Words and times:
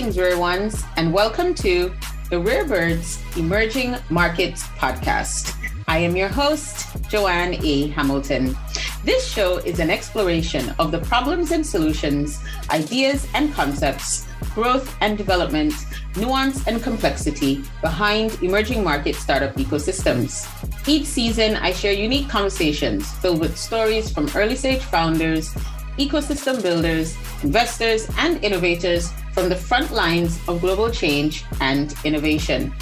Greetings, 0.00 0.18
rare 0.18 0.38
ones, 0.38 0.82
and 0.96 1.12
welcome 1.12 1.54
to 1.56 1.92
the 2.30 2.40
Rare 2.40 2.66
Birds 2.66 3.22
Emerging 3.36 3.96
Markets 4.08 4.62
Podcast. 4.78 5.54
I 5.88 5.98
am 5.98 6.16
your 6.16 6.30
host, 6.30 6.86
Joanne 7.10 7.62
E. 7.62 7.86
Hamilton. 7.88 8.56
This 9.04 9.30
show 9.30 9.58
is 9.58 9.78
an 9.78 9.90
exploration 9.90 10.74
of 10.78 10.90
the 10.90 11.00
problems 11.00 11.50
and 11.50 11.66
solutions, 11.66 12.42
ideas 12.70 13.28
and 13.34 13.52
concepts, 13.52 14.26
growth 14.54 14.96
and 15.02 15.18
development, 15.18 15.74
nuance 16.16 16.66
and 16.66 16.82
complexity 16.82 17.62
behind 17.82 18.42
emerging 18.42 18.82
market 18.82 19.16
startup 19.16 19.54
ecosystems. 19.56 20.48
Each 20.88 21.04
season, 21.04 21.56
I 21.56 21.72
share 21.72 21.92
unique 21.92 22.30
conversations 22.30 23.12
filled 23.16 23.40
with 23.40 23.54
stories 23.58 24.10
from 24.10 24.30
early 24.34 24.56
stage 24.56 24.80
founders, 24.80 25.54
ecosystem 25.98 26.62
builders, 26.62 27.16
investors, 27.42 28.08
and 28.18 28.42
innovators 28.44 29.10
from 29.32 29.48
the 29.48 29.56
front 29.56 29.92
lines 29.92 30.38
of 30.48 30.60
global 30.60 30.90
change 30.90 31.44
and 31.60 31.94
innovation. 32.04 32.72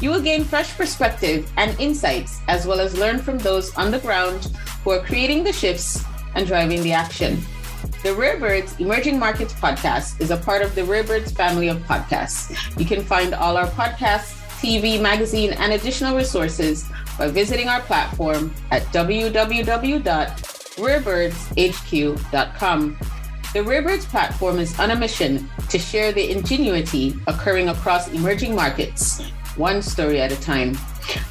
You 0.00 0.10
will 0.10 0.22
gain 0.22 0.44
fresh 0.44 0.76
perspective 0.76 1.50
and 1.56 1.78
insights, 1.78 2.40
as 2.48 2.66
well 2.66 2.80
as 2.80 2.96
learn 2.96 3.18
from 3.18 3.38
those 3.38 3.74
on 3.76 3.90
the 3.90 3.98
ground 4.00 4.50
who 4.84 4.90
are 4.90 5.04
creating 5.04 5.44
the 5.44 5.52
shifts 5.52 6.02
and 6.34 6.46
driving 6.46 6.82
the 6.82 6.92
action. 6.92 7.40
The 8.02 8.14
Rare 8.14 8.38
Birds 8.38 8.74
Emerging 8.80 9.18
Markets 9.18 9.52
podcast 9.52 10.20
is 10.20 10.30
a 10.30 10.36
part 10.36 10.62
of 10.62 10.74
the 10.74 10.84
Rare 10.84 11.04
Birds 11.04 11.30
family 11.30 11.68
of 11.68 11.78
podcasts. 11.78 12.50
You 12.78 12.84
can 12.84 13.04
find 13.04 13.34
all 13.34 13.56
our 13.56 13.68
podcasts, 13.68 14.38
TV, 14.60 15.00
magazine, 15.00 15.52
and 15.52 15.72
additional 15.72 16.16
resources 16.16 16.84
by 17.18 17.28
visiting 17.28 17.68
our 17.68 17.80
platform 17.80 18.52
at 18.70 18.82
www.rarebirdshq.com. 20.76 22.98
The 23.52 23.58
Rarebirds 23.58 24.06
platform 24.06 24.58
is 24.58 24.80
on 24.80 24.92
a 24.92 24.96
mission 24.96 25.50
to 25.68 25.78
share 25.78 26.10
the 26.12 26.30
ingenuity 26.30 27.14
occurring 27.26 27.68
across 27.68 28.08
emerging 28.08 28.54
markets, 28.54 29.20
one 29.56 29.82
story 29.82 30.22
at 30.22 30.32
a 30.32 30.40
time. 30.40 30.78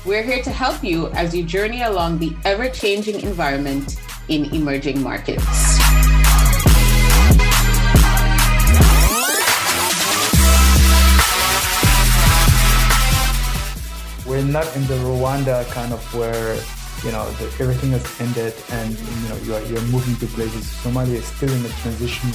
We're 0.06 0.22
here 0.22 0.44
to 0.44 0.52
help 0.52 0.83
you 0.83 1.08
as 1.14 1.36
you 1.36 1.44
journey 1.44 1.81
along 1.81 2.20
the 2.20 2.36
ever 2.45 2.70
changing 2.70 3.22
environment 3.22 4.00
in 4.28 4.53
emerging 4.53 5.02
markets. 5.02 5.44
We're 14.28 14.44
not 14.44 14.76
in 14.76 14.86
the 14.86 15.00
Rwanda 15.02 15.67
kind 15.72 15.92
of 15.92 16.14
where 16.14 16.59
you 17.03 17.11
know 17.11 17.30
the, 17.31 17.45
everything 17.63 17.91
has 17.91 18.05
ended 18.21 18.53
and 18.69 18.97
you 18.97 19.30
know 19.30 19.38
you're, 19.44 19.61
you're 19.66 19.88
moving 19.89 20.16
to 20.17 20.27
places. 20.35 20.66
Somalia 20.83 21.16
is 21.16 21.25
still 21.25 21.52
in 21.52 21.66
a 21.66 21.69
transition. 21.81 22.30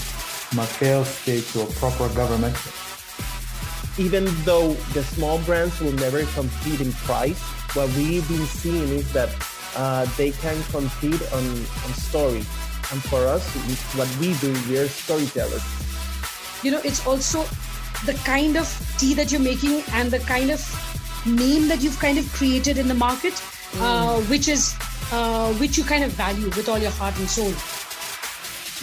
From 0.47 0.61
a 0.61 0.67
failed 0.67 1.07
state 1.07 1.45
to 1.53 1.63
a 1.63 1.67
proper 1.67 2.09
government. 2.15 2.57
Even 3.99 4.27
though 4.45 4.75
the 4.95 5.03
small 5.03 5.41
brands 5.41 5.81
will 5.81 5.93
never 5.93 6.25
compete 6.39 6.81
in 6.81 6.93
price 6.93 7.41
what 7.75 7.89
we've 7.97 8.27
been 8.29 8.47
seeing 8.47 8.89
is 8.89 9.13
that 9.13 9.29
uh, 9.77 10.07
they 10.17 10.31
can 10.31 10.63
compete 10.71 11.21
on, 11.33 11.45
on 11.45 11.93
story. 11.95 12.45
And 12.91 13.03
for 13.11 13.27
us 13.27 13.45
what 13.97 14.09
we 14.19 14.35
do 14.35 14.53
we're 14.69 14.89
storytellers. 14.89 15.65
You 16.63 16.71
know 16.71 16.81
it's 16.85 17.07
also 17.07 17.43
the 18.05 18.15
kind 18.25 18.57
of 18.57 18.67
tea 18.99 19.15
that 19.15 19.33
you're 19.33 19.41
making 19.41 19.83
and 19.93 20.11
the 20.11 20.21
kind 20.21 20.51
of 20.51 20.61
name 21.27 21.67
that 21.69 21.83
you've 21.83 21.99
kind 21.99 22.19
of 22.19 22.33
created 22.33 22.79
in 22.79 22.87
the 22.89 22.95
market 22.95 23.35
uh, 23.79 24.21
which 24.23 24.49
is 24.49 24.75
uh, 25.13 25.53
which 25.55 25.79
you 25.79 25.85
kind 25.85 26.05
of 26.05 26.13
value 26.13 26.47
with 26.47 26.69
all 26.69 26.79
your 26.79 26.91
heart 26.93 27.17
and 27.19 27.29
soul. 27.29 27.51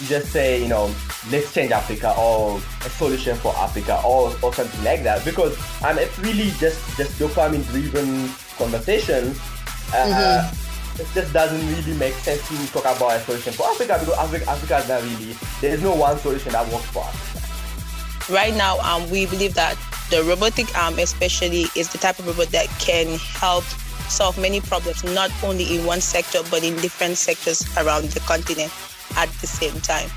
Just 0.08 0.32
say, 0.32 0.60
you 0.62 0.68
know, 0.68 0.92
let's 1.30 1.52
change 1.54 1.70
Africa 1.70 2.14
or 2.18 2.58
a 2.84 2.90
solution 2.90 3.36
for 3.36 3.54
Africa 3.56 4.00
or, 4.04 4.34
or 4.42 4.52
something 4.52 4.84
like 4.84 5.04
that 5.04 5.24
because 5.24 5.56
um, 5.84 5.98
it's 5.98 6.18
really 6.18 6.50
just 6.58 6.96
just 6.96 7.18
dopamine 7.18 7.64
driven 7.70 8.28
conversation. 8.58 9.30
Uh, 9.92 10.10
mm-hmm. 10.10 11.00
It 11.00 11.08
just 11.12 11.32
doesn't 11.32 11.66
really 11.74 11.98
make 11.98 12.14
sense 12.14 12.46
to 12.48 12.72
talk 12.72 12.84
about 12.96 13.16
a 13.16 13.20
solution 13.20 13.52
for 13.52 13.66
Africa 13.66 13.98
because 13.98 14.16
Africa, 14.18 14.48
Africa 14.48 14.76
is 14.78 14.88
not 14.88 15.02
really, 15.02 15.36
there 15.60 15.74
is 15.74 15.82
no 15.82 15.94
one 15.94 16.16
solution 16.18 16.52
that 16.52 16.70
works 16.72 16.86
for 16.86 17.02
us. 17.02 18.30
Right 18.30 18.54
now, 18.54 18.78
um, 18.78 19.10
we 19.10 19.26
believe 19.26 19.54
that 19.54 19.76
the 20.10 20.22
robotic 20.22 20.76
arm 20.78 20.98
especially 20.98 21.66
is 21.74 21.90
the 21.90 21.98
type 21.98 22.18
of 22.18 22.26
robot 22.26 22.48
that 22.52 22.68
can 22.78 23.18
help 23.18 23.64
solve 24.08 24.38
many 24.38 24.60
problems, 24.60 25.04
not 25.04 25.30
only 25.42 25.76
in 25.76 25.84
one 25.84 26.00
sector, 26.00 26.40
but 26.50 26.62
in 26.64 26.74
different 26.76 27.16
sectors 27.16 27.64
around 27.76 28.10
the 28.10 28.20
continent 28.20 28.72
at 29.16 29.28
the 29.40 29.46
same 29.46 29.80
time. 29.80 30.10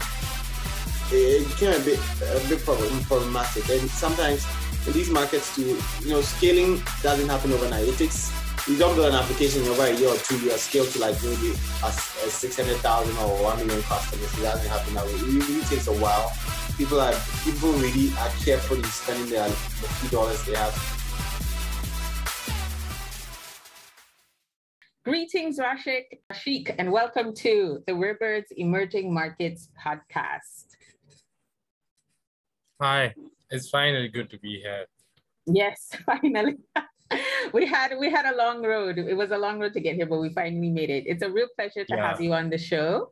It 1.10 1.48
a 1.62 1.84
bit, 1.86 2.00
a 2.22 2.50
bit 2.50 2.60
problem, 2.66 3.04
problematic. 3.06 3.70
And 3.70 3.90
sometimes 3.90 4.46
in 4.86 4.94
these 4.94 5.10
markets, 5.10 5.56
to 5.56 5.62
you 5.62 6.10
know, 6.10 6.22
scaling 6.22 6.82
doesn't 7.02 7.30
happen 7.30 7.54
overnight. 7.54 7.88
It 7.88 7.98
takes 7.98 8.32
you 8.68 8.78
don't 8.78 8.96
build 8.96 9.08
an 9.08 9.16
application 9.16 9.66
over 9.68 9.84
a 9.84 9.94
year 9.94 10.10
or 10.10 10.18
two, 10.18 10.38
you 10.40 10.52
scale 10.52 10.86
to 10.86 11.00
like 11.00 11.16
maybe 11.24 11.56
a, 11.84 11.88
a 11.88 12.30
600,000 12.30 13.18
or 13.18 13.44
1 13.44 13.58
million 13.66 13.82
customers. 13.84 14.38
It 14.38 14.42
doesn't 14.42 14.68
happen 14.68 14.94
that 14.96 15.06
way. 15.06 15.14
It 15.14 15.48
really 15.48 15.64
takes 15.64 15.88
a 15.88 15.94
while. 15.94 16.34
People 16.78 17.00
are 17.00 17.14
people 17.46 17.72
really 17.74 18.12
are 18.20 18.30
careful 18.44 18.76
in 18.76 18.84
spending 18.84 19.30
their 19.30 19.48
the 19.48 19.88
few 19.88 20.10
dollars 20.10 20.44
they 20.46 20.56
have 20.56 20.97
Greetings, 25.08 25.58
Rashik, 25.58 26.20
Rashik, 26.30 26.76
and 26.78 26.92
welcome 26.92 27.34
to 27.36 27.82
the 27.88 27.94
Rarebirds 27.94 28.52
Emerging 28.58 29.14
Markets 29.14 29.70
podcast. 29.82 30.76
Hi, 32.82 33.16
it's 33.50 33.70
finally 33.70 34.10
good 34.10 34.30
to 34.32 34.38
be 34.38 34.60
here. 34.60 34.86
Yes, 35.46 35.92
finally. 36.06 36.58
we 37.54 37.66
had 37.66 37.98
we 38.00 38.10
had 38.10 38.26
a 38.26 38.36
long 38.36 38.64
road. 38.64 38.98
It 38.98 39.16
was 39.16 39.32
a 39.32 39.38
long 39.38 39.60
road 39.60 39.74
to 39.74 39.80
get 39.80 39.96
here, 39.96 40.06
but 40.06 40.20
we 40.20 40.30
finally 40.30 40.70
made 40.70 40.90
it. 40.90 41.06
It's 41.08 41.24
a 41.24 41.30
real 41.30 41.48
pleasure 41.56 41.86
to 41.86 41.96
yeah. 41.96 42.10
have 42.10 42.22
you 42.22 42.34
on 42.34 42.50
the 42.50 42.58
show. 42.58 43.10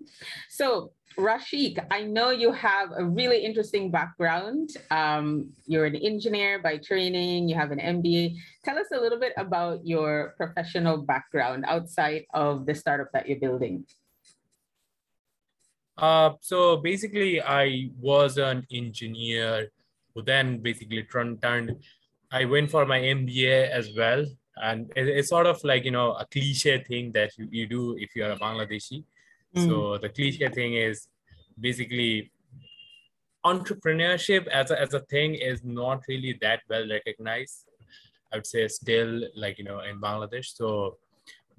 So 0.49 0.91
Rashik, 1.17 1.79
I 1.91 2.03
know 2.03 2.29
you 2.31 2.51
have 2.51 2.91
a 2.95 3.05
really 3.05 3.39
interesting 3.39 3.89
background. 3.89 4.71
Um, 4.91 5.51
you're 5.65 5.85
an 5.85 5.95
engineer 5.95 6.59
by 6.59 6.77
training, 6.77 7.47
you 7.47 7.55
have 7.55 7.71
an 7.71 7.79
MBA. 7.79 8.35
Tell 8.63 8.77
us 8.77 8.87
a 8.93 8.99
little 8.99 9.19
bit 9.19 9.33
about 9.37 9.85
your 9.85 10.33
professional 10.35 10.97
background 10.97 11.63
outside 11.67 12.25
of 12.33 12.65
the 12.65 12.75
startup 12.75 13.11
that 13.13 13.29
you're 13.29 13.39
building. 13.39 13.85
Uh, 15.97 16.31
so 16.41 16.77
basically, 16.77 17.41
I 17.41 17.89
was 17.99 18.37
an 18.37 18.67
engineer 18.69 19.71
who 20.13 20.21
then 20.21 20.59
basically 20.59 21.03
turned, 21.03 21.41
turned 21.41 21.77
I 22.39 22.45
went 22.45 22.69
for 22.69 22.85
my 22.85 22.99
MBA 22.99 23.69
as 23.69 23.85
well. 23.95 24.25
And 24.57 24.91
it, 24.95 25.07
it's 25.07 25.29
sort 25.29 25.47
of 25.47 25.63
like, 25.63 25.83
you 25.85 25.91
know, 25.91 26.13
a 26.13 26.25
cliche 26.25 26.83
thing 26.83 27.11
that 27.13 27.37
you, 27.37 27.47
you 27.51 27.65
do 27.67 27.95
if 27.97 28.15
you're 28.15 28.31
a 28.31 28.37
Bangladeshi 28.37 29.03
Mm. 29.55 29.67
So 29.67 29.97
the 29.97 30.09
cliche 30.09 30.49
thing 30.49 30.73
is 30.73 31.07
basically 31.59 32.31
entrepreneurship 33.45 34.47
as 34.47 34.71
a, 34.71 34.81
as 34.81 34.93
a 34.93 34.99
thing 35.01 35.35
is 35.35 35.63
not 35.63 36.03
really 36.07 36.37
that 36.41 36.61
well 36.69 36.87
recognized. 36.89 37.65
I 38.33 38.37
would 38.37 38.47
say 38.47 38.67
still 38.67 39.21
like, 39.35 39.57
you 39.57 39.63
know, 39.63 39.79
in 39.79 40.01
Bangladesh. 40.01 40.55
So 40.55 40.97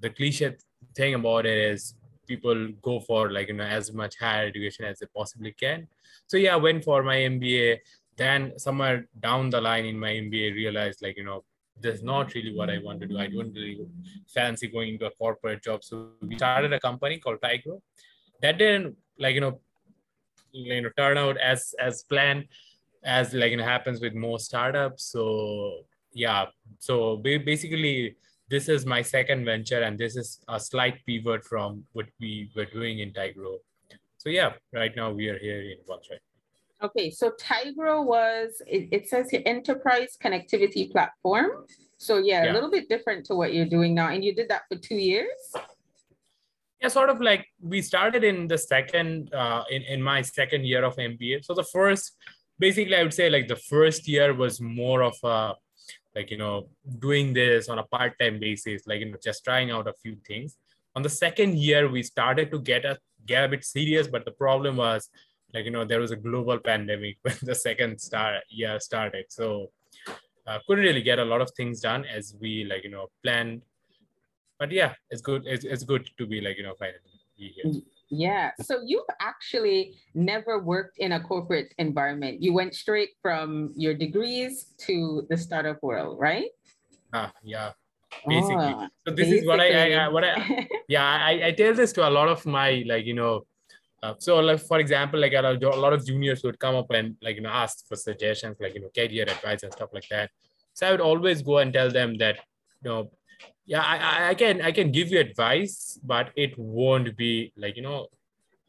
the 0.00 0.10
cliche 0.10 0.56
thing 0.94 1.14
about 1.14 1.46
it 1.46 1.56
is 1.56 1.94
people 2.26 2.68
go 2.82 3.00
for 3.00 3.32
like, 3.32 3.48
you 3.48 3.54
know, 3.54 3.64
as 3.64 3.92
much 3.92 4.18
higher 4.18 4.46
education 4.46 4.84
as 4.84 4.98
they 4.98 5.06
possibly 5.16 5.52
can. 5.52 5.86
So 6.26 6.36
yeah, 6.36 6.54
I 6.54 6.56
went 6.56 6.84
for 6.84 7.02
my 7.02 7.16
MBA. 7.16 7.78
Then 8.16 8.58
somewhere 8.58 9.06
down 9.20 9.50
the 9.50 9.60
line 9.60 9.84
in 9.84 9.98
my 9.98 10.10
MBA, 10.10 10.54
realized 10.54 11.02
like, 11.02 11.16
you 11.16 11.24
know, 11.24 11.44
that's 11.80 12.02
not 12.02 12.34
really 12.34 12.54
what 12.54 12.70
I 12.70 12.78
want 12.78 13.00
to 13.00 13.06
do. 13.06 13.18
I 13.18 13.26
don't 13.26 13.52
really 13.52 13.86
fancy 14.32 14.68
going 14.68 14.94
into 14.94 15.06
a 15.06 15.10
corporate 15.10 15.62
job. 15.62 15.84
So 15.84 16.10
we 16.22 16.36
started 16.36 16.72
a 16.72 16.80
company 16.80 17.18
called 17.18 17.40
Tigro. 17.40 17.80
That 18.42 18.58
didn't 18.58 18.96
like 19.18 19.34
you 19.34 19.40
know, 19.40 19.60
you 20.52 20.80
know 20.80 20.90
turn 20.96 21.18
out 21.18 21.36
as 21.38 21.74
as 21.78 22.02
planned, 22.04 22.46
as 23.04 23.34
like 23.34 23.52
it 23.52 23.60
happens 23.60 24.00
with 24.00 24.14
most 24.14 24.46
startups. 24.46 25.04
So 25.04 25.84
yeah, 26.12 26.46
so 26.78 27.16
basically 27.16 28.16
this 28.48 28.68
is 28.68 28.86
my 28.86 29.02
second 29.02 29.44
venture, 29.44 29.82
and 29.82 29.98
this 29.98 30.16
is 30.16 30.40
a 30.48 30.58
slight 30.58 31.04
pivot 31.04 31.44
from 31.44 31.84
what 31.92 32.06
we 32.20 32.50
were 32.56 32.66
doing 32.66 33.00
in 33.00 33.12
Tigro. 33.12 33.56
So 34.18 34.30
yeah, 34.30 34.52
right 34.72 34.94
now 34.96 35.12
we 35.12 35.28
are 35.28 35.38
here 35.38 35.60
in 35.60 35.78
Website. 35.88 36.25
Okay, 36.82 37.10
so 37.10 37.30
Tigro 37.40 38.04
was, 38.04 38.60
it, 38.66 38.88
it 38.92 39.08
says 39.08 39.30
here, 39.30 39.42
enterprise 39.46 40.16
connectivity 40.22 40.90
platform. 40.90 41.64
So 41.96 42.18
yeah, 42.18 42.44
yeah, 42.44 42.52
a 42.52 42.54
little 42.54 42.70
bit 42.70 42.88
different 42.88 43.24
to 43.26 43.34
what 43.34 43.54
you're 43.54 43.68
doing 43.68 43.94
now. 43.94 44.08
And 44.08 44.22
you 44.22 44.34
did 44.34 44.50
that 44.50 44.62
for 44.68 44.76
two 44.76 44.96
years? 44.96 45.54
Yeah, 46.82 46.88
sort 46.88 47.08
of 47.08 47.22
like 47.22 47.46
we 47.62 47.80
started 47.80 48.24
in 48.24 48.46
the 48.46 48.58
second, 48.58 49.32
uh, 49.32 49.64
in, 49.70 49.82
in 49.82 50.02
my 50.02 50.20
second 50.20 50.66
year 50.66 50.84
of 50.84 50.96
MBA. 50.96 51.44
So 51.46 51.54
the 51.54 51.64
first, 51.64 52.12
basically 52.58 52.96
I 52.96 53.02
would 53.02 53.14
say 53.14 53.30
like 53.30 53.48
the 53.48 53.56
first 53.56 54.06
year 54.06 54.34
was 54.34 54.60
more 54.60 55.02
of 55.02 55.16
a, 55.24 55.54
like, 56.14 56.30
you 56.30 56.36
know, 56.36 56.68
doing 56.98 57.32
this 57.32 57.70
on 57.70 57.78
a 57.78 57.84
part-time 57.84 58.38
basis, 58.38 58.86
like, 58.86 59.00
you 59.00 59.10
know, 59.10 59.18
just 59.22 59.44
trying 59.44 59.70
out 59.70 59.86
a 59.86 59.94
few 60.02 60.16
things. 60.26 60.56
On 60.94 61.02
the 61.02 61.08
second 61.08 61.56
year, 61.58 61.88
we 61.88 62.02
started 62.02 62.50
to 62.50 62.58
get 62.58 62.84
a, 62.84 62.98
get 63.24 63.44
a 63.44 63.48
bit 63.48 63.64
serious, 63.64 64.08
but 64.08 64.24
the 64.24 64.30
problem 64.30 64.76
was 64.76 65.08
like 65.56 65.64
you 65.64 65.70
know 65.70 65.84
there 65.84 66.00
was 66.00 66.10
a 66.10 66.20
global 66.28 66.58
pandemic 66.58 67.16
when 67.22 67.36
the 67.42 67.54
second 67.54 67.98
star 67.98 68.40
year 68.50 68.78
started 68.78 69.24
so 69.28 69.70
uh, 70.46 70.58
couldn't 70.66 70.84
really 70.84 71.02
get 71.02 71.18
a 71.18 71.24
lot 71.24 71.40
of 71.40 71.50
things 71.56 71.80
done 71.80 72.04
as 72.04 72.34
we 72.40 72.64
like 72.70 72.84
you 72.84 72.90
know 72.90 73.06
planned 73.22 73.62
but 74.58 74.70
yeah 74.70 74.92
it's 75.10 75.22
good 75.22 75.42
it's, 75.46 75.64
it's 75.64 75.84
good 75.92 76.08
to 76.18 76.26
be 76.26 76.40
like 76.40 76.56
you 76.58 76.62
know 76.62 76.74
finally 76.78 77.16
here 77.36 77.82
yeah. 78.08 78.52
So 78.62 78.82
you've 78.84 79.10
actually 79.20 79.94
never 80.14 80.60
worked 80.60 80.98
in 80.98 81.12
a 81.12 81.20
corporate 81.20 81.74
environment. 81.78 82.40
You 82.40 82.52
went 82.54 82.74
straight 82.74 83.10
from 83.20 83.72
your 83.76 83.94
degrees 83.94 84.74
to 84.86 85.26
the 85.28 85.36
startup 85.36 85.82
world, 85.82 86.18
right? 86.20 86.50
Ah, 87.12 87.32
yeah. 87.42 87.72
Basically. 88.26 88.74
Oh, 88.78 88.88
so 89.06 89.14
this 89.14 89.28
is 89.28 89.46
what 89.46 89.60
I, 89.60 89.68
I, 89.72 90.04
I 90.04 90.08
what 90.08 90.24
I 90.24 90.68
yeah 90.88 91.04
I, 91.04 91.48
I 91.48 91.52
tell 91.52 91.74
this 91.74 91.92
to 91.94 92.08
a 92.08 92.10
lot 92.10 92.28
of 92.28 92.46
my 92.46 92.84
like 92.86 93.04
you 93.04 93.14
know 93.14 93.44
uh, 94.06 94.14
so 94.18 94.38
like 94.38 94.60
for 94.60 94.78
example 94.78 95.18
like 95.18 95.32
a 95.32 95.42
lot 95.84 95.92
of 95.92 96.06
juniors 96.06 96.42
would 96.44 96.58
come 96.58 96.76
up 96.76 96.90
and 96.90 97.16
like 97.22 97.36
you 97.36 97.42
know 97.42 97.54
ask 97.64 97.86
for 97.88 97.96
suggestions 97.96 98.56
like 98.60 98.74
you 98.74 98.80
know 98.80 98.90
career 98.94 99.24
advice 99.36 99.62
and 99.62 99.72
stuff 99.72 99.90
like 99.92 100.08
that. 100.10 100.30
So 100.74 100.86
i 100.86 100.90
would 100.90 101.00
always 101.00 101.42
go 101.42 101.58
and 101.58 101.72
tell 101.72 101.90
them 101.90 102.16
that 102.18 102.36
you 102.82 102.90
know 102.90 103.10
yeah 103.64 103.82
I, 103.82 104.30
I 104.30 104.34
can 104.34 104.62
i 104.62 104.70
can 104.78 104.92
give 104.92 105.08
you 105.12 105.18
advice 105.18 105.98
but 106.12 106.30
it 106.36 106.56
won't 106.58 107.16
be 107.16 107.52
like 107.56 107.76
you 107.76 107.82
know 107.82 108.06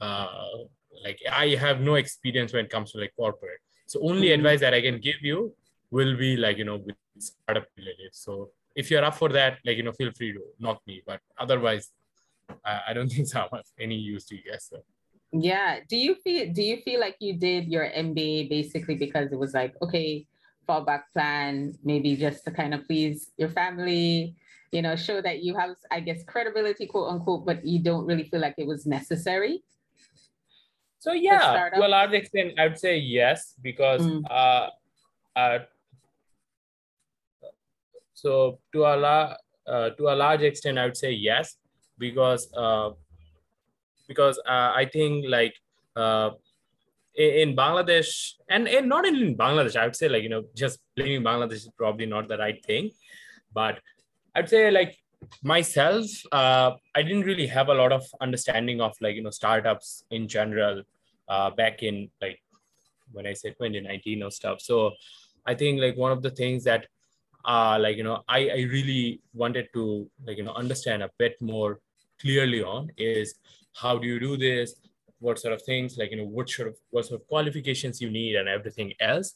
uh 0.01 0.57
like 1.05 1.19
i 1.31 1.47
have 1.65 1.81
no 1.81 1.95
experience 1.95 2.53
when 2.53 2.65
it 2.65 2.71
comes 2.71 2.91
to 2.91 2.99
like 2.99 3.13
corporate. 3.15 3.61
So 3.85 3.99
only 4.01 4.27
mm-hmm. 4.27 4.39
advice 4.39 4.59
that 4.61 4.73
i 4.73 4.81
can 4.81 4.99
give 4.99 5.21
you 5.21 5.53
will 5.91 6.15
be 6.17 6.31
like 6.45 6.57
you 6.57 6.65
know 6.65 6.77
with 6.77 6.95
startup 7.19 7.65
related. 7.77 8.11
So 8.13 8.51
if 8.75 8.91
you're 8.91 9.05
up 9.09 9.15
for 9.21 9.29
that 9.29 9.59
like 9.65 9.77
you 9.77 9.83
know 9.83 9.95
feel 10.01 10.11
free 10.19 10.33
to 10.33 10.41
knock 10.59 10.81
me 10.87 11.01
but 11.05 11.19
otherwise 11.37 11.89
i, 12.63 12.79
I 12.87 12.93
don't 12.93 13.09
think 13.15 13.27
so. 13.27 13.47
Much 13.51 13.67
any 13.79 13.95
use 13.95 14.25
to 14.25 14.35
you 14.35 14.43
guys 14.49 14.67
so 14.71 14.77
yeah 15.31 15.79
do 15.89 15.97
you 15.97 16.15
feel 16.15 16.51
do 16.53 16.61
you 16.61 16.77
feel 16.77 16.99
like 16.99 17.15
you 17.19 17.33
did 17.33 17.67
your 17.67 17.89
mba 17.89 18.49
basically 18.49 18.95
because 18.95 19.31
it 19.31 19.37
was 19.37 19.53
like 19.53 19.75
okay 19.81 20.25
fallback 20.67 21.03
plan 21.13 21.73
maybe 21.83 22.15
just 22.15 22.43
to 22.45 22.51
kind 22.51 22.73
of 22.73 22.85
please 22.87 23.31
your 23.37 23.49
family 23.49 24.35
you 24.71 24.81
know, 24.81 24.95
show 24.95 25.21
that 25.21 25.43
you 25.43 25.55
have, 25.55 25.75
I 25.91 25.99
guess, 25.99 26.23
credibility, 26.23 26.87
quote 26.87 27.11
unquote, 27.11 27.45
but 27.45 27.65
you 27.65 27.79
don't 27.79 28.05
really 28.05 28.23
feel 28.23 28.39
like 28.39 28.55
it 28.57 28.67
was 28.67 28.85
necessary? 28.85 29.63
So 30.99 31.13
yeah, 31.13 31.69
to 31.73 31.85
a 31.85 31.87
large 31.87 32.13
extent, 32.13 32.59
I 32.59 32.67
would 32.67 32.77
say 32.77 32.97
yes, 32.97 33.53
because 33.61 34.01
mm. 34.01 34.23
uh, 34.29 34.69
uh, 35.35 35.59
so 38.13 38.59
to 38.73 38.83
a 38.83 38.95
la- 38.97 39.35
uh, 39.65 39.91
to 39.91 40.09
a 40.09 40.15
large 40.15 40.41
extent, 40.41 40.77
I 40.77 40.85
would 40.85 40.97
say 40.97 41.11
yes, 41.11 41.57
because 41.97 42.51
uh, 42.57 42.91
because 44.07 44.37
uh, 44.47 44.71
I 44.75 44.85
think 44.91 45.25
like 45.27 45.53
uh, 45.95 46.31
in 47.15 47.55
Bangladesh 47.55 48.33
and, 48.49 48.67
and 48.67 48.87
not 48.87 49.05
in 49.05 49.35
Bangladesh, 49.35 49.75
I 49.75 49.85
would 49.85 49.95
say 49.95 50.07
like 50.07 50.23
you 50.23 50.29
know 50.29 50.43
just 50.55 50.79
blaming 50.95 51.23
Bangladesh 51.23 51.53
is 51.53 51.69
probably 51.77 52.05
not 52.05 52.27
the 52.27 52.37
right 52.37 52.63
thing, 52.65 52.91
but 53.53 53.79
I'd 54.35 54.49
say 54.49 54.69
like 54.71 54.97
myself, 55.43 56.05
uh, 56.31 56.71
I 56.95 57.01
didn't 57.01 57.23
really 57.23 57.47
have 57.47 57.69
a 57.69 57.73
lot 57.73 57.91
of 57.91 58.05
understanding 58.21 58.81
of 58.81 58.95
like 59.01 59.15
you 59.15 59.23
know 59.23 59.31
startups 59.31 60.03
in 60.11 60.27
general 60.27 60.83
uh, 61.27 61.49
back 61.49 61.83
in 61.83 62.09
like 62.21 62.39
when 63.11 63.25
I 63.25 63.33
said 63.33 63.53
2019 63.53 64.23
or 64.23 64.31
stuff. 64.31 64.61
So 64.61 64.91
I 65.45 65.55
think 65.55 65.81
like 65.81 65.97
one 65.97 66.11
of 66.11 66.21
the 66.21 66.29
things 66.29 66.63
that 66.65 66.87
uh, 67.45 67.77
like 67.79 67.97
you 67.97 68.03
know 68.03 68.23
I, 68.27 68.49
I 68.49 68.67
really 68.71 69.21
wanted 69.33 69.69
to 69.73 70.09
like 70.25 70.37
you 70.37 70.43
know 70.43 70.53
understand 70.53 71.03
a 71.03 71.09
bit 71.17 71.41
more 71.41 71.79
clearly 72.19 72.63
on 72.63 72.91
is 72.97 73.35
how 73.81 73.97
do 73.97 74.07
you 74.07 74.19
do 74.19 74.37
this? 74.37 74.75
What 75.19 75.39
sort 75.39 75.53
of 75.53 75.61
things 75.63 75.97
like 75.97 76.11
you 76.11 76.17
know 76.17 76.25
what 76.25 76.49
sort 76.49 76.67
of 76.67 76.75
what 76.89 77.05
sort 77.05 77.21
of 77.21 77.27
qualifications 77.27 78.01
you 78.01 78.09
need 78.09 78.35
and 78.35 78.47
everything 78.47 78.93
else. 78.99 79.33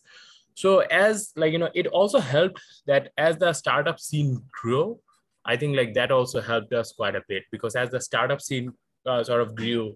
So 0.54 0.80
as 0.80 1.32
like 1.36 1.54
you 1.54 1.60
know 1.60 1.70
it 1.74 1.88
also 1.88 2.20
helped 2.20 2.62
that 2.86 3.12
as 3.18 3.38
the 3.38 3.54
startup 3.54 4.00
scene 4.00 4.42
grew 4.52 5.00
i 5.46 5.56
think 5.56 5.76
like 5.76 5.94
that 5.94 6.12
also 6.12 6.42
helped 6.42 6.74
us 6.74 6.92
quite 6.92 7.16
a 7.16 7.24
bit 7.28 7.44
because 7.52 7.76
as 7.76 7.90
the 7.90 8.02
startup 8.02 8.42
scene 8.42 8.72
uh, 9.06 9.24
sort 9.24 9.42
of 9.42 9.56
grew 9.56 9.96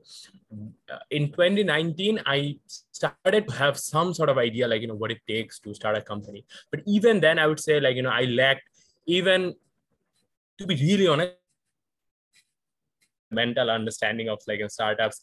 uh, 0.91 0.98
in 1.12 1.27
2019 1.27 2.19
i 2.25 2.57
started 2.68 3.48
to 3.48 3.53
have 3.53 3.77
some 3.77 4.13
sort 4.13 4.30
of 4.30 4.38
idea 4.38 4.68
like 4.68 4.81
you 4.81 4.88
know 4.88 4.95
what 4.95 5.12
it 5.12 5.21
takes 5.27 5.59
to 5.59 5.74
start 5.75 5.95
a 5.95 6.01
company. 6.01 6.44
But 6.71 6.81
even 6.88 7.19
then 7.19 7.38
i 7.38 7.45
would 7.45 7.59
say 7.59 7.80
like 7.80 7.95
you 7.95 8.01
know 8.01 8.09
i 8.09 8.24
lacked 8.24 8.63
even 9.06 9.53
to 10.57 10.65
be 10.65 10.75
really 10.75 11.07
honest 11.07 11.33
mental 13.31 13.69
understanding 13.69 14.30
of 14.30 14.39
like 14.48 14.57
you 14.60 14.66
know, 14.66 14.69
startups. 14.69 15.22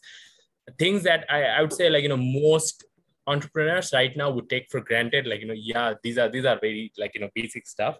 Things 0.79 1.03
that 1.03 1.25
I, 1.29 1.43
I 1.43 1.61
would 1.61 1.73
say 1.73 1.89
like 1.89 2.03
you 2.03 2.09
know 2.09 2.17
most 2.17 2.85
entrepreneurs 3.27 3.91
right 3.93 4.15
now 4.15 4.29
would 4.29 4.49
take 4.49 4.67
for 4.69 4.81
granted 4.81 5.25
like 5.25 5.39
you 5.39 5.47
know 5.47 5.55
yeah 5.55 5.93
these 6.03 6.17
are 6.17 6.29
these 6.29 6.45
are 6.45 6.59
very 6.59 6.91
like 6.97 7.11
you 7.15 7.21
know 7.21 7.29
basic 7.33 7.67
stuff. 7.67 7.97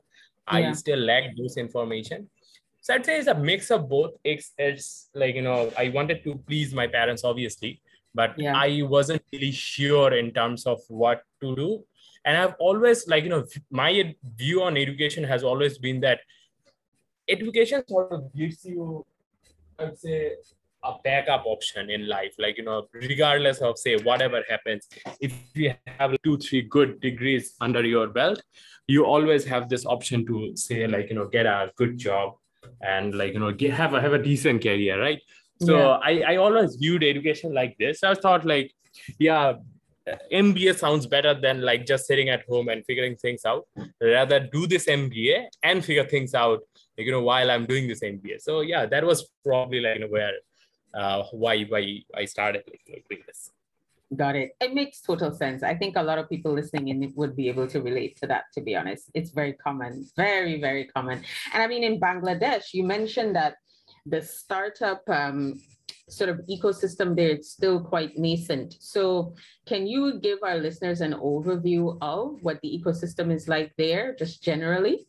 Yeah. 0.52 0.70
i 0.70 0.74
still 0.74 1.00
lack 1.00 1.36
those 1.38 1.58
information. 1.58 2.30
So 2.82 2.94
i'd 2.94 3.06
say 3.06 3.18
it's 3.20 3.28
a 3.28 3.36
mix 3.36 3.72
of 3.72 3.88
both. 3.90 4.12
It's, 4.24 4.52
it's 4.58 5.10
like 5.16 5.36
you 5.36 5.42
know 5.42 5.72
i 5.78 5.90
wanted 5.90 6.24
to 6.26 6.36
please 6.48 6.74
my 6.74 6.88
parents 6.88 7.24
obviously 7.24 7.82
but 8.14 8.38
yeah. 8.38 8.56
i 8.56 8.82
wasn't 8.84 9.24
really 9.32 9.52
sure 9.52 10.14
in 10.14 10.32
terms 10.32 10.66
of 10.66 10.82
what 10.88 11.24
to 11.42 11.56
do. 11.56 11.84
And 12.26 12.38
i've 12.38 12.56
always 12.60 13.08
like 13.08 13.24
you 13.24 13.30
know 13.30 13.46
my 13.70 14.16
view 14.36 14.64
on 14.64 14.78
education 14.78 15.24
has 15.24 15.44
always 15.44 15.78
been 15.78 16.02
that 16.02 16.20
education 17.28 17.84
sort 17.88 18.12
of 18.12 18.34
gives 18.34 18.66
you 18.66 19.06
i'd 19.80 19.98
say 19.98 20.32
a 20.84 20.94
backup 21.04 21.44
option 21.46 21.90
in 21.90 22.08
life 22.08 22.34
like 22.38 22.58
you 22.58 22.64
know 22.64 22.88
regardless 22.94 23.60
of 23.60 23.78
say 23.78 23.96
whatever 23.98 24.44
happens 24.50 24.88
if 25.22 25.34
you 25.56 25.74
have 25.86 26.16
two 26.24 26.38
three 26.38 26.62
good 26.62 27.00
degrees 27.00 27.56
under 27.62 27.84
your 27.86 28.08
belt 28.08 28.42
you 28.88 29.06
always 29.06 29.46
have 29.46 29.70
this 29.70 29.86
option 29.86 30.26
to 30.26 30.56
say 30.56 30.86
like 30.88 31.10
you 31.10 31.16
know 31.16 31.28
get 31.28 31.46
a 31.46 31.72
good 31.78 31.98
job 31.98 32.34
and 32.82 33.16
like 33.16 33.34
you 33.34 33.40
know 33.40 33.52
get, 33.52 33.74
have 33.74 33.94
a 33.94 34.02
have 34.02 34.14
a 34.14 34.22
decent 34.22 34.62
career 34.62 35.00
right 35.02 35.22
so 35.62 35.78
yeah. 35.78 36.00
I, 36.04 36.34
I 36.34 36.36
always 36.36 36.76
viewed 36.76 37.04
education 37.04 37.54
like 37.54 37.78
this 37.78 38.04
i 38.04 38.14
thought 38.14 38.46
like 38.46 38.74
yeah 39.20 39.54
MBA 40.32 40.78
sounds 40.78 41.08
better 41.08 41.34
than 41.34 41.62
like 41.62 41.86
just 41.86 42.06
sitting 42.06 42.30
at 42.30 42.44
home 42.48 42.68
and 42.68 42.86
figuring 42.86 43.16
things 43.16 43.46
out. 43.46 43.66
Rather 44.02 44.40
do 44.40 44.68
this 44.68 44.88
MBA 44.88 45.46
and 45.64 45.84
figure 45.84 46.06
things 46.06 46.34
out, 46.34 46.60
like, 46.98 47.06
you 47.06 47.12
know, 47.12 47.22
while 47.22 47.50
I'm 47.50 47.66
doing 47.66 47.88
this 47.88 48.02
MBA. 48.02 48.42
So 48.42 48.62
yeah, 48.62 48.86
that 48.86 49.04
was 49.04 49.30
probably 49.46 49.80
like 49.80 49.96
you 49.96 50.02
know, 50.02 50.08
where 50.08 50.34
uh, 50.94 51.24
why 51.32 51.64
why 51.64 52.04
I 52.16 52.26
started 52.26 52.64
like, 52.68 53.06
doing 53.10 53.24
this. 53.26 53.50
Got 54.16 54.36
it. 54.36 54.56
It 54.62 54.74
makes 54.76 55.02
total 55.02 55.34
sense. 55.34 55.64
I 55.64 55.74
think 55.74 55.96
a 55.96 56.04
lot 56.04 56.20
of 56.20 56.30
people 56.30 56.54
listening 56.54 56.90
in 56.90 57.14
would 57.16 57.36
be 57.36 57.50
able 57.50 57.68
to 57.68 57.82
relate 57.82 58.18
to 58.18 58.28
that, 58.28 58.44
to 58.54 58.62
be 58.62 58.76
honest. 58.76 59.10
It's 59.16 59.32
very 59.32 59.54
common, 59.54 60.06
very, 60.16 60.62
very 60.62 60.86
common. 60.86 61.24
And 61.52 61.64
I 61.64 61.68
mean, 61.68 61.84
in 61.84 62.00
Bangladesh, 62.00 62.74
you 62.74 62.84
mentioned 62.84 63.36
that 63.36 63.56
the 64.06 64.22
startup 64.22 65.02
um, 65.10 65.60
sort 66.10 66.30
of 66.30 66.42
ecosystem 66.50 67.16
there 67.16 67.30
is 67.30 67.52
still 67.52 67.80
quite 67.80 68.18
nascent. 68.18 68.76
So, 68.80 69.34
can 69.66 69.88
you 69.88 70.20
give 70.20 70.40
our 70.44 70.58
listeners 70.58 71.02
an 71.02 71.14
overview 71.14 71.98
of 72.02 72.38
what 72.44 72.60
the 72.62 72.70
ecosystem 72.70 73.34
is 73.34 73.48
like 73.48 73.74
there, 73.78 74.16
just 74.16 74.44
generally? 74.44 75.08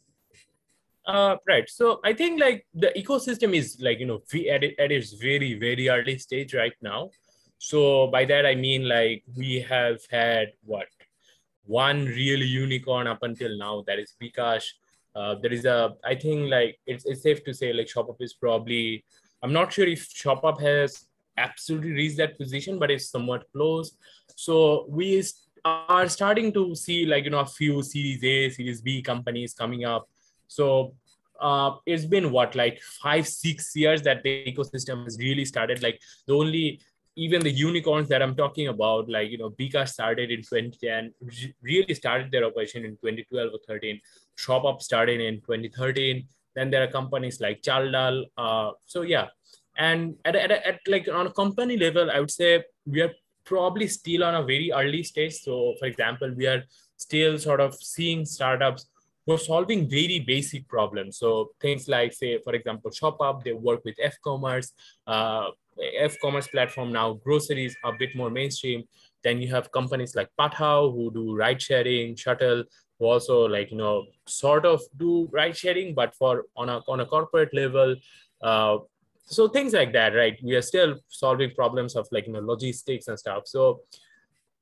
Uh, 1.07 1.37
right. 1.47 1.69
So 1.69 2.01
I 2.03 2.15
think 2.15 2.41
like 2.41 2.67
the 2.73 2.91
ecosystem 2.97 3.55
is 3.55 3.79
like, 3.81 4.01
you 4.01 4.07
know, 4.07 4.23
at, 4.51 4.65
at 4.65 4.91
its 4.91 5.13
very, 5.13 5.55
very 5.55 5.89
early 5.89 6.19
stage 6.19 6.55
right 6.55 6.73
now. 6.81 7.11
So 7.59 8.07
by 8.07 8.25
that, 8.25 8.47
I 8.47 8.55
mean 8.55 8.89
like 8.89 9.23
we 9.37 9.61
have 9.61 9.99
had 10.11 10.53
what 10.65 10.87
one 11.67 12.07
real 12.07 12.41
unicorn 12.41 13.07
up 13.07 13.23
until 13.23 13.57
now 13.59 13.85
that 13.87 13.99
is 13.99 14.15
Bkash. 14.23 14.65
Uh, 15.15 15.37
there 15.41 15.53
is 15.53 15.65
a, 15.65 15.95
I 16.05 16.15
think 16.15 16.51
like 16.51 16.79
it's, 16.87 17.05
it's 17.05 17.23
safe 17.23 17.45
to 17.45 17.55
say 17.55 17.73
like 17.73 17.87
ShopUp 17.87 18.17
is 18.21 18.33
probably, 18.33 19.05
I'm 19.43 19.53
not 19.53 19.73
sure 19.73 19.87
if 19.87 20.13
ShopUp 20.13 20.61
has 20.61 21.07
absolutely 21.37 21.93
reached 21.93 22.17
that 22.17 22.39
position, 22.39 22.79
but 22.79 22.91
it's 22.91 23.11
somewhat 23.11 23.45
close. 23.53 23.97
So 24.37 24.87
we 24.89 25.23
are 25.65 26.09
starting 26.09 26.53
to 26.55 26.75
see 26.75 27.07
like, 27.07 27.25
you 27.25 27.31
know, 27.31 27.41
a 27.41 27.47
few 27.47 27.83
Series 27.83 28.25
A, 28.25 28.51
Series 28.51 28.81
B 28.81 29.03
companies 29.03 29.55
coming 29.55 29.85
up 29.85 30.09
so 30.49 30.95
uh, 31.41 31.73
it's 31.87 32.05
been 32.05 32.31
what 32.31 32.55
like 32.55 32.81
five 33.03 33.27
six 33.27 33.75
years 33.75 34.03
that 34.03 34.23
the 34.23 34.45
ecosystem 34.47 35.05
has 35.05 35.19
really 35.19 35.45
started. 35.45 35.83
Like 35.83 36.01
the 36.27 36.35
only 36.35 36.81
even 37.17 37.41
the 37.43 37.51
unicorns 37.51 38.09
that 38.09 38.21
i'm 38.21 38.35
talking 38.35 38.67
about 38.67 39.09
like 39.09 39.31
you 39.31 39.39
know 39.39 39.49
bkash 39.51 39.89
started 39.89 40.33
in 40.33 40.41
2010 40.41 41.15
really 41.63 41.95
started 41.95 42.29
their 42.33 42.45
operation 42.45 42.85
in 42.85 42.91
2012 42.97 43.53
or 43.53 43.61
13 43.69 44.01
ShopUp 44.37 44.83
started 44.83 45.21
in 45.21 45.37
2013 45.37 46.27
then 46.57 46.73
there 46.73 46.83
are 46.83 46.89
companies 46.89 47.41
like 47.41 47.63
chaldal 47.63 48.25
uh, 48.37 48.73
so 48.87 49.03
yeah. 49.03 49.27
And 49.77 50.17
at, 50.25 50.35
at, 50.37 50.51
at 50.51 50.81
like 50.89 51.09
on 51.09 51.29
a 51.29 51.33
company 51.33 51.77
level 51.77 52.11
i 52.11 52.19
would 52.19 52.33
say 52.33 52.65
we 52.85 53.01
are 53.01 53.13
probably 53.45 53.87
still 53.87 54.25
on 54.25 54.35
a 54.35 54.43
very 54.43 54.73
early 54.73 55.03
stage. 55.03 55.35
So 55.35 55.75
for 55.79 55.87
example 55.87 56.33
we 56.37 56.47
are 56.47 56.63
still 56.97 57.39
sort 57.39 57.61
of 57.61 57.75
seeing 57.75 58.25
startups 58.25 58.87
were 59.27 59.39
solving 59.39 59.89
very 59.89 60.21
basic 60.21 60.69
problems. 60.69 61.19
So 61.19 61.51
things 61.61 61.89
like, 61.89 62.13
say, 62.13 62.39
for 62.39 62.55
example, 62.55 62.91
ShopUp, 62.91 63.43
they 63.43 63.53
work 63.53 63.85
with 63.85 63.97
F-commerce, 64.01 64.73
uh, 65.07 65.49
F-commerce 65.99 66.47
platform 66.49 66.93
now, 66.93 67.15
groceries 67.15 67.77
a 67.85 67.93
bit 67.99 68.15
more 68.15 68.31
mainstream. 68.31 68.85
then 69.25 69.41
you 69.41 69.49
have 69.49 69.73
companies 69.73 70.15
like 70.15 70.29
Pathao 70.39 70.93
who 70.95 71.11
do 71.11 71.35
ride 71.35 71.61
sharing, 71.61 72.15
Shuttle, 72.15 72.65
who 72.99 73.07
also 73.07 73.47
like 73.47 73.71
you 73.71 73.79
know 73.79 74.05
sort 74.27 74.67
of 74.67 74.81
do 74.99 75.29
ride 75.33 75.57
sharing, 75.57 75.95
but 75.95 76.15
for 76.15 76.45
on 76.57 76.69
a 76.69 76.81
on 76.87 77.01
a 77.01 77.07
corporate 77.07 77.53
level. 77.55 77.97
Uh, 78.43 78.77
so 79.27 79.49
things 79.49 79.73
like 79.73 79.93
that, 79.95 80.15
right? 80.15 80.39
We 80.43 80.55
are 80.55 80.63
still 80.63 80.97
solving 81.09 81.53
problems 81.53 81.97
of 81.97 82.07
like 82.13 82.27
you 82.27 82.35
know 82.35 82.41
logistics 82.41 83.09
and 83.09 83.19
stuff. 83.19 83.45
So, 83.47 83.81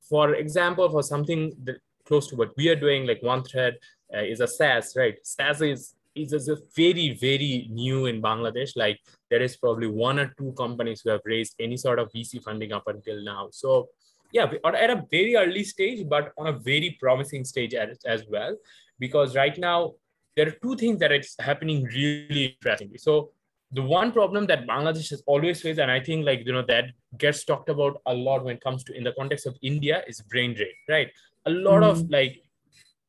for 0.09 0.35
example, 0.35 0.89
for 0.89 1.03
something 1.03 1.51
that 1.65 1.77
close 2.05 2.27
to 2.27 2.35
what 2.35 2.55
we 2.57 2.69
are 2.69 2.75
doing, 2.75 3.05
like 3.05 3.21
one 3.21 3.43
thread 3.43 3.77
uh, 4.15 4.21
is 4.21 4.39
a 4.39 4.47
SaaS, 4.47 4.95
right? 4.95 5.15
SaaS 5.23 5.61
is 5.61 5.95
is 6.15 6.47
a 6.47 6.57
very 6.75 7.17
very 7.19 7.67
new 7.71 8.05
in 8.05 8.21
Bangladesh. 8.21 8.75
Like 8.75 8.99
there 9.29 9.41
is 9.41 9.57
probably 9.57 9.87
one 9.87 10.19
or 10.19 10.33
two 10.37 10.53
companies 10.57 11.01
who 11.01 11.09
have 11.09 11.21
raised 11.25 11.55
any 11.59 11.77
sort 11.77 11.99
of 11.99 12.11
VC 12.11 12.43
funding 12.43 12.71
up 12.71 12.87
until 12.87 13.23
now. 13.23 13.49
So 13.51 13.89
yeah, 14.31 14.45
we 14.49 14.59
are 14.63 14.75
at 14.75 14.89
a 14.89 15.05
very 15.11 15.35
early 15.35 15.63
stage, 15.63 16.07
but 16.07 16.33
on 16.37 16.47
a 16.47 16.53
very 16.53 16.97
promising 16.99 17.45
stage 17.45 17.73
as, 17.73 17.99
as 18.05 18.23
well. 18.29 18.55
Because 18.99 19.35
right 19.35 19.57
now 19.57 19.93
there 20.35 20.47
are 20.47 20.55
two 20.63 20.75
things 20.75 20.99
that 20.99 21.11
are 21.11 21.21
happening 21.39 21.83
really 21.83 22.45
interestingly. 22.45 22.97
So 22.97 23.31
the 23.71 23.81
one 23.81 24.11
problem 24.11 24.45
that 24.47 24.67
Bangladesh 24.67 25.09
has 25.09 25.23
always 25.25 25.61
faced, 25.61 25.79
and 25.79 25.91
I 25.91 25.99
think 25.99 26.25
like 26.25 26.45
you 26.45 26.53
know 26.53 26.65
that 26.67 26.85
gets 27.17 27.43
talked 27.43 27.69
about 27.69 28.01
a 28.05 28.13
lot 28.13 28.43
when 28.43 28.55
it 28.55 28.63
comes 28.63 28.83
to 28.85 28.93
in 28.93 29.03
the 29.03 29.13
context 29.13 29.47
of 29.47 29.57
India, 29.61 30.03
is 30.07 30.21
brain 30.21 30.53
drain, 30.53 30.73
right? 30.87 31.09
A 31.45 31.49
lot 31.49 31.81
mm. 31.81 31.89
of 31.89 32.09
like 32.09 32.43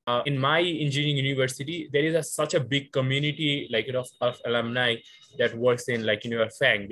uh, 0.07 0.23
in 0.27 0.39
my 0.39 0.61
engineering 0.61 1.17
university, 1.17 1.89
there 1.93 2.03
is 2.03 2.15
a, 2.15 2.23
such 2.23 2.55
a 2.55 2.61
big 2.61 2.93
community 2.93 3.69
like 3.73 3.87
you 3.87 3.93
know 3.93 4.05
of 4.21 4.39
alumni 4.45 4.97
that 5.39 5.57
works 5.57 5.89
in 5.89 6.05
like 6.05 6.25
you 6.25 6.31
know 6.31 6.47
FANG, 6.59 6.91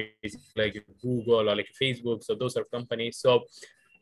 like 0.56 0.84
Google 1.02 1.50
or 1.50 1.56
like 1.56 1.68
Facebook, 1.80 2.24
so 2.24 2.34
those 2.34 2.56
are 2.56 2.64
companies. 2.64 3.18
So, 3.18 3.44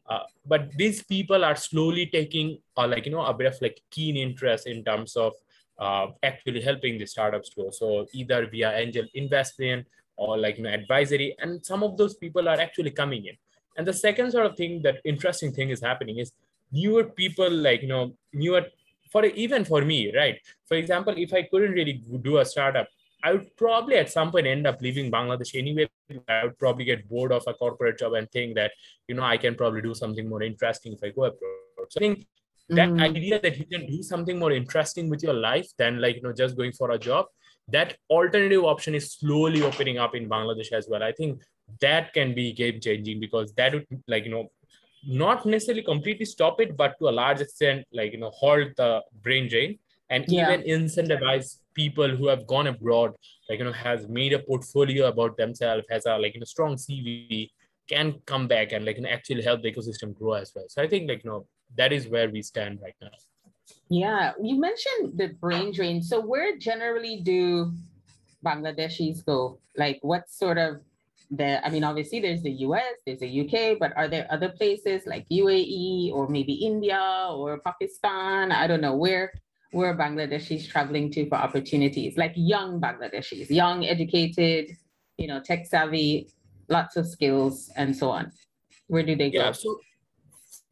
uh, 0.09 0.21
but 0.47 0.71
these 0.77 1.03
people 1.03 1.45
are 1.45 1.57
slowly 1.57 2.07
taking 2.07 2.59
uh, 2.77 2.87
like 2.87 3.07
you 3.07 3.13
know 3.13 3.25
a 3.25 3.35
bit 3.35 3.49
of 3.49 3.61
like 3.61 3.81
keen 3.91 4.17
interest 4.17 4.67
in 4.67 4.85
terms 4.85 5.17
of 5.17 5.33
uh, 5.79 6.09
actually 6.23 6.61
helping 6.61 6.99
the 6.99 7.07
startups 7.07 7.51
grow. 7.51 7.71
So 7.71 8.07
either 8.13 8.47
via 8.49 8.77
angel 8.79 9.07
investment 9.15 9.87
or 10.17 10.39
like 10.39 10.59
you 10.59 10.65
know 10.65 10.71
advisory, 10.71 11.35
and 11.41 11.65
some 11.67 11.83
of 11.83 11.97
those 11.97 12.15
people 12.15 12.49
are 12.49 12.61
actually 12.61 12.93
coming 12.93 13.27
in. 13.27 13.35
And 13.77 13.87
the 13.87 13.93
second 13.93 14.31
sort 14.31 14.47
of 14.47 14.57
thing 14.57 14.83
that 14.83 15.01
interesting 15.05 15.53
thing 15.53 15.71
is 15.71 15.81
happening 15.81 16.19
is 16.19 16.33
newer 16.71 17.05
people 17.05 17.51
like 17.51 17.83
you 17.83 17.89
know 17.89 18.15
newer 18.33 18.63
for 19.11 19.25
even 19.25 19.65
for 19.65 19.83
me, 19.83 20.15
right? 20.15 20.39
For 20.67 20.77
example, 20.77 21.15
if 21.17 21.35
I 21.35 21.43
couldn't 21.43 21.73
really 21.73 22.03
do 22.23 22.39
a 22.39 22.45
startup, 22.45 22.89
I 23.23 23.33
would 23.33 23.55
probably 23.57 23.97
at 23.97 24.11
some 24.11 24.31
point 24.31 24.47
end 24.47 24.67
up 24.67 24.81
leaving 24.81 25.11
Bangladesh 25.11 25.55
anyway. 25.55 25.89
I 26.29 26.45
would 26.45 26.59
probably 26.59 26.85
get 26.85 27.09
bored 27.09 27.33
of 27.33 27.45
a 27.47 27.55
corporate 27.55 27.99
job 27.99 28.15
and 28.15 28.31
think 28.31 28.55
that, 28.55 28.73
you 29.09 29.15
know, 29.15 29.23
I 29.23 29.37
can 29.37 29.55
probably 29.55 29.83
do 29.83 29.95
something 29.95 30.29
more 30.29 30.43
interesting 30.43 30.95
if 30.95 31.01
I 31.03 31.11
go 31.11 31.25
abroad. 31.25 31.89
So 31.91 31.99
I 31.99 32.01
think 32.01 32.27
that 32.71 32.89
mm. 32.89 33.03
idea 33.03 33.41
that 33.41 33.59
you 33.59 33.67
can 33.67 33.87
do 33.87 34.03
something 34.03 34.39
more 34.39 34.53
interesting 34.53 35.11
with 35.11 35.23
your 35.23 35.35
life 35.35 35.69
than 35.77 36.01
like, 36.01 36.17
you 36.17 36.23
know, 36.23 36.33
just 36.33 36.57
going 36.57 36.73
for 36.73 36.93
a 36.93 36.99
job, 36.99 37.27
that 37.69 37.97
alternative 38.09 38.65
option 38.65 38.95
is 38.95 39.13
slowly 39.13 39.63
opening 39.63 39.99
up 39.99 40.15
in 40.15 40.29
Bangladesh 40.29 40.73
as 40.73 40.89
well. 40.89 41.03
I 41.03 41.13
think 41.13 41.43
that 41.81 42.15
can 42.15 42.35
be 42.35 42.53
game 42.53 42.81
changing 42.81 43.21
because 43.21 43.53
that 43.55 43.75
would 43.75 43.87
like, 44.09 44.25
you 44.25 44.31
know, 44.31 44.51
not 45.07 45.47
necessarily 45.47 45.83
completely 45.83 46.25
stop 46.25 46.61
it, 46.61 46.77
but 46.77 46.99
to 46.99 47.09
a 47.09 47.11
large 47.11 47.41
extent, 47.41 47.87
like, 47.93 48.13
you 48.13 48.19
know, 48.19 48.31
halt 48.31 48.69
the 48.77 49.03
brain 49.23 49.49
drain 49.49 49.79
and 50.11 50.25
yeah. 50.29 50.51
even 50.51 50.67
incentivize 50.67 51.59
people 51.75 52.09
who 52.09 52.27
have 52.27 52.47
gone 52.47 52.67
abroad, 52.67 53.15
like, 53.49 53.59
you 53.59 53.65
know, 53.65 53.73
has 53.73 54.09
made 54.09 54.33
a 54.33 54.39
portfolio 54.39 55.07
about 55.07 55.37
themselves, 55.37 55.87
has 55.91 56.07
a, 56.07 56.17
like, 56.19 56.35
you 56.35 56.41
know, 56.41 56.45
strong 56.45 56.77
CV, 56.77 57.49
can 57.89 58.15
come 58.27 58.47
back 58.47 58.73
and, 58.73 58.85
like, 58.85 58.97
you 58.97 59.03
know, 59.03 59.09
actually 59.09 59.43
help 59.43 59.63
the 59.63 59.73
ecosystem 59.73 60.15
grow 60.15 60.35
as 60.35 60.53
well. 60.55 60.67
So 60.69 60.83
I 60.83 60.89
think, 60.89 61.09
like, 61.09 61.25
you 61.25 61.31
know, 61.31 61.47
that 61.77 61.93
is 61.93 62.09
where 62.09 62.29
we 62.29 62.43
stand 62.43 62.81
right 62.83 62.95
now. 63.01 63.11
Yeah, 63.89 64.33
you 64.43 64.59
mentioned 64.61 65.17
the 65.17 65.29
brain 65.29 65.73
drain. 65.73 66.03
So 66.03 66.21
where 66.21 66.57
generally 66.57 67.21
do 67.21 67.73
Bangladeshis 68.45 69.25
go? 69.25 69.59
Like 69.77 69.99
what 70.03 70.31
sort 70.31 70.59
of 70.59 70.81
I 71.39 71.71
mean, 71.71 71.85
obviously 71.85 72.21
there's 72.21 72.43
the 72.43 72.51
US, 72.67 72.97
there's 73.07 73.21
the 73.21 73.41
UK, 73.43 73.79
but 73.79 73.97
are 73.97 74.09
there 74.09 74.27
other 74.31 74.49
places 74.49 75.07
like 75.07 75.27
UAE 75.31 76.13
or 76.13 76.29
maybe 76.29 76.55
India 76.55 77.29
or 77.31 77.61
Pakistan? 77.61 78.51
I 78.51 78.67
don't 78.67 78.81
know 78.81 78.97
where 78.97 79.33
where 79.73 79.97
Bangladeshis 79.97 80.69
traveling 80.69 81.13
to 81.13 81.29
for 81.29 81.37
opportunities, 81.37 82.17
like 82.17 82.33
young 82.35 82.81
Bangladeshis, 82.81 83.51
young, 83.51 83.87
educated, 83.87 84.77
you 85.17 85.29
know, 85.29 85.41
tech 85.41 85.67
savvy, 85.67 86.29
lots 86.69 86.97
of 86.97 87.07
skills 87.07 87.71
and 87.77 87.97
so 87.97 88.11
on. 88.11 88.33
Where 88.89 89.05
do 89.05 89.15
they 89.15 89.31
go? 89.31 89.39
Yeah, 89.39 89.53
so 89.53 89.79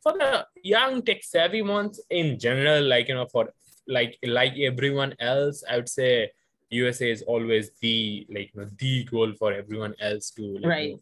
for 0.03 0.12
the 0.12 0.47
young 0.65 1.03
tech 1.03 1.23
savvy 1.23 1.62
ones 1.62 2.00
in 2.11 2.38
general, 2.38 2.83
like 2.83 3.09
you 3.09 3.15
know, 3.15 3.27
for 3.31 3.50
like 3.87 4.19
like 4.27 4.55
everyone 4.59 5.15
else, 5.21 5.62
I 5.71 5.77
would 5.77 5.88
say 5.88 6.33
USA 6.71 7.11
is 7.11 7.23
always 7.23 7.71
the 7.81 8.27
like 8.29 8.51
you 8.55 8.61
know, 8.61 8.69
the 8.79 9.05
goal 9.05 9.33
for 9.39 9.53
everyone 9.53 9.95
else 10.01 10.31
to 10.33 10.59
like, 10.59 10.67
right. 10.67 10.97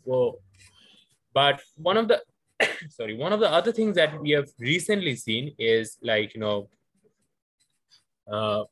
But 1.35 1.61
one 1.77 1.97
of 1.97 2.09
the 2.09 2.23
sorry, 2.91 3.17
one 3.17 3.33
of 3.33 3.41
the 3.41 3.51
other 3.51 3.73
things 3.73 3.97
that 3.97 4.21
we 4.21 4.31
have 4.31 4.49
recently 4.59 5.17
seen 5.17 5.55
is 5.59 5.99
like 6.03 6.35
you 6.35 6.41
know, 6.41 6.69
uh, 8.31 8.65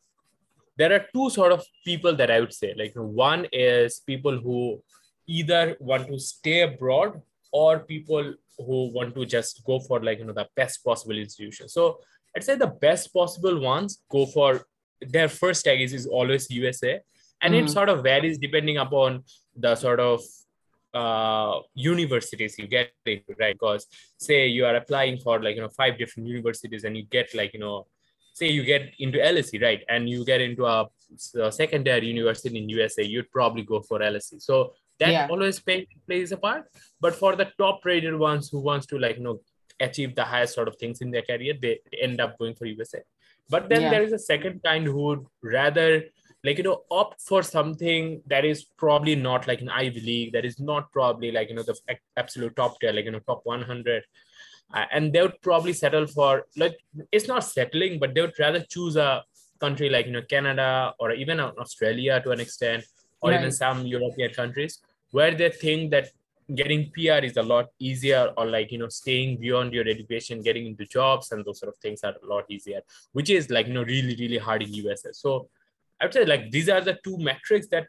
there 0.76 0.92
are 0.92 1.06
two 1.12 1.30
sort 1.30 1.52
of 1.52 1.64
people 1.84 2.14
that 2.16 2.30
I 2.30 2.40
would 2.40 2.52
say. 2.52 2.74
Like 2.76 2.92
one 2.94 3.46
is 3.52 4.00
people 4.00 4.38
who 4.38 4.82
either 5.26 5.76
want 5.80 6.08
to 6.08 6.18
stay 6.18 6.62
abroad 6.62 7.20
or 7.52 7.80
people 7.80 8.34
who 8.58 8.92
want 8.92 9.14
to 9.14 9.24
just 9.26 9.64
go 9.64 9.80
for 9.80 10.02
like 10.02 10.18
you 10.18 10.24
know 10.24 10.32
the 10.32 10.48
best 10.56 10.84
possible 10.84 11.16
institution. 11.16 11.68
So 11.68 11.98
I'd 12.36 12.44
say 12.44 12.56
the 12.56 12.66
best 12.66 13.12
possible 13.12 13.60
ones 13.60 14.02
go 14.10 14.26
for 14.26 14.66
their 15.00 15.28
first 15.28 15.64
tag 15.64 15.80
is, 15.80 15.92
is 15.92 16.06
always 16.06 16.50
USA. 16.50 17.00
And 17.40 17.54
mm-hmm. 17.54 17.66
it 17.66 17.70
sort 17.70 17.88
of 17.88 18.02
varies 18.02 18.38
depending 18.38 18.78
upon 18.78 19.24
the 19.56 19.74
sort 19.74 20.00
of 20.00 20.20
uh, 20.94 21.60
universities 21.74 22.58
you 22.58 22.66
get 22.66 22.92
into, 23.04 23.34
right? 23.38 23.54
Because 23.54 23.86
say 24.16 24.46
you 24.46 24.64
are 24.64 24.76
applying 24.76 25.18
for 25.18 25.42
like, 25.42 25.56
you 25.56 25.62
know, 25.62 25.68
five 25.68 25.98
different 25.98 26.28
universities 26.28 26.84
and 26.84 26.96
you 26.96 27.04
get 27.04 27.34
like, 27.34 27.52
you 27.52 27.60
know, 27.60 27.86
say 28.32 28.48
you 28.48 28.64
get 28.64 28.92
into 28.98 29.18
LSE, 29.18 29.60
right? 29.62 29.82
And 29.88 30.08
you 30.08 30.24
get 30.24 30.40
into 30.40 30.64
a, 30.64 30.86
a 31.40 31.52
secondary 31.52 32.06
university 32.06 32.56
in 32.56 32.68
USA, 32.68 33.02
you'd 33.02 33.30
probably 33.30 33.62
go 33.62 33.80
for 33.80 33.98
LSE. 33.98 34.40
So 34.40 34.74
that 34.98 35.10
yeah. 35.10 35.26
always 35.30 35.60
pay, 35.60 35.86
plays 36.06 36.32
a 36.32 36.36
part. 36.36 36.64
But 37.00 37.14
for 37.14 37.36
the 37.36 37.48
top 37.58 37.84
rated 37.84 38.16
ones 38.16 38.48
who 38.48 38.60
wants 38.60 38.86
to 38.86 38.98
like, 38.98 39.16
you 39.16 39.24
know, 39.24 39.40
achieve 39.80 40.14
the 40.14 40.24
highest 40.24 40.54
sort 40.54 40.68
of 40.68 40.76
things 40.76 41.00
in 41.00 41.10
their 41.10 41.22
career, 41.22 41.54
they 41.60 41.80
end 42.00 42.20
up 42.20 42.38
going 42.38 42.54
for 42.54 42.66
USA. 42.66 43.00
But 43.50 43.68
then 43.68 43.82
yeah. 43.82 43.90
there 43.90 44.02
is 44.02 44.12
a 44.12 44.18
second 44.18 44.62
kind 44.64 44.86
who 44.86 45.02
would 45.02 45.26
rather 45.42 46.02
like 46.44 46.58
you 46.58 46.64
know 46.64 46.82
opt 46.90 47.22
for 47.22 47.42
something 47.42 48.22
that 48.26 48.44
is 48.44 48.64
probably 48.64 49.16
not 49.16 49.46
like 49.48 49.60
an 49.62 49.70
Ivy 49.70 50.00
League, 50.00 50.32
that 50.34 50.44
is 50.44 50.60
not 50.60 50.92
probably 50.92 51.32
like 51.32 51.48
you 51.48 51.56
know 51.56 51.62
the 51.62 51.76
absolute 52.16 52.54
top 52.54 52.78
tier, 52.80 52.92
like 52.92 53.06
you 53.06 53.10
know 53.10 53.20
top 53.20 53.40
100, 53.44 54.02
uh, 54.74 54.84
and 54.92 55.12
they 55.12 55.22
would 55.22 55.40
probably 55.40 55.72
settle 55.72 56.06
for 56.06 56.46
like 56.56 56.76
it's 57.10 57.28
not 57.28 57.44
settling, 57.44 57.98
but 57.98 58.14
they 58.14 58.20
would 58.20 58.38
rather 58.38 58.60
choose 58.60 58.96
a 58.96 59.24
country 59.58 59.88
like 59.88 60.06
you 60.06 60.12
know 60.12 60.22
Canada 60.22 60.94
or 60.98 61.12
even 61.12 61.40
Australia 61.40 62.20
to 62.22 62.30
an 62.30 62.40
extent, 62.40 62.84
or 63.22 63.30
right. 63.30 63.40
even 63.40 63.50
some 63.50 63.86
European 63.86 64.32
countries 64.32 64.80
where 65.10 65.34
they 65.34 65.48
think 65.48 65.90
that 65.92 66.08
getting 66.54 66.90
PR 66.92 67.24
is 67.24 67.36
a 67.36 67.42
lot 67.42 67.66
easier, 67.78 68.32
or 68.36 68.46
like 68.46 68.72
you 68.72 68.78
know, 68.78 68.88
staying 68.88 69.38
beyond 69.38 69.72
your 69.72 69.88
education, 69.88 70.42
getting 70.42 70.66
into 70.66 70.84
jobs 70.86 71.32
and 71.32 71.44
those 71.44 71.60
sort 71.60 71.72
of 71.72 71.78
things 71.78 72.02
are 72.04 72.14
a 72.22 72.26
lot 72.26 72.44
easier, 72.48 72.80
which 73.12 73.30
is 73.30 73.50
like 73.50 73.66
you 73.66 73.74
know 73.74 73.84
really 73.84 74.16
really 74.16 74.38
hard 74.38 74.62
in 74.62 74.72
USA. 74.74 75.10
So 75.12 75.48
I 76.00 76.06
would 76.06 76.14
say 76.14 76.24
like 76.24 76.50
these 76.50 76.68
are 76.68 76.80
the 76.80 76.98
two 77.04 77.18
metrics 77.18 77.68
that 77.68 77.86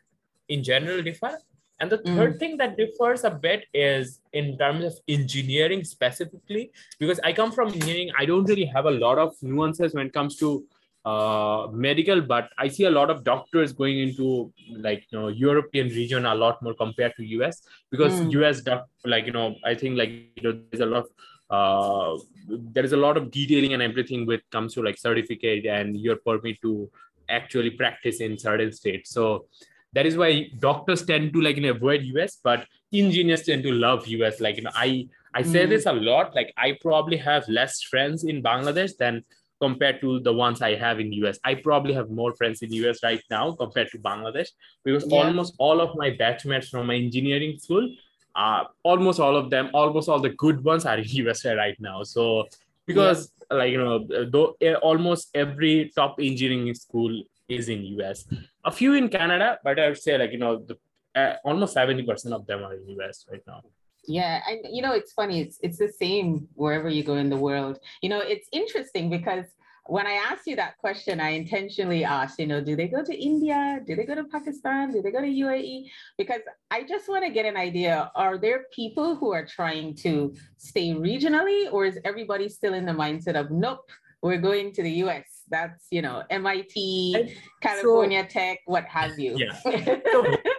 in 0.50 0.64
general 0.64 1.02
differ. 1.02 1.38
And 1.82 1.92
the 1.92 1.98
third 1.98 2.36
mm. 2.36 2.40
thing 2.40 2.58
that 2.58 2.78
differs 2.78 3.26
a 3.26 3.30
bit 3.30 3.66
is 3.74 4.22
in 4.32 4.58
terms 4.58 4.86
of 4.86 4.94
engineering 5.10 5.84
specifically, 5.84 6.72
because 7.00 7.20
I 7.22 7.34
come 7.34 7.52
from 7.52 7.68
engineering, 7.68 8.12
I 8.18 8.26
don't 8.26 8.46
really 8.46 8.64
have 8.64 8.86
a 8.86 8.92
lot 8.92 9.18
of 9.18 9.36
nuances 9.42 9.94
when 9.94 10.08
it 10.08 10.14
comes 10.14 10.38
to 10.38 10.66
uh, 11.06 11.68
medical, 11.72 12.20
but 12.20 12.50
I 12.58 12.68
see 12.68 12.86
a 12.86 12.90
lot 12.90 13.12
of 13.12 13.24
doctors 13.24 13.74
going 13.74 14.00
into 14.00 14.52
like 14.76 15.06
you 15.12 15.20
know 15.20 15.28
European 15.28 15.90
region 15.90 16.26
a 16.26 16.34
lot 16.34 16.62
more 16.64 16.74
compared 16.74 17.14
to 17.18 17.26
US 17.38 17.62
because 17.92 18.14
mm. 18.14 18.32
US 18.42 18.62
doc, 18.62 18.88
like 19.06 19.28
you 19.28 19.32
know 19.32 19.56
I 19.64 19.76
think 19.76 19.98
like 19.98 20.10
you 20.10 20.44
know 20.44 20.60
there's 20.72 20.82
a 20.82 20.86
lot 20.88 21.06
of 21.06 21.10
uh, 21.52 22.24
there 22.48 22.84
is 22.84 22.94
a 22.94 22.98
lot 22.98 23.18
of 23.18 23.30
detailing 23.30 23.74
and 23.74 23.84
everything 23.84 24.26
with 24.26 24.42
comes 24.52 24.74
to 24.74 24.82
like 24.82 24.98
certificate 24.98 25.68
and 25.68 25.96
your 25.96 26.16
permit 26.16 26.60
to 26.64 26.90
actually 27.30 27.70
practice 27.70 28.20
in 28.20 28.38
certain 28.40 28.72
states. 28.72 29.12
So 29.12 29.46
that 29.94 30.08
is 30.08 30.18
why 30.18 30.50
doctors 30.60 31.06
tend 31.06 31.34
to 31.34 31.42
like 31.42 31.58
you 31.58 31.62
know, 31.62 31.70
avoid 31.70 32.04
US, 32.04 32.40
but 32.44 32.66
engineers 32.92 33.44
tend 33.44 33.62
to 33.62 33.72
love 33.72 34.08
US. 34.08 34.42
Like 34.42 34.58
you 34.58 34.64
know 34.64 34.72
I 34.74 35.08
I 35.36 35.44
say 35.44 35.68
mm. 35.68 35.70
this 35.70 35.86
a 35.86 35.94
lot. 35.94 36.34
Like 36.34 36.52
I 36.58 36.80
probably 36.82 37.18
have 37.18 37.48
less 37.48 37.84
friends 37.84 38.24
in 38.24 38.42
Bangladesh 38.42 38.98
than 38.98 39.24
compared 39.62 40.02
to 40.02 40.20
the 40.20 40.34
ones 40.34 40.62
I 40.62 40.76
have 40.76 41.00
in 41.00 41.14
US. 41.14 41.40
I 41.44 41.56
probably 41.56 41.94
have 41.94 42.10
more 42.10 42.34
friends 42.36 42.62
in 42.62 42.74
US 42.74 43.04
right 43.04 43.22
now 43.30 43.54
compared 43.54 43.90
to 43.92 44.00
Bangladesh 44.00 44.50
because 44.84 45.06
yeah. 45.08 45.18
almost 45.18 45.56
all 45.58 45.82
of 45.82 45.96
my 45.96 46.12
batchmates 46.12 46.70
from 46.70 46.88
my 46.88 46.96
engineering 46.96 47.58
school 47.58 47.90
uh, 48.36 48.66
almost 48.84 49.20
all 49.20 49.36
of 49.36 49.50
them, 49.50 49.70
almost 49.74 50.10
all 50.10 50.20
the 50.20 50.30
good 50.30 50.64
ones 50.64 50.86
are 50.86 50.98
in 50.98 51.06
USA 51.24 51.56
right 51.56 51.80
now. 51.80 52.04
So 52.04 52.48
because 52.86 53.32
yeah. 53.50 53.58
like 53.58 53.72
you 53.72 53.78
know, 53.78 54.08
though 54.30 54.56
eh, 54.62 54.74
almost 54.76 55.30
every 55.34 55.92
top 55.96 56.18
engineering 56.20 56.74
school 56.76 57.24
is 57.48 57.70
in 57.70 57.84
US, 58.00 58.26
a 58.64 58.72
few 58.72 58.94
in 58.94 59.10
Canada, 59.10 59.60
but 59.64 59.80
I 59.80 59.88
would 59.88 59.98
say 59.98 60.18
like 60.18 60.32
you 60.32 60.38
know 60.38 60.58
the 60.58 60.78
uh, 61.20 61.36
almost 61.44 61.74
seventy 61.74 62.04
percent 62.04 62.34
of 62.34 62.46
them 62.46 62.64
are 62.64 62.74
in 62.74 62.88
US 63.00 63.26
right 63.32 63.42
now. 63.48 63.62
Yeah, 64.08 64.42
and 64.48 64.60
you 64.70 64.82
know 64.82 64.94
it's 64.94 65.14
funny. 65.14 65.42
It's 65.42 65.58
it's 65.62 65.78
the 65.78 65.92
same 65.92 66.48
wherever 66.54 66.90
you 66.90 67.04
go 67.04 67.16
in 67.16 67.30
the 67.30 67.38
world. 67.38 67.80
You 68.02 68.10
know, 68.10 68.20
it's 68.20 68.48
interesting 68.52 69.10
because 69.10 69.46
when 69.88 70.08
I 70.08 70.14
asked 70.14 70.48
you 70.48 70.56
that 70.56 70.78
question, 70.80 71.20
I 71.20 71.30
intentionally 71.30 72.04
asked, 72.04 72.40
you 72.40 72.48
know, 72.48 72.60
do 72.60 72.76
they 72.76 72.88
go 72.88 73.04
to 73.04 73.14
India? 73.14 73.80
Do 73.86 73.96
they 73.96 74.04
go 74.04 74.16
to 74.16 74.24
Pakistan? 74.24 74.92
Do 74.92 75.02
they 75.02 75.12
go 75.12 75.22
to 75.22 75.28
UAE? 75.28 75.90
Because 76.18 76.42
I 76.72 76.84
just 76.84 77.08
want 77.08 77.24
to 77.24 77.30
get 77.30 77.46
an 77.46 77.56
idea. 77.56 78.12
Are 78.16 78.38
there 78.40 78.66
people 78.74 79.16
who 79.16 79.32
are 79.32 79.46
trying 79.46 79.96
to 79.98 80.34
stay 80.58 80.94
regionally, 80.96 81.72
or 81.72 81.86
is 81.86 82.00
everybody 82.04 82.50
still 82.50 82.74
in 82.74 82.86
the 82.86 82.94
mindset 82.94 83.36
of, 83.36 83.52
nope, 83.52 83.88
we're 84.24 84.40
going 84.40 84.72
to 84.74 84.82
the 84.82 84.92
US? 85.04 85.44
That's, 85.50 85.86
you 85.92 86.02
know, 86.02 86.24
MIT, 86.32 87.36
California 87.62 88.24
so, 88.24 88.28
Tech, 88.28 88.60
what 88.66 88.86
have 88.86 89.20
you. 89.20 89.38
Yeah. 89.38 90.00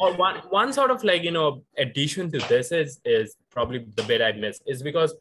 or 0.00 0.14
one, 0.16 0.36
one 0.50 0.72
sort 0.72 0.90
of 0.90 1.02
like, 1.04 1.22
you 1.22 1.30
know, 1.30 1.62
addition 1.76 2.30
to 2.32 2.38
this 2.48 2.72
is, 2.72 3.00
is 3.04 3.36
probably 3.50 3.86
the 3.96 4.02
bit 4.02 4.22
I 4.22 4.32
missed 4.32 4.62
is 4.66 4.82
because 4.82 5.14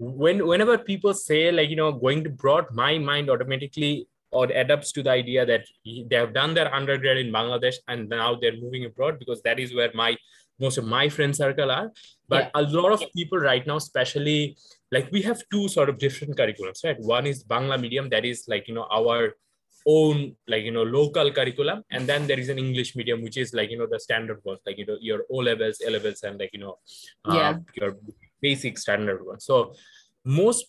when 0.00 0.46
whenever 0.46 0.78
people 0.78 1.12
say 1.12 1.52
like 1.52 1.68
you 1.68 1.76
know 1.76 1.92
going 1.92 2.24
to 2.24 2.30
broad 2.30 2.66
my 2.72 2.96
mind 2.98 3.28
automatically 3.28 4.08
or 4.30 4.44
adapts 4.46 4.92
to 4.92 5.02
the 5.02 5.10
idea 5.10 5.44
that 5.44 5.64
they 5.84 6.16
have 6.16 6.32
done 6.32 6.54
their 6.54 6.74
undergrad 6.74 7.18
in 7.18 7.30
bangladesh 7.30 7.76
and 7.88 8.08
now 8.08 8.34
they're 8.34 8.56
moving 8.56 8.86
abroad 8.86 9.18
because 9.18 9.42
that 9.42 9.60
is 9.60 9.74
where 9.74 9.90
my 9.92 10.16
most 10.58 10.78
of 10.78 10.86
my 10.86 11.06
friend 11.08 11.36
circle 11.36 11.70
are 11.70 11.92
but 12.28 12.44
yeah. 12.44 12.60
a 12.60 12.62
lot 12.62 12.92
of 12.92 13.02
people 13.14 13.38
right 13.38 13.66
now 13.66 13.76
especially 13.76 14.56
like 14.90 15.06
we 15.12 15.20
have 15.20 15.42
two 15.52 15.68
sort 15.68 15.90
of 15.90 15.98
different 15.98 16.34
curriculums 16.34 16.82
right 16.82 16.98
one 17.00 17.26
is 17.26 17.44
bangla 17.44 17.78
medium 17.78 18.08
that 18.08 18.24
is 18.24 18.44
like 18.48 18.66
you 18.68 18.74
know 18.74 18.86
our 18.90 19.34
own 19.86 20.34
like 20.46 20.64
you 20.64 20.70
know 20.70 20.82
local 20.82 21.30
curriculum 21.32 21.82
and 21.90 22.06
then 22.06 22.26
there 22.26 22.38
is 22.38 22.48
an 22.48 22.58
english 22.58 22.94
medium 22.96 23.22
which 23.22 23.36
is 23.36 23.54
like 23.54 23.70
you 23.70 23.78
know 23.78 23.86
the 23.90 23.98
standard 23.98 24.38
one 24.42 24.58
like 24.66 24.78
you 24.78 24.86
know 24.86 24.96
your 25.00 25.24
o 25.30 25.36
levels 25.36 25.80
a 25.86 25.90
levels 25.90 26.22
and 26.22 26.38
like 26.38 26.50
you 26.52 26.60
know 26.60 26.78
uh, 27.24 27.34
yeah. 27.34 27.58
your 27.74 27.96
basic 28.42 28.76
standard 28.78 29.24
one 29.24 29.40
so 29.40 29.74
most 30.24 30.66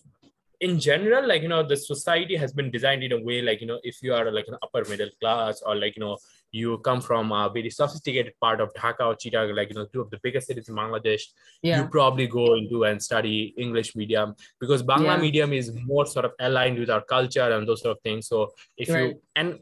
in 0.60 0.78
general 0.78 1.26
like 1.26 1.42
you 1.42 1.48
know 1.48 1.62
the 1.62 1.76
society 1.76 2.36
has 2.36 2.52
been 2.52 2.70
designed 2.70 3.02
in 3.02 3.12
a 3.12 3.22
way 3.28 3.42
like 3.42 3.60
you 3.60 3.66
know 3.66 3.80
if 3.82 4.02
you 4.02 4.14
are 4.14 4.30
like 4.30 4.46
an 4.48 4.56
upper 4.62 4.88
middle 4.88 5.10
class 5.20 5.60
or 5.66 5.74
like 5.74 5.96
you 5.96 6.00
know 6.00 6.16
you 6.52 6.78
come 6.78 7.00
from 7.00 7.32
a 7.32 7.50
very 7.52 7.70
sophisticated 7.70 8.34
part 8.38 8.60
of 8.60 8.72
Dhaka 8.74 9.00
or 9.00 9.14
Chittagong, 9.16 9.56
like 9.56 9.70
you 9.70 9.74
know 9.74 9.86
two 9.86 10.02
of 10.02 10.10
the 10.10 10.20
biggest 10.22 10.46
cities 10.46 10.68
in 10.68 10.76
Bangladesh, 10.76 11.22
yeah. 11.62 11.78
you 11.80 11.88
probably 11.88 12.26
go 12.26 12.54
into 12.54 12.84
and 12.84 13.02
study 13.02 13.54
English 13.56 13.96
medium 13.96 14.36
because 14.60 14.82
Bangla 14.82 15.16
yeah. 15.16 15.16
medium 15.16 15.52
is 15.54 15.72
more 15.86 16.04
sort 16.04 16.26
of 16.26 16.32
aligned 16.38 16.78
with 16.78 16.90
our 16.90 17.00
culture 17.00 17.50
and 17.50 17.66
those 17.66 17.82
sort 17.82 17.96
of 17.96 18.02
things. 18.02 18.28
So 18.28 18.52
if 18.76 18.90
right. 18.90 19.08
you 19.08 19.22
and 19.34 19.58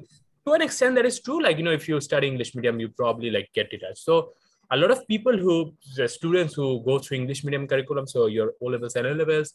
to 0.46 0.52
an 0.52 0.62
extent 0.62 0.96
that 0.96 1.06
is 1.06 1.20
true, 1.20 1.40
like 1.42 1.58
you 1.58 1.62
know 1.62 1.70
if 1.70 1.88
you 1.88 2.00
study 2.00 2.26
English 2.26 2.54
medium, 2.54 2.80
you 2.80 2.88
probably 2.88 3.30
like 3.30 3.50
get 3.54 3.72
it. 3.72 3.82
So 3.96 4.32
a 4.72 4.76
lot 4.76 4.90
of 4.90 5.06
people 5.06 5.36
who 5.36 5.74
the 5.96 6.08
students 6.08 6.54
who 6.54 6.82
go 6.84 6.98
through 6.98 7.18
English 7.18 7.44
medium 7.44 7.66
curriculum, 7.68 8.06
so 8.06 8.26
your 8.26 8.54
O 8.60 8.66
levels 8.66 8.96
and 8.96 9.06
A 9.06 9.14
levels, 9.14 9.54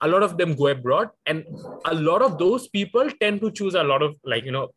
a 0.00 0.08
lot 0.08 0.24
of 0.24 0.36
them 0.36 0.56
go 0.56 0.68
abroad, 0.68 1.10
and 1.26 1.44
a 1.84 1.94
lot 1.94 2.20
of 2.20 2.38
those 2.38 2.66
people 2.66 3.08
tend 3.20 3.40
to 3.42 3.50
choose 3.52 3.74
a 3.74 3.84
lot 3.84 4.02
of 4.02 4.16
like 4.24 4.44
you 4.44 4.52
know 4.52 4.70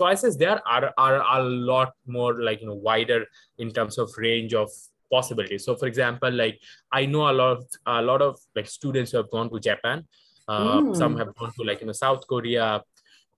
choices 0.00 0.36
there 0.36 0.60
are 0.74 0.92
are 0.96 1.16
a 1.38 1.42
lot 1.42 1.92
more 2.06 2.32
like 2.48 2.60
you 2.60 2.68
know 2.68 2.80
wider 2.88 3.20
in 3.58 3.72
terms 3.78 3.98
of 3.98 4.10
range 4.16 4.54
of 4.54 4.70
possibilities. 5.10 5.64
So, 5.64 5.74
for 5.74 5.86
example, 5.86 6.30
like 6.30 6.60
I 6.92 7.06
know 7.06 7.30
a 7.30 7.36
lot 7.40 7.56
of 7.58 7.64
a 7.86 8.02
lot 8.02 8.22
of 8.22 8.38
like 8.56 8.66
students 8.66 9.12
who 9.12 9.18
have 9.18 9.30
gone 9.30 9.50
to 9.50 9.60
Japan. 9.70 10.04
Uh, 10.46 10.80
mm. 10.80 10.96
Some 10.96 11.16
have 11.18 11.34
gone 11.34 11.52
to 11.58 11.64
like 11.64 11.80
you 11.80 11.86
know 11.86 11.92
South 11.92 12.26
Korea, 12.26 12.82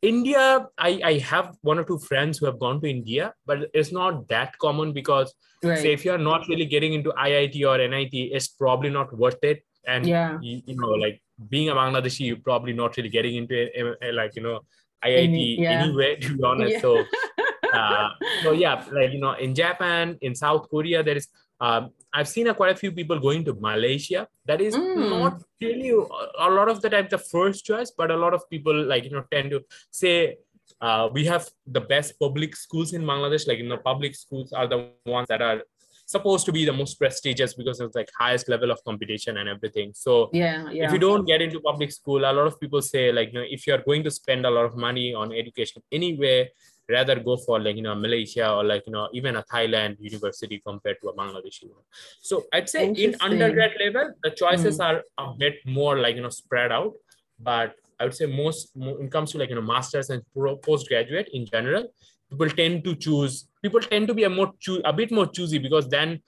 India, 0.02 0.66
I, 0.78 1.00
I 1.04 1.18
have 1.18 1.56
one 1.61 1.78
or 1.78 1.84
two 1.84 1.98
friends 1.98 2.38
who 2.38 2.46
have 2.46 2.58
gone 2.58 2.80
to 2.80 2.88
India, 2.88 3.34
but 3.44 3.68
it's 3.74 3.92
not 3.92 4.28
that 4.28 4.56
common 4.58 4.92
because 4.92 5.34
right. 5.62 5.78
say 5.78 5.92
if 5.92 6.04
you're 6.04 6.18
not 6.18 6.48
really 6.48 6.64
getting 6.64 6.94
into 6.94 7.11
IIT 7.11 7.66
or 7.66 7.76
NIT, 7.87 8.14
it's 8.14 8.48
probably 8.48 8.88
not 8.88 9.16
worth 9.16 9.42
it. 9.42 9.62
And 9.87 10.06
yeah. 10.06 10.38
you, 10.40 10.62
you 10.64 10.76
know, 10.76 10.88
like 10.88 11.20
being 11.48 11.68
a 11.68 11.74
Bangladeshi, 11.74 12.26
you're 12.26 12.37
probably 12.37 12.72
not 12.72 12.96
really 12.96 13.11
getting 13.11 13.37
into 13.37 13.54
it, 13.54 14.14
like 14.14 14.37
you 14.37 14.42
know 14.42 14.61
IIT 15.04 15.58
yeah. 15.58 15.82
anyway, 15.82 16.16
to 16.16 16.36
be 16.36 16.42
honest. 16.42 16.72
Yeah. 16.72 16.80
So 16.80 17.04
uh, 17.72 18.08
so 18.42 18.52
yeah, 18.52 18.84
like 18.92 19.12
you 19.12 19.20
know, 19.20 19.32
in 19.32 19.54
Japan, 19.54 20.18
in 20.20 20.34
South 20.34 20.68
Korea, 20.68 21.02
there 21.02 21.16
is 21.16 21.28
um, 21.60 21.90
I've 22.12 22.28
seen 22.28 22.48
a, 22.48 22.54
quite 22.54 22.72
a 22.72 22.76
few 22.76 22.90
people 22.90 23.18
going 23.18 23.44
to 23.44 23.54
Malaysia. 23.54 24.26
That 24.46 24.60
is 24.60 24.74
mm. 24.74 25.10
not 25.10 25.42
really 25.60 25.90
a 25.90 26.50
lot 26.50 26.68
of 26.68 26.80
the 26.80 26.90
time 26.90 27.06
the 27.10 27.18
first 27.18 27.64
choice, 27.64 27.92
but 27.96 28.10
a 28.10 28.16
lot 28.16 28.34
of 28.34 28.48
people 28.50 28.74
like 28.74 29.04
you 29.04 29.10
know 29.10 29.24
tend 29.30 29.50
to 29.50 29.62
say 29.90 30.38
uh, 30.80 31.08
we 31.12 31.24
have 31.26 31.48
the 31.66 31.80
best 31.80 32.18
public 32.18 32.56
schools 32.56 32.92
in 32.92 33.02
Bangladesh. 33.02 33.46
Like 33.46 33.58
you 33.58 33.68
know, 33.68 33.76
public 33.76 34.14
schools 34.14 34.52
are 34.52 34.66
the 34.66 34.90
ones 35.04 35.28
that 35.28 35.42
are 35.42 35.62
supposed 36.10 36.44
to 36.46 36.52
be 36.52 36.64
the 36.64 36.72
most 36.72 36.94
prestigious 36.98 37.54
because 37.54 37.80
it's 37.80 37.94
like 37.94 38.10
highest 38.18 38.48
level 38.48 38.70
of 38.70 38.82
competition 38.84 39.36
and 39.38 39.48
everything. 39.48 39.92
So 39.94 40.30
yeah, 40.32 40.68
yeah. 40.70 40.86
if 40.86 40.92
you 40.92 40.98
don't 40.98 41.24
get 41.24 41.40
into 41.40 41.60
public 41.60 41.92
school, 41.92 42.20
a 42.30 42.32
lot 42.32 42.46
of 42.46 42.60
people 42.60 42.82
say 42.82 43.12
like 43.12 43.32
you 43.32 43.38
know 43.40 43.46
if 43.48 43.66
you're 43.66 43.82
going 43.90 44.02
to 44.04 44.10
spend 44.10 44.44
a 44.46 44.50
lot 44.50 44.64
of 44.64 44.76
money 44.76 45.14
on 45.14 45.32
education 45.32 45.82
anyway, 45.92 46.50
rather 46.88 47.18
go 47.18 47.36
for 47.36 47.60
like 47.60 47.76
you 47.76 47.82
know 47.82 47.94
Malaysia 47.94 48.52
or 48.52 48.64
like 48.64 48.82
you 48.86 48.92
know 48.92 49.08
even 49.12 49.36
a 49.36 49.42
Thailand 49.42 49.96
university 50.00 50.60
compared 50.66 51.00
to 51.02 51.08
a 51.08 51.14
Bangladeshi 51.14 51.68
one. 51.70 51.84
So 52.20 52.44
I'd 52.52 52.68
say 52.68 52.88
in 52.88 53.14
undergrad 53.20 53.72
level 53.84 54.12
the 54.22 54.30
choices 54.30 54.78
mm. 54.78 54.86
are 54.86 55.02
a 55.18 55.34
bit 55.34 55.56
more 55.64 55.98
like 55.98 56.16
you 56.16 56.22
know 56.22 56.34
spread 56.42 56.72
out, 56.72 56.94
but 57.38 57.74
I 57.98 58.04
would 58.04 58.14
say 58.14 58.26
most 58.26 58.70
when 58.74 59.06
it 59.06 59.12
comes 59.12 59.32
to 59.32 59.38
like 59.38 59.50
you 59.50 59.54
know 59.54 59.62
masters 59.62 60.10
and 60.10 60.22
postgraduate 60.62 61.28
in 61.32 61.46
general, 61.46 61.92
people 62.30 62.50
tend 62.50 62.84
to 62.84 62.96
choose 62.96 63.46
people 63.62 63.80
tend 63.80 64.08
to 64.08 64.14
be 64.14 64.24
a 64.24 64.30
more 64.30 64.52
choo- 64.58 64.82
a 64.84 64.92
bit 64.92 65.10
more 65.10 65.26
choosy 65.26 65.58
because 65.58 65.88
then 65.88 66.20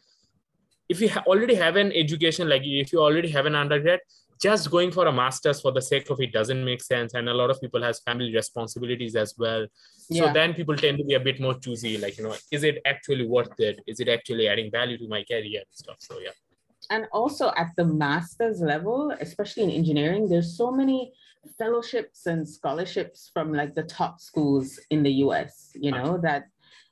if 0.88 1.00
you 1.00 1.08
ha- 1.08 1.24
already 1.26 1.54
have 1.54 1.76
an 1.76 1.92
education 1.92 2.48
like 2.48 2.62
if 2.64 2.92
you 2.92 3.00
already 3.00 3.28
have 3.28 3.46
an 3.46 3.54
undergrad 3.54 4.00
just 4.42 4.70
going 4.70 4.90
for 4.90 5.06
a 5.06 5.12
master's 5.12 5.60
for 5.60 5.70
the 5.70 5.80
sake 5.80 6.10
of 6.10 6.20
it 6.20 6.32
doesn't 6.32 6.64
make 6.64 6.82
sense. 6.82 7.14
And 7.14 7.28
a 7.28 7.34
lot 7.34 7.48
of 7.48 7.60
people 7.60 7.80
has 7.82 8.00
family 8.00 8.34
responsibilities 8.34 9.14
as 9.14 9.34
well. 9.38 9.66
Yeah. 10.10 10.26
so 10.26 10.32
then 10.32 10.52
people 10.52 10.76
tend 10.76 10.98
to 10.98 11.04
be 11.04 11.14
a 11.14 11.20
bit 11.20 11.40
more 11.40 11.54
choosy 11.54 11.96
like 11.96 12.18
you 12.18 12.24
know 12.24 12.34
is 12.50 12.64
it 12.64 12.80
actually 12.84 13.26
worth 13.26 13.58
it? 13.58 13.80
Is 13.86 14.00
it 14.00 14.08
actually 14.08 14.48
adding 14.48 14.70
value 14.70 14.98
to 14.98 15.08
my 15.08 15.22
career 15.22 15.60
and 15.60 15.72
stuff? 15.82 15.96
So 16.00 16.18
yeah. 16.18 16.36
And 16.90 17.06
also 17.12 17.52
at 17.56 17.70
the 17.76 17.84
master's 17.84 18.60
level 18.60 19.14
especially 19.20 19.62
in 19.62 19.70
engineering 19.70 20.28
there's 20.28 20.56
so 20.56 20.72
many 20.72 21.12
fellowships 21.58 22.26
and 22.26 22.48
scholarships 22.48 23.30
from 23.32 23.52
like 23.52 23.74
the 23.74 23.84
top 23.84 24.20
schools 24.20 24.78
in 24.90 25.02
the 25.02 25.10
us 25.10 25.70
you 25.74 25.90
know 25.90 26.18
that 26.18 26.44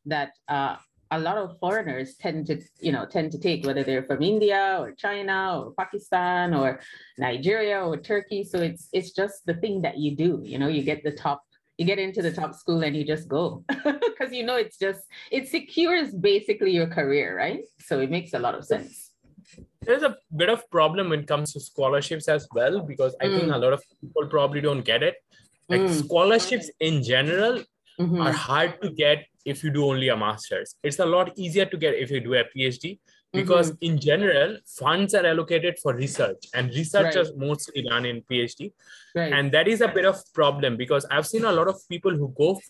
that 0.07 0.33
uh, 0.49 0.77
a 1.11 1.19
lot 1.19 1.37
of 1.37 1.59
foreigners 1.59 2.15
tend 2.15 2.47
to, 2.47 2.61
you 2.81 2.93
know, 2.93 3.05
tend 3.05 3.33
to 3.33 3.39
take, 3.39 3.67
whether 3.67 3.83
they're 3.83 4.05
from 4.05 4.23
India 4.23 4.77
or 4.79 4.93
China 4.93 5.61
or 5.61 5.73
Pakistan 5.73 6.55
or 6.55 6.81
Nigeria 7.19 7.81
or 7.81 7.97
Turkey. 7.97 8.45
So 8.45 8.59
it's 8.61 8.89
it's 8.93 9.11
just 9.11 9.45
the 9.47 9.55
thing 9.55 9.83
that 9.83 9.99
you 9.99 10.17
do. 10.17 10.41
You 10.45 10.59
know, 10.59 10.69
you 10.69 10.83
get 10.83 11.03
the 11.03 11.11
top, 11.11 11.43
you 11.79 11.85
get 11.85 11.99
into 11.99 12.23
the 12.23 12.33
top 12.33 12.55
school 12.55 12.83
and 12.83 12.97
you 12.97 13.05
just 13.05 13.29
go 13.29 13.65
because 13.69 14.33
you 14.33 14.45
know 14.45 14.57
it's 14.57 14.79
just 14.79 15.01
it 15.31 15.49
secures 15.49 16.15
basically 16.15 16.71
your 16.71 16.87
career, 16.87 17.37
right? 17.37 17.65
So 17.81 17.99
it 18.01 18.11
makes 18.11 18.33
a 18.33 18.39
lot 18.39 18.55
of 18.55 18.65
sense. 18.65 19.11
There's 19.83 20.05
a 20.05 20.17
bit 20.37 20.49
of 20.49 20.71
problem 20.71 21.09
when 21.09 21.21
it 21.21 21.27
comes 21.27 21.53
to 21.55 21.61
scholarships 21.61 22.29
as 22.29 22.47
well 22.53 22.81
because 22.81 23.17
I 23.21 23.25
mm. 23.25 23.41
think 23.41 23.53
a 23.53 23.59
lot 23.59 23.73
of 23.73 23.83
people 24.01 24.29
probably 24.29 24.61
don't 24.61 24.85
get 24.85 25.03
it. 25.03 25.17
Like 25.69 25.81
mm. 25.81 26.05
scholarships 26.05 26.71
in 26.79 27.03
general 27.03 27.65
mm-hmm. 27.99 28.21
are 28.21 28.33
hard 28.33 28.81
to 28.83 28.91
get 28.91 29.27
if 29.45 29.65
you 29.65 29.71
do 29.71 29.85
only 29.85 30.09
a 30.09 30.17
master's. 30.17 30.75
It's 30.83 30.99
a 30.99 31.07
lot 31.07 31.37
easier 31.37 31.67
to 31.67 31.77
get 31.77 31.95
if 31.95 32.11
you 32.11 32.21
do 32.21 32.35
a 32.35 32.45
PhD 32.45 32.99
because 33.33 33.73
mm-hmm. 33.73 33.85
in 33.85 34.01
general, 34.01 34.59
funds 34.67 35.15
are 35.15 35.25
allocated 35.25 35.79
for 35.79 35.95
research 35.95 36.47
and 36.55 36.69
research 36.71 37.15
right. 37.15 37.17
is 37.17 37.33
mostly 37.37 37.83
done 37.83 38.05
in 38.05 38.23
PhD. 38.23 38.73
Right. 39.15 39.33
And 39.33 39.53
that 39.53 39.69
is 39.69 39.81
a 39.81 39.89
bit 39.89 40.05
of 40.05 40.17
problem 40.35 40.77
because 40.77 41.07
I've 41.11 41.27
seen 41.27 41.45
a 41.45 41.53
lot 41.53 41.69
of 41.69 41.77
people 41.89 42.11
who 42.11 42.35
go 42.37 42.61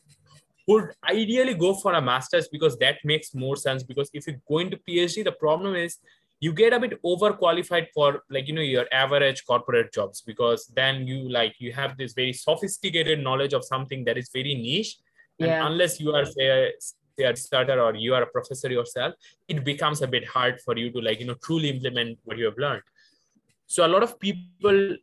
would 0.67 0.91
ideally 1.09 1.55
go 1.55 1.75
for 1.75 1.95
a 1.95 2.03
master's 2.03 2.49
because 2.49 2.77
that 2.79 2.99
makes 3.05 3.35
more 3.35 3.57
sense 3.57 3.83
because 3.83 4.11
if 4.13 4.27
you 4.27 4.37
go 4.49 4.59
into 4.59 4.77
phd 4.89 5.25
the 5.25 5.33
problem 5.33 5.75
is 5.75 5.99
you 6.41 6.53
get 6.53 6.73
a 6.73 6.81
bit 6.81 7.03
overqualified 7.03 7.87
for 7.95 8.23
like 8.31 8.47
you 8.49 8.55
know 8.55 8.63
your 8.63 8.87
average 8.93 9.45
corporate 9.47 9.93
jobs 9.93 10.23
because 10.23 10.67
then 10.75 11.07
you 11.07 11.29
like 11.29 11.55
you 11.59 11.73
have 11.73 11.97
this 11.97 12.13
very 12.13 12.33
sophisticated 12.33 13.19
knowledge 13.21 13.53
of 13.53 13.65
something 13.65 14.05
that 14.05 14.17
is 14.17 14.31
very 14.33 14.55
niche 14.55 14.97
yeah. 15.47 15.65
And 15.65 15.75
unless 15.75 16.01
you 16.01 16.13
are 16.15 16.25
say, 16.25 16.73
a 17.19 17.37
starter 17.37 17.81
or 17.81 17.95
you 17.95 18.15
are 18.15 18.23
a 18.23 18.27
professor 18.27 18.71
yourself, 18.71 19.15
it 19.49 19.65
becomes 19.65 20.03
a 20.03 20.07
bit 20.07 20.27
hard 20.27 20.61
for 20.61 20.77
you 20.77 20.91
to 20.91 21.01
like, 21.01 21.21
you 21.21 21.27
know, 21.27 21.37
truly 21.43 21.71
implement 21.71 22.19
what 22.25 22.39
you 22.39 22.47
have 22.47 22.59
learned. 22.59 22.83
So 23.67 23.87
a 23.87 23.89
lot 23.89 24.03
of 24.03 24.19
people 24.19 24.97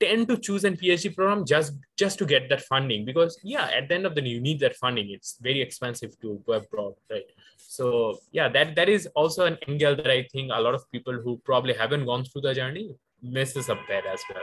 tend 0.00 0.28
to 0.28 0.36
choose 0.36 0.64
an 0.64 0.76
PhD 0.76 1.14
program 1.14 1.44
just 1.46 1.72
just 1.96 2.18
to 2.18 2.26
get 2.26 2.48
that 2.48 2.62
funding 2.62 3.04
because 3.04 3.38
yeah, 3.42 3.66
at 3.66 3.88
the 3.88 3.94
end 3.94 4.06
of 4.06 4.14
the 4.14 4.20
day, 4.20 4.28
you 4.28 4.40
need 4.40 4.60
that 4.60 4.76
funding. 4.76 5.10
It's 5.10 5.38
very 5.40 5.60
expensive 5.60 6.18
to 6.20 6.42
go 6.46 6.54
abroad, 6.54 6.94
right? 7.10 7.24
So 7.56 8.18
yeah, 8.32 8.48
that 8.48 8.74
that 8.76 8.88
is 8.88 9.06
also 9.14 9.46
an 9.46 9.58
angle 9.68 9.96
that 9.96 10.10
I 10.10 10.28
think 10.32 10.50
a 10.52 10.60
lot 10.60 10.74
of 10.74 10.90
people 10.90 11.14
who 11.14 11.38
probably 11.44 11.74
haven't 11.74 12.06
gone 12.06 12.24
through 12.24 12.42
the 12.42 12.54
journey 12.54 12.94
misses 13.22 13.70
up 13.70 13.78
there 13.88 14.06
as 14.06 14.20
well. 14.32 14.42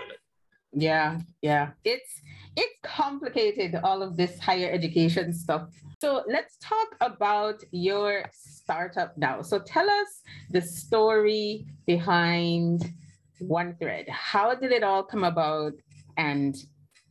Yeah, 0.74 1.20
yeah. 1.42 1.72
It's 1.84 2.22
it's 2.56 2.76
complicated, 2.84 3.76
all 3.84 4.02
of 4.04 4.18
this 4.18 4.40
higher 4.40 4.70
education 4.72 5.34
stuff. 5.34 5.70
So 6.02 6.24
let's 6.28 6.58
talk 6.62 6.96
about 7.00 7.64
your 7.72 8.26
startup 8.34 9.18
now. 9.18 9.42
So 9.42 9.60
tell 9.60 9.90
us 9.90 10.22
the 10.50 10.62
story 10.62 11.66
behind 11.86 12.92
One 13.40 13.76
Thread. 13.80 14.10
How 14.10 14.56
did 14.56 14.72
it 14.72 14.84
all 14.84 15.04
come 15.04 15.24
about 15.24 15.74
and 16.18 16.56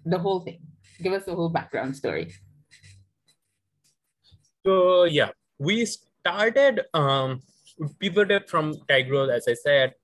the 0.05 0.19
whole 0.19 0.41
thing? 0.41 0.61
Give 1.03 1.13
us 1.13 1.25
the 1.25 1.35
whole 1.35 1.49
background 1.49 1.97
story. 1.97 2.33
So 4.67 5.05
yeah, 5.05 5.31
we 5.59 5.87
started 5.87 6.83
um 6.93 7.43
pivoted 7.99 8.49
from 8.49 8.75
Tigro, 8.89 9.33
as 9.33 9.47
I 9.49 9.55
said, 9.55 9.95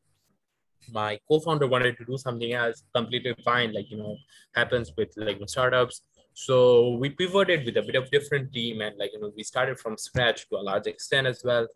my 0.93 1.19
co-founder 1.29 1.67
wanted 1.67 1.97
to 1.99 2.05
do 2.05 2.17
something 2.17 2.53
else 2.53 2.83
completely 2.95 3.35
fine 3.45 3.73
like 3.73 3.91
you 3.91 3.97
know 3.97 4.17
happens 4.55 4.93
with 4.97 5.11
like 5.17 5.39
startups. 5.47 6.03
So 6.35 6.97
we 6.97 7.11
pivoted 7.11 7.65
with 7.65 7.77
a 7.79 7.83
bit 7.83 7.95
of 7.95 8.11
different 8.11 8.53
team 8.53 8.81
and 8.81 8.97
like 8.99 9.13
you 9.13 9.21
know 9.21 9.33
we 9.37 9.43
started 9.43 9.79
from 9.79 9.97
scratch 9.97 10.49
to 10.49 10.57
a 10.57 10.63
large 10.63 10.87
extent 10.87 11.27
as 11.27 11.43
well. 11.45 11.67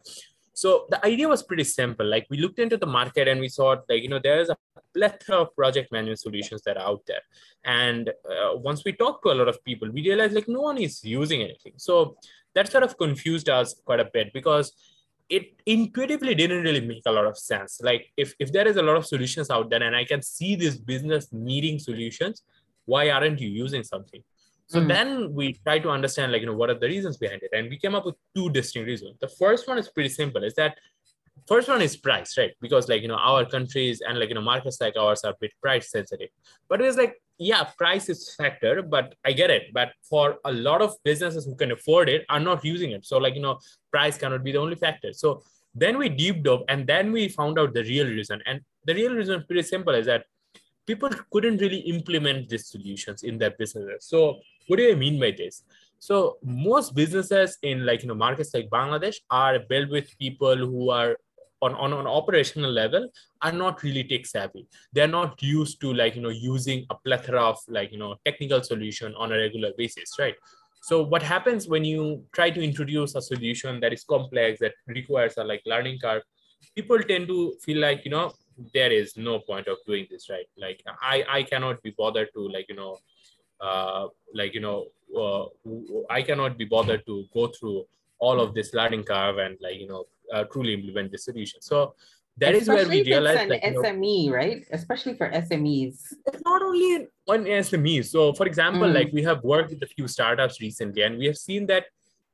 So 0.53 0.87
the 0.91 1.05
idea 1.07 1.29
was 1.29 1.43
pretty 1.43 1.65
simple. 1.65 2.07
Like 2.07 2.27
we 2.29 2.37
looked 2.37 2.59
into 2.59 2.77
the 2.77 2.87
market 2.87 3.29
and 3.29 3.41
we 3.41 3.49
saw 3.49 3.77
like 3.89 4.03
you 4.03 4.09
know 4.09 4.21
there's 4.23 4.51
a 4.51 4.57
plethora 4.93 5.37
of 5.43 5.55
project 5.55 5.93
management 5.93 6.21
solutions 6.21 6.63
that 6.63 6.77
are 6.77 6.87
out 6.87 7.03
there. 7.07 7.23
And 7.65 8.09
uh, 8.09 8.57
once 8.57 8.85
we 8.85 8.93
talked 8.93 9.25
to 9.25 9.33
a 9.33 9.39
lot 9.41 9.49
of 9.49 9.63
people 9.65 9.91
we 9.91 10.03
realized 10.03 10.35
like 10.35 10.49
no 10.49 10.61
one 10.61 10.79
is 10.79 11.03
using 11.05 11.43
anything. 11.43 11.75
So 11.77 12.17
that 12.55 12.71
sort 12.71 12.85
of 12.85 12.99
confused 12.99 13.49
us 13.49 13.75
quite 13.85 14.01
a 14.01 14.11
bit 14.13 14.33
because 14.33 14.73
it 15.31 15.63
intuitively 15.65 16.35
didn't 16.35 16.63
really 16.65 16.81
make 16.81 17.03
a 17.07 17.13
lot 17.13 17.25
of 17.25 17.39
sense. 17.39 17.81
Like 17.81 18.13
if, 18.17 18.35
if 18.39 18.53
there 18.53 18.67
is 18.67 18.77
a 18.77 18.83
lot 18.83 18.97
of 18.97 19.07
solutions 19.07 19.49
out 19.49 19.71
there 19.71 19.83
and 19.83 19.95
I 19.95 20.05
can 20.05 20.23
see 20.23 20.57
this 20.57 20.77
business 20.77 21.29
needing 21.33 21.79
solutions, 21.79 22.43
why 22.85 23.11
aren't 23.11 23.41
you 23.41 23.49
using 23.49 23.85
something? 23.85 24.23
So 24.67 24.81
mm. 24.81 24.89
then 24.89 25.33
we 25.33 25.55
try 25.65 25.79
to 25.79 25.91
understand 25.91 26.33
like, 26.33 26.41
you 26.41 26.47
know, 26.47 26.55
what 26.55 26.71
are 26.71 26.79
the 26.79 26.87
reasons 26.87 27.17
behind 27.17 27.43
it? 27.43 27.51
And 27.53 27.71
we 27.71 27.79
came 27.79 27.95
up 27.95 28.05
with 28.07 28.17
two 28.35 28.51
distinct 28.51 28.87
reasons. 28.87 29.17
The 29.21 29.29
first 29.29 29.69
one 29.69 29.79
is 29.79 29.89
pretty 29.89 30.09
simple 30.09 30.43
is 30.43 30.55
that 30.55 30.77
first 31.47 31.69
one 31.69 31.83
is 31.83 31.97
price, 31.97 32.37
right? 32.39 32.53
Because 32.61 32.89
like, 32.89 33.03
you 33.03 33.09
know, 33.09 33.17
our 33.17 33.45
countries 33.45 34.01
and 34.01 34.19
like, 34.19 34.29
you 34.29 34.35
know, 34.35 34.41
markets 34.41 34.81
like 34.81 34.97
ours 34.97 35.23
are 35.25 35.33
a 35.33 35.37
bit 35.41 35.53
price 35.61 35.91
sensitive. 35.91 36.29
But 36.69 36.81
it 36.81 36.85
was 36.85 36.97
like, 36.97 37.21
yeah, 37.39 37.65
price 37.79 38.09
is 38.09 38.35
factor, 38.35 38.83
but 38.83 39.15
I 39.25 39.33
get 39.33 39.51
it. 39.51 39.73
But 39.73 39.93
for 40.03 40.37
a 40.45 40.53
lot 40.53 40.83
of 40.83 40.95
businesses 41.05 41.45
who 41.45 41.55
can 41.55 41.73
afford 41.73 42.09
it 42.09 42.25
are 42.29 42.41
not 42.41 42.65
using 42.65 42.91
it. 42.93 43.07
So 43.07 43.19
like, 43.19 43.35
you 43.35 43.43
know, 43.43 43.59
price 43.91 44.19
cannot 44.19 44.45
be 44.45 44.53
the 44.53 44.59
only 44.59 44.77
factor. 44.77 45.13
So 45.13 45.43
then 45.75 45.99
we 45.99 46.09
deep 46.09 46.43
dove 46.43 46.63
and 46.69 46.87
then 46.87 47.13
we 47.13 47.29
found 47.29 47.59
out 47.59 47.73
the 47.73 47.85
real 47.85 48.07
reason. 48.07 48.43
And 48.47 48.61
the 48.85 48.95
real 48.95 49.15
reason 49.15 49.41
is 49.41 49.47
pretty 49.47 49.63
simple 49.63 49.95
is 49.95 50.07
that 50.07 50.25
people 50.87 51.11
couldn't 51.31 51.59
really 51.59 51.79
implement 51.79 52.49
these 52.49 52.67
solutions 52.67 53.23
in 53.23 53.39
their 53.39 53.53
businesses. 53.53 54.05
So 54.05 54.41
what 54.67 54.77
do 54.77 54.91
I 54.91 54.95
mean 54.95 55.19
by 55.21 55.31
this? 55.31 55.63
So 55.99 56.39
most 56.43 56.95
businesses 56.95 57.59
in 57.63 57.85
like 57.85 58.03
you 58.03 58.09
know 58.09 58.15
markets 58.15 58.55
like 58.55 58.71
Bangladesh 58.71 59.17
are 59.31 59.59
built 59.59 59.91
with 59.91 60.19
people 60.19 60.57
who 60.57 60.91
are 60.91 61.17
on, 61.63 61.75
on 61.75 61.93
an 61.93 62.07
operational 62.07 62.71
level 62.71 63.09
are 63.43 63.53
not 63.53 63.83
really 63.83 64.05
tech 64.05 64.27
savvy. 64.27 64.67
They're 64.93 65.09
not 65.09 65.43
used 65.43 65.81
to 65.83 65.93
like 65.93 66.17
you 66.17 66.23
know 66.23 66.31
using 66.31 66.87
a 66.91 66.95
plethora 66.95 67.43
of 67.43 67.59
like 67.69 67.93
you 67.93 67.99
know 67.99 68.17
technical 68.25 68.63
solution 68.63 69.15
on 69.17 69.33
a 69.33 69.37
regular 69.37 69.73
basis 69.77 70.19
right? 70.19 70.35
So 70.83 71.03
what 71.03 71.23
happens 71.23 71.69
when 71.69 71.85
you 71.85 72.25
try 72.33 72.51
to 72.51 72.63
introduce 72.63 73.15
a 73.15 73.21
solution 73.21 73.81
that 73.81 73.93
is 73.93 74.05
complex 74.05 74.61
that 74.61 74.73
requires 74.87 75.37
a 75.37 75.45
like 75.45 75.63
learning 75.67 75.99
curve 76.03 76.23
people 76.75 76.99
tend 77.03 77.29
to 77.29 77.55
feel 77.63 77.79
like 77.79 78.05
you 78.05 78.11
know 78.11 78.33
there 78.75 78.93
is 78.93 79.17
no 79.17 79.39
point 79.41 79.67
of 79.69 79.79
doing 79.87 80.07
this 80.11 80.29
right? 80.31 80.47
Like 80.57 80.83
i 81.03 81.25
i 81.29 81.43
cannot 81.43 81.83
be 81.83 81.95
bothered 81.97 82.29
to 82.35 82.49
like 82.49 82.67
you 82.69 82.77
know 82.77 82.99
uh, 83.61 84.09
like 84.35 84.55
you 84.55 84.61
know 84.61 84.87
uh, 85.17 85.45
i 86.09 86.23
cannot 86.23 86.57
be 86.57 86.65
bothered 86.65 87.05
to 87.07 87.25
go 87.35 87.47
through 87.49 87.85
all 88.21 88.41
of 88.41 88.55
this 88.55 88.73
learning 88.75 89.05
curve 89.05 89.39
and 89.39 89.57
like 89.61 89.77
you 89.77 89.89
know 89.89 90.05
uh, 90.33 90.45
truly 90.45 90.75
implement 90.75 91.11
the 91.11 91.19
solution. 91.19 91.61
So 91.61 91.95
that 92.37 92.55
Especially 92.55 92.81
is 92.81 92.89
where 92.89 92.89
we 92.89 93.03
realize 93.05 93.51
it's 93.51 93.65
an 93.67 93.75
that, 93.75 93.85
SME, 93.85 94.27
know, 94.27 94.35
right? 94.35 94.65
Especially 94.73 95.15
for 95.15 95.31
SMEs. 95.31 96.15
It's 96.27 96.43
not 96.45 96.63
only 96.63 97.07
one 97.27 97.45
SME. 97.45 98.05
So, 98.05 98.33
for 98.33 98.47
example, 98.47 98.89
mm. 98.89 98.95
like 98.95 99.11
we 99.13 99.23
have 99.25 99.43
worked 99.43 99.71
with 99.71 99.83
a 99.83 99.87
few 99.87 100.09
startups 100.09 100.61
recently, 100.61 101.03
and 101.03 101.19
we 101.19 101.27
have 101.27 101.37
seen 101.37 101.67
that 101.67 101.87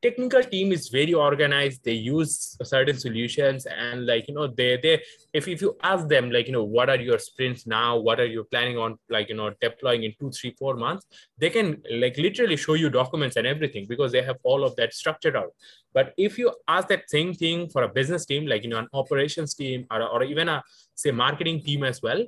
technical 0.07 0.43
team 0.43 0.73
is 0.77 0.89
very 0.89 1.15
organized. 1.15 1.85
They 1.85 1.99
use 2.17 2.57
certain 2.63 2.99
solutions 3.05 3.67
and 3.67 4.07
like 4.11 4.29
you 4.29 4.35
know 4.35 4.47
they 4.59 4.71
they 4.85 4.95
if, 5.39 5.49
if 5.55 5.61
you 5.65 5.71
ask 5.83 6.09
them 6.15 6.31
like 6.37 6.47
you 6.49 6.55
know 6.57 6.65
what 6.77 6.89
are 6.95 7.01
your 7.09 7.19
sprints 7.19 7.67
now? 7.67 7.91
What 8.09 8.21
are 8.21 8.31
you 8.35 8.45
planning 8.53 8.79
on 8.85 8.99
like 9.17 9.29
you 9.31 9.37
know 9.41 9.51
deploying 9.67 10.05
in 10.09 10.15
two 10.21 10.31
three 10.31 10.55
four 10.59 10.75
months? 10.85 11.07
They 11.39 11.51
can 11.57 11.69
like 12.05 12.17
literally 12.27 12.57
show 12.57 12.75
you 12.83 12.91
documents 12.91 13.37
and 13.37 13.47
everything 13.55 13.87
because 13.95 14.13
they 14.13 14.23
have 14.31 14.39
all 14.43 14.65
of 14.65 14.77
that 14.77 14.95
structured 14.95 15.37
out. 15.43 15.53
But 15.93 16.13
if 16.17 16.39
you 16.39 16.53
ask 16.69 16.89
that 16.89 17.09
same 17.17 17.33
thing 17.35 17.69
for 17.69 17.83
a 17.83 17.89
business 18.01 18.27
team 18.27 18.47
like 18.47 18.65
you 18.65 18.71
know 18.71 18.83
an 18.85 18.89
operations 18.93 19.55
team 19.55 19.87
or, 19.91 20.03
or 20.03 20.23
even 20.25 20.49
a 20.49 20.63
say 20.95 21.11
marketing 21.11 21.63
team 21.63 21.85
as 21.93 22.01
well 22.03 22.25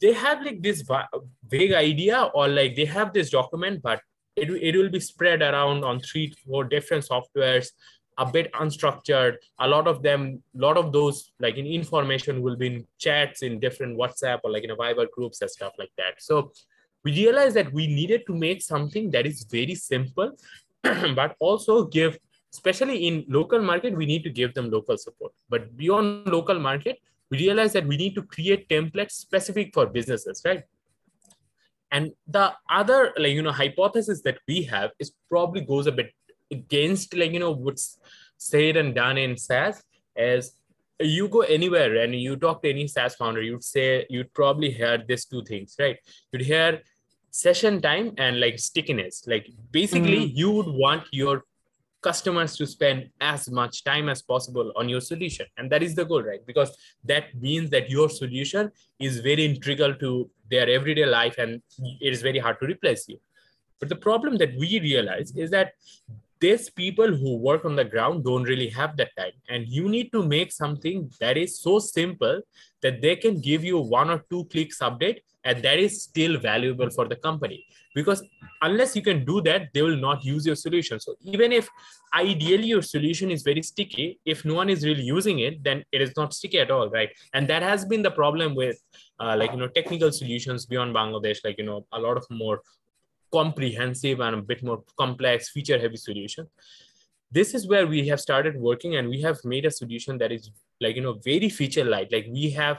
they 0.00 0.12
have 0.12 0.42
like 0.42 0.62
this 0.62 0.82
vague 1.48 1.72
idea 1.72 2.18
or 2.34 2.48
like 2.48 2.74
they 2.74 2.86
have 2.86 3.12
this 3.12 3.30
document 3.30 3.82
but 3.82 4.00
it, 4.40 4.50
it 4.50 4.76
will 4.76 4.88
be 4.88 5.00
spread 5.00 5.42
around 5.42 5.84
on 5.84 6.00
three 6.00 6.34
four 6.46 6.64
different 6.64 7.06
softwares 7.06 7.68
a 8.18 8.26
bit 8.30 8.52
unstructured. 8.52 9.36
A 9.58 9.66
lot 9.66 9.86
of 9.88 10.02
them 10.02 10.42
a 10.56 10.60
lot 10.60 10.76
of 10.76 10.92
those 10.92 11.32
like 11.40 11.56
in 11.56 11.66
information 11.66 12.42
will 12.42 12.56
be 12.56 12.66
in 12.66 12.86
chats 12.98 13.42
in 13.42 13.58
different 13.58 13.98
whatsapp 13.98 14.40
or 14.44 14.50
like 14.50 14.64
in 14.64 14.70
a 14.70 14.76
viber 14.76 15.06
groups 15.10 15.40
and 15.40 15.50
stuff 15.50 15.72
like 15.78 15.92
that. 15.96 16.14
So 16.18 16.52
we 17.04 17.12
realized 17.12 17.56
that 17.56 17.72
we 17.72 17.86
needed 17.86 18.26
to 18.26 18.34
make 18.34 18.62
something 18.62 19.10
that 19.12 19.26
is 19.26 19.44
very 19.44 19.74
simple 19.74 20.32
but 20.82 21.34
also 21.38 21.84
give 21.84 22.18
especially 22.52 23.06
in 23.06 23.24
local 23.28 23.62
market 23.62 23.96
we 23.96 24.06
need 24.06 24.24
to 24.24 24.30
give 24.30 24.52
them 24.54 24.70
local 24.70 24.98
support. 24.98 25.32
But 25.48 25.76
beyond 25.76 26.26
local 26.26 26.58
market 26.58 26.98
we 27.30 27.38
realized 27.38 27.74
that 27.74 27.86
we 27.86 27.96
need 27.96 28.14
to 28.16 28.22
create 28.22 28.68
templates 28.68 29.12
specific 29.12 29.72
for 29.72 29.86
businesses 29.86 30.42
right 30.44 30.64
and 31.90 32.12
the 32.26 32.52
other 32.68 33.12
like 33.16 33.32
you 33.32 33.42
know 33.42 33.52
hypothesis 33.52 34.22
that 34.22 34.38
we 34.46 34.62
have 34.62 34.90
is 34.98 35.12
probably 35.28 35.60
goes 35.60 35.86
a 35.86 35.92
bit 35.92 36.12
against 36.50 37.14
like 37.14 37.32
you 37.32 37.38
know 37.38 37.50
what's 37.50 37.98
said 38.36 38.76
and 38.76 38.94
done 38.94 39.18
in 39.18 39.36
SaaS 39.36 39.82
as 40.16 40.52
you 41.00 41.28
go 41.28 41.40
anywhere 41.40 41.96
and 42.02 42.14
you 42.14 42.36
talk 42.36 42.62
to 42.62 42.70
any 42.70 42.86
SaaS 42.86 43.14
founder, 43.14 43.40
you'd 43.40 43.64
say 43.64 44.06
you'd 44.10 44.32
probably 44.34 44.70
hear 44.70 45.02
these 45.06 45.24
two 45.24 45.42
things, 45.42 45.74
right? 45.78 45.96
You'd 46.32 46.42
hear 46.42 46.82
session 47.30 47.80
time 47.80 48.12
and 48.18 48.40
like 48.40 48.58
stickiness. 48.58 49.26
Like 49.26 49.48
basically, 49.70 50.26
mm-hmm. 50.26 50.36
you 50.36 50.50
would 50.50 50.68
want 50.68 51.04
your 51.10 51.44
customers 52.02 52.56
to 52.56 52.66
spend 52.66 53.10
as 53.20 53.50
much 53.50 53.84
time 53.84 54.08
as 54.08 54.22
possible 54.22 54.72
on 54.76 54.88
your 54.88 55.00
solution. 55.00 55.46
And 55.56 55.70
that 55.70 55.82
is 55.82 55.94
the 55.94 56.04
goal 56.04 56.22
right? 56.22 56.44
Because 56.46 56.76
that 57.04 57.34
means 57.40 57.70
that 57.70 57.90
your 57.90 58.08
solution 58.08 58.70
is 58.98 59.20
very 59.20 59.44
integral 59.44 59.94
to 59.96 60.30
their 60.50 60.68
everyday 60.68 61.06
life 61.06 61.36
and 61.38 61.62
it 62.00 62.12
is 62.12 62.22
very 62.22 62.38
hard 62.38 62.58
to 62.60 62.66
replace 62.66 63.08
you. 63.08 63.18
But 63.78 63.88
the 63.88 63.96
problem 63.96 64.36
that 64.38 64.54
we 64.56 64.80
realize 64.80 65.32
is 65.36 65.50
that 65.50 65.72
these 66.40 66.70
people 66.70 67.14
who 67.14 67.36
work 67.36 67.64
on 67.64 67.76
the 67.76 67.84
ground 67.84 68.24
don't 68.24 68.44
really 68.44 68.68
have 68.68 68.96
that 68.96 69.10
time. 69.16 69.32
And 69.48 69.68
you 69.68 69.88
need 69.88 70.10
to 70.12 70.22
make 70.22 70.52
something 70.52 71.10
that 71.20 71.36
is 71.36 71.60
so 71.60 71.78
simple 71.78 72.40
that 72.82 73.02
they 73.02 73.16
can 73.16 73.40
give 73.40 73.62
you 73.62 73.78
one 73.78 74.10
or 74.10 74.24
two 74.30 74.44
clicks 74.46 74.78
update 74.78 75.18
and 75.44 75.62
that 75.62 75.78
is 75.78 76.02
still 76.02 76.38
valuable 76.38 76.90
for 76.90 77.08
the 77.08 77.16
company. 77.16 77.64
Because 77.94 78.22
unless 78.62 78.94
you 78.94 79.02
can 79.02 79.24
do 79.24 79.40
that 79.42 79.68
they 79.74 79.82
will 79.82 79.96
not 79.96 80.24
use 80.24 80.46
your 80.46 80.54
solution. 80.54 80.98
So 81.00 81.14
even 81.22 81.52
if 81.52 81.68
ideally 82.14 82.68
your 82.68 82.82
solution 82.82 83.30
is 83.30 83.42
very 83.42 83.62
sticky 83.62 84.18
if 84.24 84.44
no 84.44 84.54
one 84.54 84.68
is 84.68 84.84
really 84.84 85.02
using 85.02 85.40
it 85.40 85.62
then 85.62 85.84
it 85.92 86.00
is 86.00 86.12
not 86.16 86.32
sticky 86.34 86.58
at 86.58 86.70
all 86.70 86.88
right? 86.90 87.10
And 87.34 87.48
that 87.48 87.62
has 87.62 87.84
been 87.84 88.02
the 88.02 88.10
problem 88.10 88.54
with 88.54 88.78
uh, 89.18 89.36
like 89.36 89.52
you 89.52 89.58
know 89.58 89.68
technical 89.68 90.10
solutions 90.10 90.66
beyond 90.66 90.94
bangladesh 90.94 91.38
like 91.44 91.58
you 91.58 91.64
know 91.64 91.86
a 91.92 91.98
lot 91.98 92.16
of 92.16 92.24
more 92.30 92.60
comprehensive 93.32 94.20
and 94.20 94.36
a 94.36 94.42
bit 94.42 94.62
more 94.62 94.82
complex 94.98 95.50
feature 95.50 95.78
heavy 95.78 95.96
solution. 95.96 96.46
This 97.30 97.54
is 97.54 97.68
where 97.68 97.86
we 97.86 98.08
have 98.08 98.20
started 98.20 98.56
working 98.56 98.96
and 98.96 99.08
we 99.08 99.20
have 99.22 99.38
made 99.44 99.64
a 99.64 99.70
solution 99.70 100.18
that 100.18 100.32
is 100.32 100.50
like 100.80 100.96
you 100.96 101.02
know 101.02 101.18
very 101.24 101.48
feature 101.48 101.84
light 101.84 102.10
like 102.12 102.26
we 102.30 102.50
have 102.50 102.78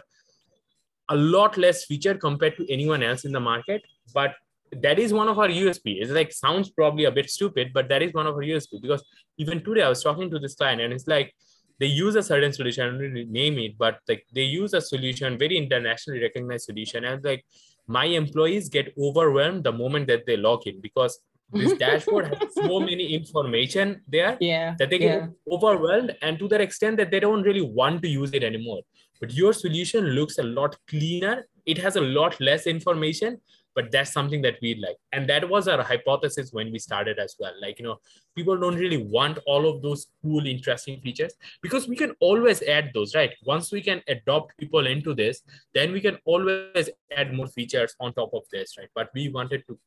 a 1.09 1.15
lot 1.15 1.57
less 1.57 1.85
feature 1.85 2.15
compared 2.15 2.57
to 2.57 2.71
anyone 2.71 3.03
else 3.03 3.25
in 3.25 3.31
the 3.31 3.39
market 3.39 3.81
but 4.13 4.35
that 4.71 4.99
is 4.99 5.13
one 5.13 5.27
of 5.27 5.37
our 5.37 5.49
usp 5.49 5.81
it's 5.85 6.11
like 6.11 6.31
sounds 6.31 6.69
probably 6.69 7.05
a 7.05 7.11
bit 7.11 7.29
stupid 7.29 7.71
but 7.73 7.89
that 7.89 8.01
is 8.01 8.13
one 8.13 8.27
of 8.27 8.35
our 8.35 8.41
usp 8.41 8.81
because 8.81 9.03
even 9.37 9.63
today 9.63 9.83
i 9.83 9.89
was 9.89 10.03
talking 10.03 10.29
to 10.29 10.39
this 10.39 10.55
client 10.55 10.81
and 10.81 10.93
it's 10.93 11.07
like 11.07 11.33
they 11.79 11.87
use 11.87 12.15
a 12.15 12.23
certain 12.23 12.53
solution 12.53 12.85
i 12.85 12.89
don't 12.89 12.99
really 12.99 13.25
name 13.25 13.57
it 13.59 13.77
but 13.77 13.99
like 14.07 14.25
they 14.33 14.43
use 14.43 14.73
a 14.73 14.81
solution 14.81 15.37
very 15.37 15.57
internationally 15.57 16.21
recognized 16.21 16.65
solution 16.65 17.03
and 17.03 17.23
like 17.23 17.45
my 17.87 18.05
employees 18.05 18.69
get 18.69 18.93
overwhelmed 18.97 19.63
the 19.63 19.71
moment 19.71 20.07
that 20.07 20.25
they 20.25 20.37
log 20.37 20.65
in 20.67 20.79
because 20.81 21.19
this 21.51 21.73
dashboard 21.83 22.27
has 22.27 22.53
so 22.53 22.79
many 22.79 23.13
information 23.13 24.01
there 24.07 24.37
yeah 24.39 24.75
that 24.79 24.89
they 24.89 24.97
get 24.97 25.21
yeah. 25.21 25.27
overwhelmed 25.53 26.15
and 26.21 26.39
to 26.39 26.47
that 26.47 26.61
extent 26.61 26.97
that 26.97 27.11
they 27.11 27.19
don't 27.19 27.43
really 27.43 27.61
want 27.61 28.01
to 28.01 28.07
use 28.07 28.31
it 28.33 28.43
anymore. 28.43 28.81
But 29.19 29.33
your 29.33 29.53
solution 29.53 30.05
looks 30.05 30.39
a 30.39 30.43
lot 30.43 30.75
cleaner. 30.87 31.47
It 31.67 31.77
has 31.77 31.95
a 31.95 32.01
lot 32.01 32.39
less 32.41 32.65
information 32.65 33.39
but 33.75 33.91
that's 33.91 34.11
something 34.11 34.41
that 34.41 34.57
we 34.61 34.75
like. 34.75 34.97
And 35.11 35.27
that 35.29 35.47
was 35.47 35.67
our 35.67 35.81
hypothesis 35.81 36.51
when 36.51 36.71
we 36.71 36.79
started 36.79 37.19
as 37.19 37.35
well. 37.39 37.53
Like 37.61 37.79
you 37.79 37.85
know 37.85 37.97
people 38.35 38.57
don't 38.57 38.75
really 38.75 38.97
want 38.97 39.39
all 39.45 39.67
of 39.69 39.81
those 39.81 40.07
cool 40.21 40.45
interesting 40.45 40.99
features 41.01 41.33
because 41.61 41.87
we 41.87 41.95
can 41.95 42.13
always 42.19 42.61
add 42.63 42.91
those 42.93 43.15
right? 43.15 43.31
Once 43.45 43.71
we 43.71 43.81
can 43.81 44.01
adopt 44.07 44.57
people 44.57 44.87
into 44.87 45.13
this 45.13 45.41
then 45.73 45.91
we 45.91 46.01
can 46.01 46.17
always 46.25 46.89
add 47.15 47.33
more 47.33 47.47
features 47.47 47.95
on 47.99 48.13
top 48.13 48.33
of 48.33 48.43
this 48.51 48.77
right? 48.77 48.89
But 48.95 49.09
we 49.13 49.29
wanted 49.29 49.63
to 49.67 49.77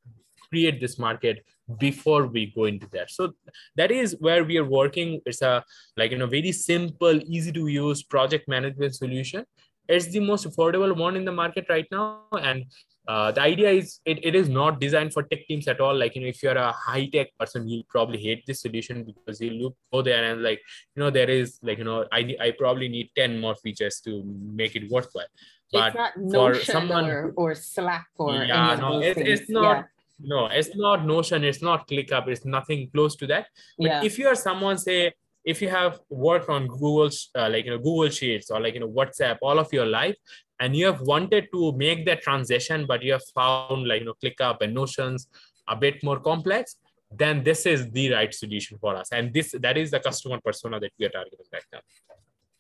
create 0.50 0.80
this 0.80 0.98
market 0.98 1.44
before 1.78 2.26
we 2.26 2.52
go 2.54 2.64
into 2.64 2.88
that. 2.92 3.10
So 3.10 3.32
that 3.76 3.90
is 3.90 4.16
where 4.20 4.44
we 4.44 4.58
are 4.58 4.64
working. 4.64 5.20
It's 5.26 5.42
a 5.42 5.64
like 5.96 6.10
you 6.10 6.18
know 6.18 6.26
very 6.26 6.52
simple 6.52 7.20
easy 7.26 7.52
to 7.52 7.66
use 7.66 8.02
project 8.02 8.48
management 8.48 8.94
solution. 8.94 9.44
It's 9.88 10.06
the 10.08 10.20
most 10.20 10.48
affordable 10.48 10.96
one 10.96 11.16
in 11.16 11.24
the 11.24 11.32
market 11.32 11.66
right 11.68 11.86
now. 11.90 12.22
And 12.32 12.64
uh, 13.06 13.30
the 13.32 13.40
idea 13.40 13.70
is 13.70 14.00
it, 14.06 14.24
it 14.24 14.34
is 14.34 14.48
not 14.48 14.80
designed 14.80 15.12
for 15.12 15.22
tech 15.24 15.46
teams 15.46 15.68
at 15.68 15.80
all 15.80 15.94
like 15.94 16.14
you 16.14 16.22
know 16.22 16.28
if 16.28 16.42
you're 16.42 16.56
a 16.56 16.72
high 16.72 17.06
tech 17.06 17.28
person 17.38 17.68
you'll 17.68 17.84
probably 17.88 18.18
hate 18.18 18.44
this 18.46 18.62
solution 18.62 19.04
because 19.04 19.40
you 19.40 19.50
look 19.50 19.76
go 19.92 20.00
there 20.00 20.24
and 20.32 20.42
like 20.42 20.60
you 20.94 21.00
know 21.02 21.10
there 21.10 21.28
is 21.28 21.58
like 21.62 21.78
you 21.78 21.84
know 21.84 22.06
i, 22.12 22.34
I 22.40 22.52
probably 22.58 22.88
need 22.88 23.10
10 23.16 23.40
more 23.40 23.56
features 23.56 24.00
to 24.04 24.22
make 24.24 24.74
it 24.74 24.90
worthwhile 24.90 25.26
but 25.72 25.88
it's 25.88 25.96
not 25.96 26.56
for 26.56 26.64
someone 26.64 27.06
or, 27.06 27.32
or 27.36 27.54
slack 27.54 28.06
or 28.16 28.32
yeah 28.44 28.76
no 28.76 29.02
it, 29.02 29.18
it's 29.18 29.50
not 29.50 29.76
yeah. 29.76 29.82
no 30.20 30.46
it's 30.46 30.74
not 30.74 31.04
notion 31.04 31.44
it's 31.44 31.62
not 31.62 31.86
clickup 31.86 32.28
it's 32.28 32.46
nothing 32.46 32.88
close 32.94 33.16
to 33.16 33.26
that 33.26 33.46
but 33.78 33.86
yeah. 33.86 34.02
if 34.02 34.18
you 34.18 34.26
are 34.26 34.34
someone 34.34 34.78
say 34.78 35.12
if 35.44 35.60
you 35.60 35.68
have 35.68 36.00
worked 36.08 36.48
on 36.48 36.66
Google, 36.66 37.10
uh, 37.34 37.48
like 37.50 37.66
you 37.66 37.70
know, 37.70 37.78
Google 37.78 38.08
Sheets 38.08 38.50
or 38.50 38.60
like 38.60 38.74
you 38.74 38.80
know, 38.80 38.88
WhatsApp 38.88 39.36
all 39.42 39.58
of 39.58 39.72
your 39.72 39.84
life, 39.84 40.16
and 40.60 40.76
you 40.76 40.86
have 40.86 41.00
wanted 41.02 41.48
to 41.52 41.72
make 41.72 42.06
that 42.06 42.22
transition, 42.22 42.86
but 42.86 43.02
you 43.02 43.12
have 43.12 43.24
found 43.34 43.86
like 43.88 44.00
you 44.00 44.06
know 44.06 44.14
ClickUp 44.22 44.60
and 44.60 44.74
Notions 44.74 45.28
a 45.68 45.76
bit 45.76 46.02
more 46.02 46.20
complex, 46.20 46.76
then 47.10 47.42
this 47.42 47.66
is 47.66 47.90
the 47.90 48.12
right 48.12 48.32
solution 48.34 48.78
for 48.78 48.94
us. 48.96 49.08
And 49.12 49.32
this 49.32 49.54
that 49.60 49.76
is 49.76 49.90
the 49.90 50.00
customer 50.00 50.40
persona 50.44 50.80
that 50.80 50.92
we 50.98 51.06
are 51.06 51.10
targeting 51.10 51.46
right 51.52 51.62
now. 51.72 51.80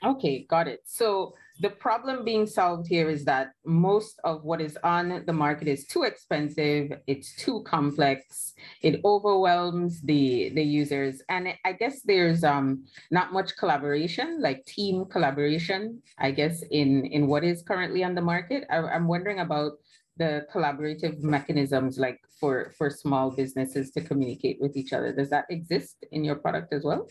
Okay, 0.04 0.46
got 0.50 0.68
it. 0.68 0.80
So 0.84 1.34
the 1.60 1.70
problem 1.70 2.24
being 2.24 2.46
solved 2.46 2.88
here 2.88 3.08
is 3.08 3.24
that 3.24 3.52
most 3.64 4.20
of 4.24 4.44
what 4.44 4.60
is 4.60 4.76
on 4.82 5.22
the 5.26 5.32
market 5.32 5.68
is 5.68 5.86
too 5.86 6.02
expensive, 6.02 6.92
it's 7.06 7.34
too 7.36 7.62
complex, 7.62 8.54
it 8.82 9.00
overwhelms 9.04 10.02
the, 10.02 10.50
the 10.50 10.62
users. 10.62 11.22
And 11.28 11.54
I 11.64 11.72
guess 11.72 12.02
there's 12.02 12.44
um, 12.44 12.84
not 13.10 13.32
much 13.32 13.56
collaboration, 13.56 14.42
like 14.42 14.66
team 14.66 15.04
collaboration, 15.06 16.02
I 16.18 16.32
guess, 16.32 16.62
in, 16.70 17.06
in 17.06 17.28
what 17.28 17.44
is 17.44 17.62
currently 17.62 18.04
on 18.04 18.14
the 18.14 18.20
market. 18.20 18.64
I, 18.68 18.78
I'm 18.78 19.06
wondering 19.06 19.38
about 19.38 19.72
the 20.16 20.46
collaborative 20.52 21.22
mechanisms 21.22 21.98
like 21.98 22.20
for, 22.38 22.72
for 22.76 22.90
small 22.90 23.30
businesses 23.30 23.90
to 23.92 24.00
communicate 24.00 24.58
with 24.60 24.76
each 24.76 24.92
other. 24.92 25.12
Does 25.12 25.30
that 25.30 25.46
exist 25.50 26.04
in 26.12 26.24
your 26.24 26.36
product 26.36 26.74
as 26.74 26.84
well? 26.84 27.08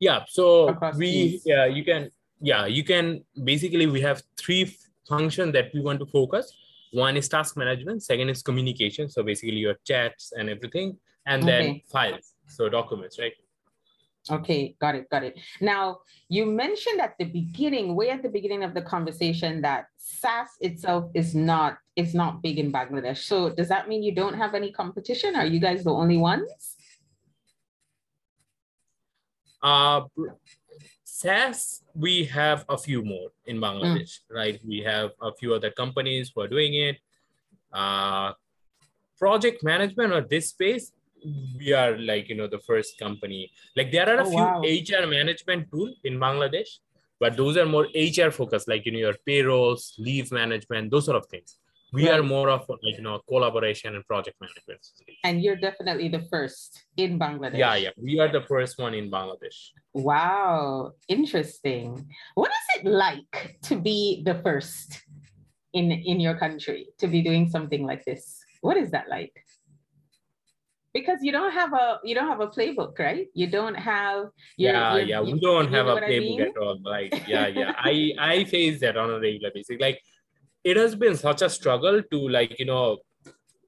Yeah, 0.00 0.24
so 0.28 0.68
Across 0.68 0.96
we, 0.96 1.40
yeah, 1.44 1.66
you 1.66 1.84
can 1.84 2.10
yeah, 2.44 2.66
you 2.66 2.84
can 2.84 3.24
basically 3.42 3.86
we 3.86 4.02
have 4.02 4.22
three 4.36 4.76
functions 5.08 5.54
that 5.54 5.72
we 5.72 5.80
want 5.80 5.98
to 6.00 6.06
focus. 6.06 6.52
One 6.92 7.16
is 7.16 7.26
task 7.28 7.56
management, 7.56 8.02
second 8.02 8.28
is 8.28 8.42
communication. 8.42 9.08
So 9.08 9.22
basically 9.22 9.56
your 9.56 9.76
chats 9.84 10.32
and 10.36 10.50
everything, 10.50 10.98
and 11.26 11.42
okay. 11.42 11.50
then 11.50 11.80
files, 11.90 12.34
so 12.46 12.68
documents, 12.68 13.18
right? 13.18 13.32
Okay, 14.30 14.76
got 14.80 14.94
it, 14.94 15.08
got 15.10 15.22
it. 15.22 15.38
Now, 15.60 15.98
you 16.28 16.46
mentioned 16.46 17.00
at 17.00 17.14
the 17.18 17.24
beginning, 17.24 17.94
way 17.94 18.10
at 18.10 18.22
the 18.22 18.28
beginning 18.28 18.62
of 18.62 18.72
the 18.72 18.80
conversation, 18.80 19.60
that 19.62 19.86
SaaS 19.96 20.48
itself 20.60 21.10
is 21.14 21.34
not 21.34 21.78
is 21.96 22.14
not 22.14 22.42
big 22.42 22.58
in 22.58 22.72
Bangladesh. 22.72 23.18
So 23.18 23.50
does 23.50 23.68
that 23.68 23.88
mean 23.88 24.02
you 24.02 24.14
don't 24.14 24.34
have 24.34 24.54
any 24.54 24.70
competition? 24.70 25.34
Are 25.34 25.46
you 25.46 25.60
guys 25.60 25.84
the 25.84 25.92
only 25.92 26.16
ones? 26.18 26.48
Uh, 29.62 30.02
SaaS, 31.24 31.82
we 31.94 32.24
have 32.24 32.66
a 32.68 32.76
few 32.76 33.02
more 33.02 33.30
in 33.46 33.56
Bangladesh, 33.58 34.12
mm. 34.20 34.34
right? 34.38 34.60
We 34.72 34.78
have 34.80 35.10
a 35.22 35.32
few 35.32 35.54
other 35.54 35.70
companies 35.70 36.30
who 36.32 36.42
are 36.42 36.48
doing 36.48 36.74
it. 36.74 36.96
Uh, 37.72 38.32
project 39.18 39.64
management 39.64 40.12
or 40.12 40.20
this 40.20 40.50
space, 40.50 40.92
we 41.58 41.72
are 41.72 41.96
like, 41.96 42.28
you 42.28 42.36
know, 42.36 42.46
the 42.46 42.58
first 42.58 42.98
company. 42.98 43.50
Like 43.74 43.90
there 43.90 44.08
are 44.12 44.20
a 44.20 44.26
oh, 44.26 44.30
few 44.34 44.46
wow. 44.46 45.04
HR 45.04 45.06
management 45.06 45.70
tool 45.72 45.90
in 46.04 46.18
Bangladesh, 46.18 46.70
but 47.18 47.36
those 47.38 47.56
are 47.56 47.66
more 47.66 47.86
HR 47.94 48.30
focused, 48.30 48.68
like, 48.68 48.84
you 48.84 48.92
know, 48.92 48.98
your 48.98 49.18
payrolls, 49.24 49.94
leave 49.98 50.30
management, 50.30 50.90
those 50.90 51.06
sort 51.06 51.16
of 51.16 51.26
things 51.26 51.56
we 51.94 52.10
right. 52.10 52.18
are 52.18 52.22
more 52.24 52.50
of 52.50 52.68
like 52.68 52.96
you 52.98 53.02
know 53.02 53.20
collaboration 53.28 53.94
and 53.94 54.04
project 54.06 54.36
management. 54.40 54.80
And 55.22 55.40
you're 55.40 55.56
definitely 55.56 56.08
the 56.08 56.26
first 56.28 56.84
in 56.96 57.18
bangladesh. 57.20 57.58
Yeah 57.58 57.76
yeah. 57.76 57.90
We 57.96 58.18
are 58.18 58.30
the 58.30 58.42
first 58.42 58.78
one 58.78 58.94
in 58.94 59.10
bangladesh. 59.10 59.70
Wow. 59.94 60.92
Interesting. 61.08 62.04
What 62.34 62.50
is 62.50 62.66
it 62.76 62.90
like 62.90 63.58
to 63.68 63.76
be 63.76 64.22
the 64.26 64.34
first 64.42 65.02
in 65.72 65.92
in 65.92 66.18
your 66.18 66.36
country 66.36 66.88
to 66.98 67.06
be 67.06 67.22
doing 67.22 67.48
something 67.48 67.86
like 67.86 68.04
this? 68.04 68.42
What 68.60 68.76
is 68.76 68.90
that 68.90 69.08
like? 69.08 69.36
Because 70.92 71.20
you 71.22 71.30
don't 71.30 71.52
have 71.52 71.72
a 71.74 72.00
you 72.02 72.16
don't 72.16 72.28
have 72.28 72.40
a 72.40 72.48
playbook 72.48 72.98
right? 72.98 73.28
You 73.34 73.46
don't 73.46 73.78
have 73.78 74.30
yeah 74.58 74.96
yeah. 74.96 75.20
We 75.20 75.38
don't 75.38 75.70
have 75.70 75.86
a 75.86 75.96
playbook 76.02 76.42
I 76.42 76.42
mean? 76.42 76.42
at 76.42 76.56
all. 76.56 76.78
Like 76.82 77.28
yeah 77.28 77.46
yeah. 77.46 77.72
I 77.78 78.12
i 78.18 78.44
face 78.44 78.80
that 78.80 78.96
on 78.96 79.10
a 79.10 79.20
regular 79.20 79.52
basis. 79.54 79.78
Like 79.78 80.02
it 80.64 80.76
has 80.76 80.94
been 80.94 81.16
such 81.16 81.42
a 81.42 81.50
struggle 81.50 82.02
to 82.10 82.28
like 82.28 82.58
you 82.58 82.64
know 82.64 82.98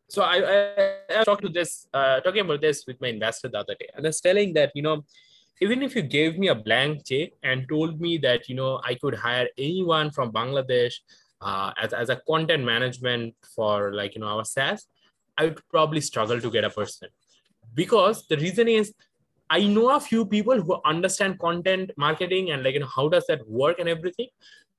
so 0.08 0.22
i 0.22 0.36
i, 0.54 1.20
I 1.20 1.24
talked 1.24 1.42
to 1.42 1.48
this 1.48 1.86
uh, 1.92 2.20
talking 2.20 2.40
about 2.40 2.60
this 2.60 2.84
with 2.86 3.00
my 3.00 3.08
investor 3.08 3.48
the 3.48 3.58
other 3.58 3.76
day 3.78 3.88
and 3.94 4.06
i 4.06 4.08
was 4.08 4.20
telling 4.20 4.54
that 4.54 4.72
you 4.74 4.82
know 4.82 5.04
even 5.60 5.82
if 5.82 5.96
you 5.96 6.02
gave 6.02 6.38
me 6.38 6.48
a 6.48 6.54
blank 6.54 7.06
check 7.06 7.30
and 7.42 7.68
told 7.68 8.00
me 8.00 8.18
that 8.18 8.48
you 8.48 8.54
know 8.54 8.80
i 8.84 8.94
could 8.94 9.14
hire 9.14 9.48
anyone 9.58 10.10
from 10.10 10.32
bangladesh 10.32 10.94
uh, 11.40 11.72
as, 11.80 11.92
as 11.92 12.08
a 12.08 12.20
content 12.26 12.64
management 12.64 13.34
for 13.54 13.92
like 13.92 14.14
you 14.14 14.20
know 14.20 14.28
our 14.28 14.44
SaaS, 14.44 14.86
I 15.36 15.44
would 15.44 15.60
probably 15.68 16.00
struggle 16.00 16.40
to 16.40 16.50
get 16.50 16.64
a 16.64 16.70
person. 16.70 17.08
Because 17.74 18.26
the 18.26 18.36
reason 18.36 18.68
is 18.68 18.94
I 19.50 19.64
know 19.64 19.90
a 19.90 20.00
few 20.00 20.26
people 20.26 20.60
who 20.60 20.80
understand 20.84 21.38
content 21.38 21.90
marketing 21.96 22.50
and 22.50 22.62
like 22.64 22.74
you 22.74 22.80
know 22.80 22.92
how 22.94 23.08
does 23.08 23.26
that 23.28 23.48
work 23.48 23.78
and 23.78 23.88
everything, 23.88 24.28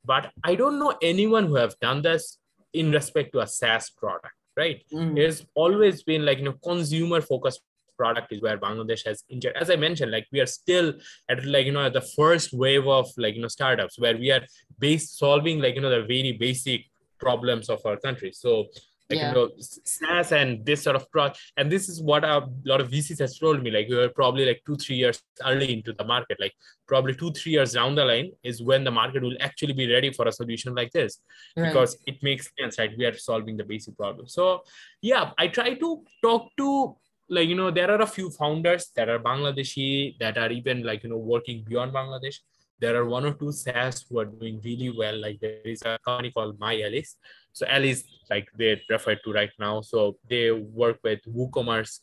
but 0.05 0.31
I 0.43 0.55
don't 0.55 0.79
know 0.79 0.95
anyone 1.01 1.45
who 1.45 1.55
have 1.55 1.77
done 1.79 2.01
this 2.01 2.37
in 2.73 2.91
respect 2.91 3.33
to 3.33 3.39
a 3.39 3.47
SaaS 3.47 3.89
product, 3.89 4.33
right? 4.55 4.81
Mm. 4.93 5.17
It's 5.17 5.45
always 5.55 6.03
been 6.03 6.25
like, 6.25 6.39
you 6.39 6.45
know, 6.45 6.55
consumer 6.63 7.21
focused 7.21 7.61
product 7.97 8.31
is 8.31 8.41
where 8.41 8.57
Bangladesh 8.57 9.05
has 9.05 9.23
injured. 9.29 9.55
As 9.55 9.69
I 9.69 9.75
mentioned, 9.75 10.11
like 10.11 10.27
we 10.31 10.39
are 10.39 10.45
still 10.45 10.93
at 11.29 11.43
like, 11.45 11.65
you 11.65 11.71
know, 11.71 11.85
at 11.85 11.93
the 11.93 12.01
first 12.01 12.53
wave 12.53 12.87
of 12.87 13.09
like, 13.17 13.35
you 13.35 13.41
know, 13.41 13.47
startups 13.47 13.99
where 13.99 14.15
we 14.15 14.31
are 14.31 14.41
based 14.79 15.17
solving 15.17 15.59
like, 15.59 15.75
you 15.75 15.81
know, 15.81 15.89
the 15.89 16.05
very 16.05 16.33
basic 16.33 16.85
problems 17.19 17.69
of 17.69 17.83
our 17.85 17.97
country. 17.97 18.31
So 18.31 18.67
like 19.09 19.19
yeah. 19.19 19.29
you 19.29 19.35
know 19.35 19.49
SaaS 19.59 20.31
and 20.31 20.65
this 20.65 20.83
sort 20.83 20.95
of 20.95 21.09
pro 21.11 21.29
and 21.55 21.71
this 21.71 21.87
is 21.87 22.01
what 22.01 22.23
a 22.23 22.47
lot 22.65 22.81
of 22.81 22.89
VCs 22.89 23.19
has 23.19 23.37
told 23.37 23.63
me 23.63 23.71
like 23.71 23.87
we 23.89 23.95
were 23.95 24.09
probably 24.09 24.45
like 24.45 24.61
two 24.65 24.75
three 24.75 24.97
years 24.97 25.21
early 25.45 25.73
into 25.73 25.93
the 25.93 26.03
market 26.03 26.37
like 26.39 26.53
probably 26.87 27.15
two 27.15 27.31
three 27.31 27.53
years 27.53 27.73
down 27.73 27.95
the 27.95 28.03
line 28.03 28.31
is 28.43 28.61
when 28.61 28.83
the 28.83 28.91
market 28.91 29.23
will 29.23 29.37
actually 29.39 29.73
be 29.73 29.91
ready 29.91 30.11
for 30.11 30.27
a 30.27 30.31
solution 30.31 30.75
like 30.75 30.91
this 30.91 31.19
right. 31.55 31.69
because 31.69 31.97
it 32.05 32.21
makes 32.21 32.49
sense 32.59 32.77
right 32.79 32.91
we 32.97 33.05
are 33.05 33.17
solving 33.17 33.55
the 33.55 33.63
basic 33.63 33.95
problem 33.97 34.27
so 34.27 34.61
yeah 35.01 35.31
I 35.37 35.47
try 35.47 35.73
to 35.75 36.03
talk 36.21 36.49
to 36.57 36.95
like 37.29 37.47
you 37.47 37.55
know 37.55 37.71
there 37.71 37.91
are 37.91 38.01
a 38.01 38.07
few 38.07 38.29
founders 38.29 38.91
that 38.95 39.09
are 39.09 39.19
Bangladeshi 39.19 40.17
that 40.19 40.37
are 40.37 40.51
even 40.51 40.83
like 40.83 41.03
you 41.03 41.09
know 41.09 41.17
working 41.17 41.63
beyond 41.67 41.93
Bangladesh 41.93 42.37
there 42.79 42.95
are 42.95 43.05
one 43.05 43.25
or 43.25 43.33
two 43.33 43.51
SaaS 43.51 44.05
who 44.07 44.19
are 44.19 44.25
doing 44.25 44.61
really 44.63 44.93
well. 44.95 45.19
Like 45.19 45.39
there 45.39 45.61
is 45.65 45.81
a 45.83 45.97
company 46.03 46.31
called 46.31 46.59
My 46.59 46.79
Alice. 46.81 47.15
So 47.57 47.65
Alice, 47.65 48.03
like 48.29 48.49
they 48.55 48.79
refer 48.87 49.15
to 49.15 49.33
right 49.33 49.49
now. 49.57 49.81
So 49.81 50.17
they 50.29 50.51
work 50.51 50.99
with 51.03 51.21
WooCommerce. 51.25 52.01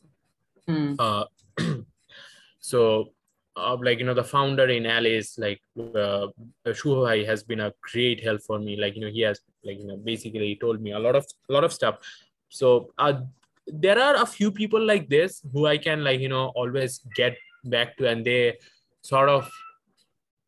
Mm. 0.68 0.96
Uh, 0.98 1.26
so 2.58 3.10
uh, 3.56 3.76
like 3.80 4.00
you 4.00 4.04
know 4.04 4.14
the 4.14 4.24
founder 4.24 4.66
in 4.66 4.84
Alice, 4.84 5.38
like 5.38 5.60
uh, 5.78 6.26
Shuhai 6.66 7.24
has 7.24 7.44
been 7.44 7.60
a 7.60 7.72
great 7.92 8.24
help 8.24 8.42
for 8.42 8.58
me. 8.58 8.76
Like 8.76 8.96
you 8.96 9.02
know 9.02 9.12
he 9.12 9.20
has 9.20 9.40
like 9.62 9.78
you 9.78 9.86
know 9.86 9.96
basically 9.96 10.56
told 10.60 10.80
me 10.80 10.90
a 10.90 10.98
lot 10.98 11.14
of 11.14 11.24
a 11.48 11.52
lot 11.52 11.62
of 11.62 11.72
stuff. 11.72 11.98
So 12.48 12.90
uh, 12.98 13.20
there 13.68 14.00
are 14.00 14.16
a 14.16 14.26
few 14.26 14.50
people 14.50 14.84
like 14.84 15.08
this 15.08 15.40
who 15.52 15.66
I 15.68 15.78
can 15.78 16.02
like 16.02 16.18
you 16.18 16.30
know 16.30 16.46
always 16.56 16.98
get 17.14 17.36
back 17.62 17.96
to, 17.98 18.08
and 18.08 18.26
they 18.26 18.58
sort 19.02 19.28
of 19.28 19.48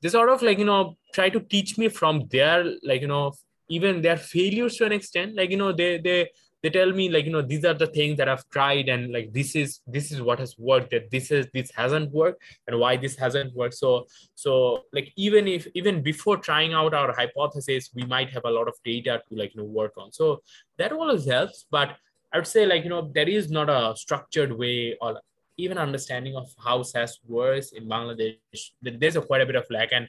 they 0.02 0.08
sort 0.08 0.30
of 0.30 0.42
like 0.42 0.58
you 0.58 0.64
know 0.64 0.96
try 1.14 1.28
to 1.28 1.38
teach 1.38 1.78
me 1.78 1.88
from 1.88 2.26
their 2.26 2.64
like 2.82 3.02
you 3.02 3.06
know 3.06 3.34
even 3.68 4.02
their 4.02 4.16
failures 4.16 4.76
to 4.76 4.84
an 4.84 4.92
extent 4.92 5.34
like 5.34 5.50
you 5.50 5.56
know 5.56 5.72
they 5.72 5.98
they 5.98 6.28
they 6.62 6.70
tell 6.70 6.92
me 6.92 7.08
like 7.08 7.24
you 7.24 7.32
know 7.32 7.42
these 7.42 7.64
are 7.64 7.74
the 7.74 7.86
things 7.86 8.16
that 8.16 8.28
i've 8.28 8.48
tried 8.50 8.88
and 8.88 9.12
like 9.12 9.32
this 9.32 9.54
is 9.54 9.80
this 9.86 10.10
is 10.10 10.20
what 10.20 10.38
has 10.38 10.56
worked 10.58 10.90
that 10.90 11.10
this 11.10 11.30
is 11.30 11.46
this 11.52 11.70
hasn't 11.70 12.10
worked 12.12 12.42
and 12.66 12.78
why 12.78 12.96
this 12.96 13.16
hasn't 13.16 13.54
worked 13.54 13.74
so 13.74 14.06
so 14.34 14.82
like 14.92 15.12
even 15.16 15.46
if 15.46 15.66
even 15.74 16.02
before 16.02 16.36
trying 16.36 16.72
out 16.72 16.94
our 16.94 17.14
hypothesis 17.14 17.90
we 17.94 18.04
might 18.04 18.30
have 18.30 18.44
a 18.44 18.50
lot 18.50 18.68
of 18.68 18.74
data 18.84 19.22
to 19.28 19.36
like 19.36 19.54
you 19.54 19.60
know 19.60 19.66
work 19.66 19.92
on 19.96 20.10
so 20.12 20.42
that 20.78 20.92
always 20.92 21.26
helps 21.26 21.66
but 21.70 21.96
i 22.32 22.38
would 22.38 22.46
say 22.46 22.66
like 22.66 22.82
you 22.84 22.90
know 22.90 23.10
there 23.14 23.28
is 23.28 23.50
not 23.50 23.68
a 23.68 23.94
structured 23.96 24.56
way 24.56 24.96
or 25.00 25.20
even 25.58 25.78
understanding 25.78 26.36
of 26.36 26.52
how 26.62 26.82
SaaS 26.82 27.18
works 27.26 27.72
in 27.72 27.88
Bangladesh, 27.88 28.72
there's 28.82 29.16
a 29.16 29.22
quite 29.22 29.40
a 29.40 29.46
bit 29.46 29.56
of 29.56 29.64
lack. 29.70 29.90
And 29.92 30.08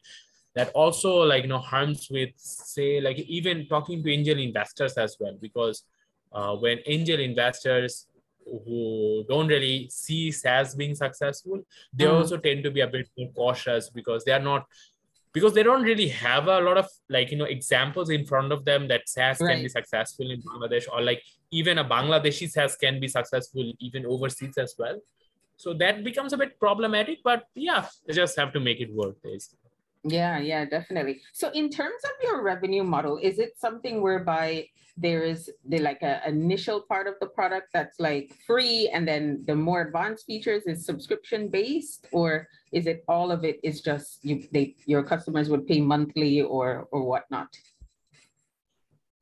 that 0.57 0.71
also 0.73 1.11
like 1.31 1.43
you 1.43 1.49
know 1.49 1.59
harms 1.59 2.07
with 2.09 2.31
say 2.35 2.99
like 2.99 3.19
even 3.19 3.67
talking 3.67 4.03
to 4.03 4.11
angel 4.11 4.39
investors 4.39 4.93
as 4.93 5.15
well 5.19 5.37
because 5.39 5.83
uh, 6.33 6.55
when 6.55 6.79
angel 6.87 7.19
investors 7.19 8.07
who 8.65 9.23
don't 9.29 9.47
really 9.47 9.89
see 9.91 10.31
SaaS 10.31 10.73
being 10.73 10.95
successful, 10.95 11.59
they 11.93 12.05
mm. 12.05 12.13
also 12.13 12.37
tend 12.37 12.63
to 12.63 12.71
be 12.71 12.81
a 12.81 12.87
bit 12.87 13.09
more 13.17 13.29
cautious 13.35 13.89
because 13.89 14.23
they 14.23 14.31
are 14.31 14.39
not 14.39 14.65
because 15.33 15.53
they 15.53 15.61
don't 15.61 15.83
really 15.83 16.07
have 16.07 16.47
a 16.47 16.59
lot 16.61 16.77
of 16.77 16.87
like 17.09 17.29
you 17.31 17.37
know 17.37 17.45
examples 17.45 18.09
in 18.09 18.25
front 18.25 18.51
of 18.51 18.65
them 18.65 18.87
that 18.87 19.07
SaaS 19.07 19.39
right. 19.39 19.53
can 19.53 19.63
be 19.63 19.69
successful 19.69 20.31
in 20.31 20.41
Bangladesh 20.41 20.85
or 20.91 21.01
like 21.01 21.21
even 21.51 21.77
a 21.77 21.85
Bangladeshi 21.85 22.49
SaaS 22.49 22.75
can 22.75 22.99
be 22.99 23.07
successful 23.07 23.71
even 23.79 24.05
overseas 24.05 24.57
as 24.57 24.73
well. 24.79 24.99
So 25.57 25.73
that 25.75 26.03
becomes 26.03 26.33
a 26.33 26.37
bit 26.37 26.59
problematic, 26.59 27.19
but 27.23 27.45
yeah, 27.53 27.85
they 28.07 28.13
just 28.13 28.37
have 28.37 28.53
to 28.53 28.59
make 28.59 28.79
it 28.79 28.93
work. 28.93 29.15
Basically. 29.23 29.66
Yeah, 30.03 30.39
yeah, 30.39 30.65
definitely. 30.65 31.21
So 31.33 31.49
in 31.51 31.69
terms 31.69 32.01
of 32.03 32.11
your 32.23 32.43
revenue 32.43 32.83
model, 32.83 33.17
is 33.17 33.39
it 33.39 33.59
something 33.59 34.01
whereby 34.01 34.67
there 34.97 35.21
is 35.21 35.51
the 35.65 35.77
like 35.79 36.01
a 36.01 36.27
initial 36.27 36.81
part 36.81 37.07
of 37.07 37.13
the 37.21 37.27
product 37.27 37.67
that's 37.71 37.99
like 37.99 38.33
free 38.47 38.89
and 38.91 39.07
then 39.07 39.43
the 39.45 39.55
more 39.55 39.81
advanced 39.81 40.25
features 40.25 40.63
is 40.63 40.83
subscription 40.83 41.49
based 41.49 42.07
or 42.11 42.47
is 42.71 42.87
it 42.87 43.03
all 43.07 43.31
of 43.31 43.45
it 43.45 43.59
is 43.63 43.81
just 43.81 44.25
you 44.25 44.47
they 44.51 44.75
your 44.87 45.03
customers 45.03 45.49
would 45.49 45.67
pay 45.67 45.79
monthly 45.79 46.41
or 46.41 46.87
or 46.91 47.03
whatnot? 47.03 47.47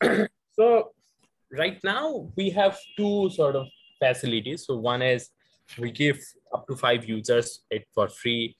so 0.54 0.94
right 1.52 1.84
now 1.84 2.32
we 2.38 2.50
have 2.50 2.78
two 2.96 3.30
sort 3.32 3.56
of 3.56 3.68
facilities. 4.00 4.66
So 4.66 4.78
one 4.78 5.02
is 5.02 5.30
we 5.78 5.92
give 5.92 6.20
up 6.54 6.68
to 6.68 6.76
five 6.76 7.06
users 7.06 7.64
it 7.70 7.86
for 7.94 8.08
free 8.08 8.56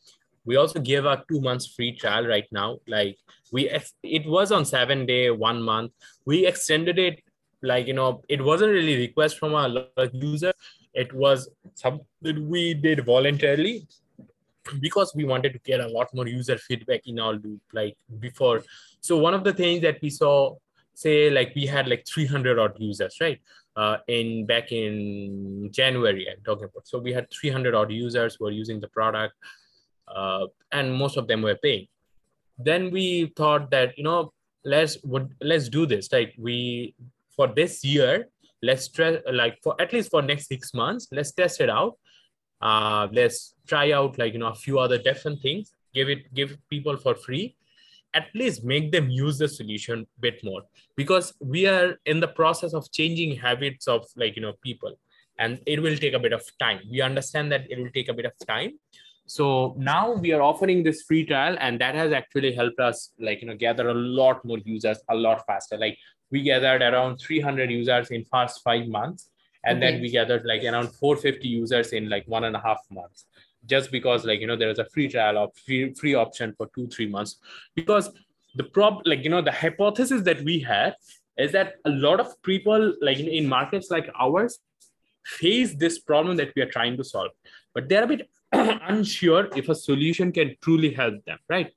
we 0.46 0.56
also 0.56 0.80
give 0.80 1.06
a 1.06 1.24
two 1.30 1.42
months 1.42 1.68
free 1.68 1.96
trial 1.96 2.26
right 2.26 2.48
now. 2.52 2.78
Like 2.88 3.18
we 3.52 3.70
it 4.04 4.26
was 4.28 4.52
on 4.52 4.66
seven 4.66 5.06
day 5.06 5.32
one 5.32 5.62
month. 5.62 5.92
We 6.26 6.46
extended 6.46 7.00
it 7.00 7.22
like 7.62 7.88
you 7.88 7.94
know 7.94 8.22
it 8.30 8.44
wasn't 8.44 8.72
really 8.72 8.98
request 8.98 9.40
from 9.40 9.56
a 9.56 9.90
user. 10.14 10.54
It 10.94 11.12
was 11.14 11.50
something 11.74 12.50
we 12.50 12.74
did 12.74 13.06
voluntarily 13.06 13.88
because 14.80 15.14
we 15.16 15.26
wanted 15.26 15.54
to 15.54 15.60
get 15.60 15.80
a 15.80 15.88
lot 15.88 16.14
more 16.14 16.28
user 16.28 16.58
feedback 16.58 17.02
in 17.06 17.20
our 17.20 17.34
loop 17.34 17.62
like 17.74 17.98
before. 18.20 18.64
So 19.02 19.18
one 19.18 19.34
of 19.34 19.44
the 19.44 19.54
things 19.54 19.82
that 19.82 20.02
we 20.02 20.10
saw 20.10 20.56
say 20.94 21.30
like 21.30 21.54
we 21.56 21.66
had 21.66 21.88
like 21.88 22.06
300 22.08 22.58
odd 22.58 22.76
users 22.80 23.18
right? 23.20 23.40
Uh, 23.76 23.98
in 24.08 24.46
back 24.46 24.72
in 24.72 25.70
january 25.70 26.26
i'm 26.32 26.42
talking 26.46 26.64
about. 26.64 26.88
So 26.88 26.98
we 26.98 27.12
had 27.12 27.30
300 27.30 27.76
odd 27.76 27.92
users 27.92 28.36
who 28.36 28.46
were 28.46 28.52
using 28.52 28.80
the 28.80 28.88
product 28.88 29.34
uh, 30.16 30.48
and 30.72 30.94
most 30.94 31.18
of 31.18 31.28
them 31.28 31.42
were 31.42 31.56
paying. 31.56 31.88
Then 32.58 32.90
we 32.90 33.34
thought 33.36 33.70
that 33.72 33.98
you 33.98 34.04
know 34.04 34.32
let's 34.64 34.98
would 35.04 35.36
let's 35.42 35.70
do 35.70 35.86
this 35.86 36.12
like 36.12 36.34
We 36.38 36.96
for 37.36 37.48
this 37.48 37.84
year 37.84 38.30
let's 38.64 38.88
try 38.88 39.20
like 39.32 39.60
for 39.62 39.80
at 39.80 39.92
least 39.94 40.10
for 40.10 40.22
next 40.22 40.48
six 40.48 40.74
months 40.74 41.08
let's 41.12 41.32
test 41.32 41.62
it 41.62 41.70
out. 41.70 41.98
Uh, 42.62 43.08
let's 43.12 43.54
try 43.68 43.92
out 43.92 44.18
like 44.18 44.34
you 44.34 44.40
know 44.40 44.48
a 44.48 44.56
few 44.56 44.80
other 44.80 44.98
different 44.98 45.42
things. 45.42 45.74
Give 45.94 46.10
it 46.10 46.34
give 46.34 46.58
people 46.70 46.98
for 46.98 47.14
free. 47.14 47.56
At 48.14 48.28
least 48.34 48.64
make 48.64 48.94
them 48.94 49.10
use 49.10 49.38
the 49.38 49.50
solution 49.50 50.08
a 50.18 50.22
bit 50.22 50.42
more 50.42 50.62
because 50.96 51.34
we 51.42 51.68
are 51.68 51.98
in 52.06 52.22
the 52.22 52.30
process 52.30 52.74
of 52.74 52.90
changing 52.90 53.36
habits 53.36 53.90
of 53.90 54.08
like 54.16 54.38
you 54.38 54.42
know 54.42 54.54
people 54.64 54.98
and 55.38 55.60
it 55.66 55.82
will 55.82 55.98
take 55.98 56.14
a 56.14 56.20
bit 56.20 56.34
of 56.34 56.44
time 56.60 56.80
we 56.90 57.02
understand 57.02 57.52
that 57.52 57.70
it 57.70 57.78
will 57.78 57.92
take 57.92 58.08
a 58.08 58.14
bit 58.14 58.26
of 58.26 58.32
time 58.48 58.72
so 59.28 59.76
now 59.78 60.14
we 60.14 60.32
are 60.34 60.42
offering 60.42 60.84
this 60.84 61.02
free 61.02 61.26
trial 61.26 61.58
and 61.60 61.82
that 61.82 61.96
has 61.96 62.12
actually 62.12 62.54
helped 62.54 62.80
us 62.80 63.12
like 63.20 63.42
you 63.42 63.48
know 63.48 63.56
gather 63.56 63.90
a 63.90 63.94
lot 63.94 64.46
more 64.46 64.60
users 64.60 65.00
a 65.10 65.16
lot 65.16 65.46
faster. 65.48 65.78
Like 65.78 65.98
we 66.32 66.44
gathered 66.44 66.82
around 66.82 67.18
300 67.18 67.72
users 67.72 68.12
in 68.12 68.24
first 68.26 68.62
five 68.64 68.88
months 68.88 69.30
and 69.64 69.78
okay. 69.78 69.94
then 69.94 70.02
we 70.02 70.12
gathered 70.12 70.46
like 70.46 70.64
around 70.64 70.94
450 70.94 71.48
users 71.48 71.92
in 71.94 72.08
like 72.08 72.28
one 72.28 72.44
and 72.44 72.56
a 72.56 72.60
half 72.60 72.80
months 72.92 73.26
just 73.66 73.92
because 73.92 74.26
like 74.26 74.40
you 74.40 74.48
know 74.48 74.56
there 74.56 74.70
is 74.70 74.80
a 74.80 74.86
free 74.86 75.08
trial 75.08 75.40
of 75.40 75.52
free, 75.66 75.94
free 75.94 76.14
option 76.14 76.54
for 76.56 76.70
two 76.76 76.88
three 76.88 77.08
months. 77.08 77.38
Because 77.76 78.12
the 78.56 78.64
prob 78.64 79.02
like 79.06 79.24
you 79.24 79.30
know 79.30 79.42
the 79.42 79.52
hypothesis 79.52 80.22
that 80.22 80.42
we 80.44 80.60
had 80.60 80.96
is 81.38 81.52
that 81.52 81.76
a 81.86 81.90
lot 81.90 82.20
of 82.20 82.42
people 82.44 82.94
like 83.02 83.20
in, 83.20 83.28
in 83.28 83.50
markets 83.50 83.90
like 83.90 84.08
ours 84.20 84.60
face 85.26 85.74
this 85.76 86.00
problem 86.00 86.38
that 86.38 86.54
we 86.56 86.62
are 86.62 86.70
trying 86.70 86.96
to 86.96 87.04
solve. 87.04 87.32
But 87.74 87.90
they're 87.90 88.04
a 88.04 88.08
bit 88.08 88.30
unsure 88.88 89.50
if 89.56 89.70
a 89.70 89.76
solution 89.76 90.32
can 90.32 90.56
truly 90.62 90.94
help 90.94 91.24
them, 91.26 91.38
right? 91.50 91.72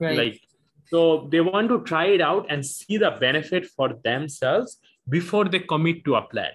Right. 0.00 0.18
Like, 0.18 0.40
so 0.86 1.28
they 1.30 1.40
want 1.40 1.68
to 1.68 1.82
try 1.82 2.06
it 2.06 2.20
out 2.20 2.46
and 2.48 2.64
see 2.64 2.96
the 2.96 3.10
benefit 3.20 3.66
for 3.66 3.94
themselves 4.04 4.78
before 5.08 5.44
they 5.44 5.60
commit 5.60 6.04
to 6.04 6.16
a 6.16 6.22
plan. 6.22 6.50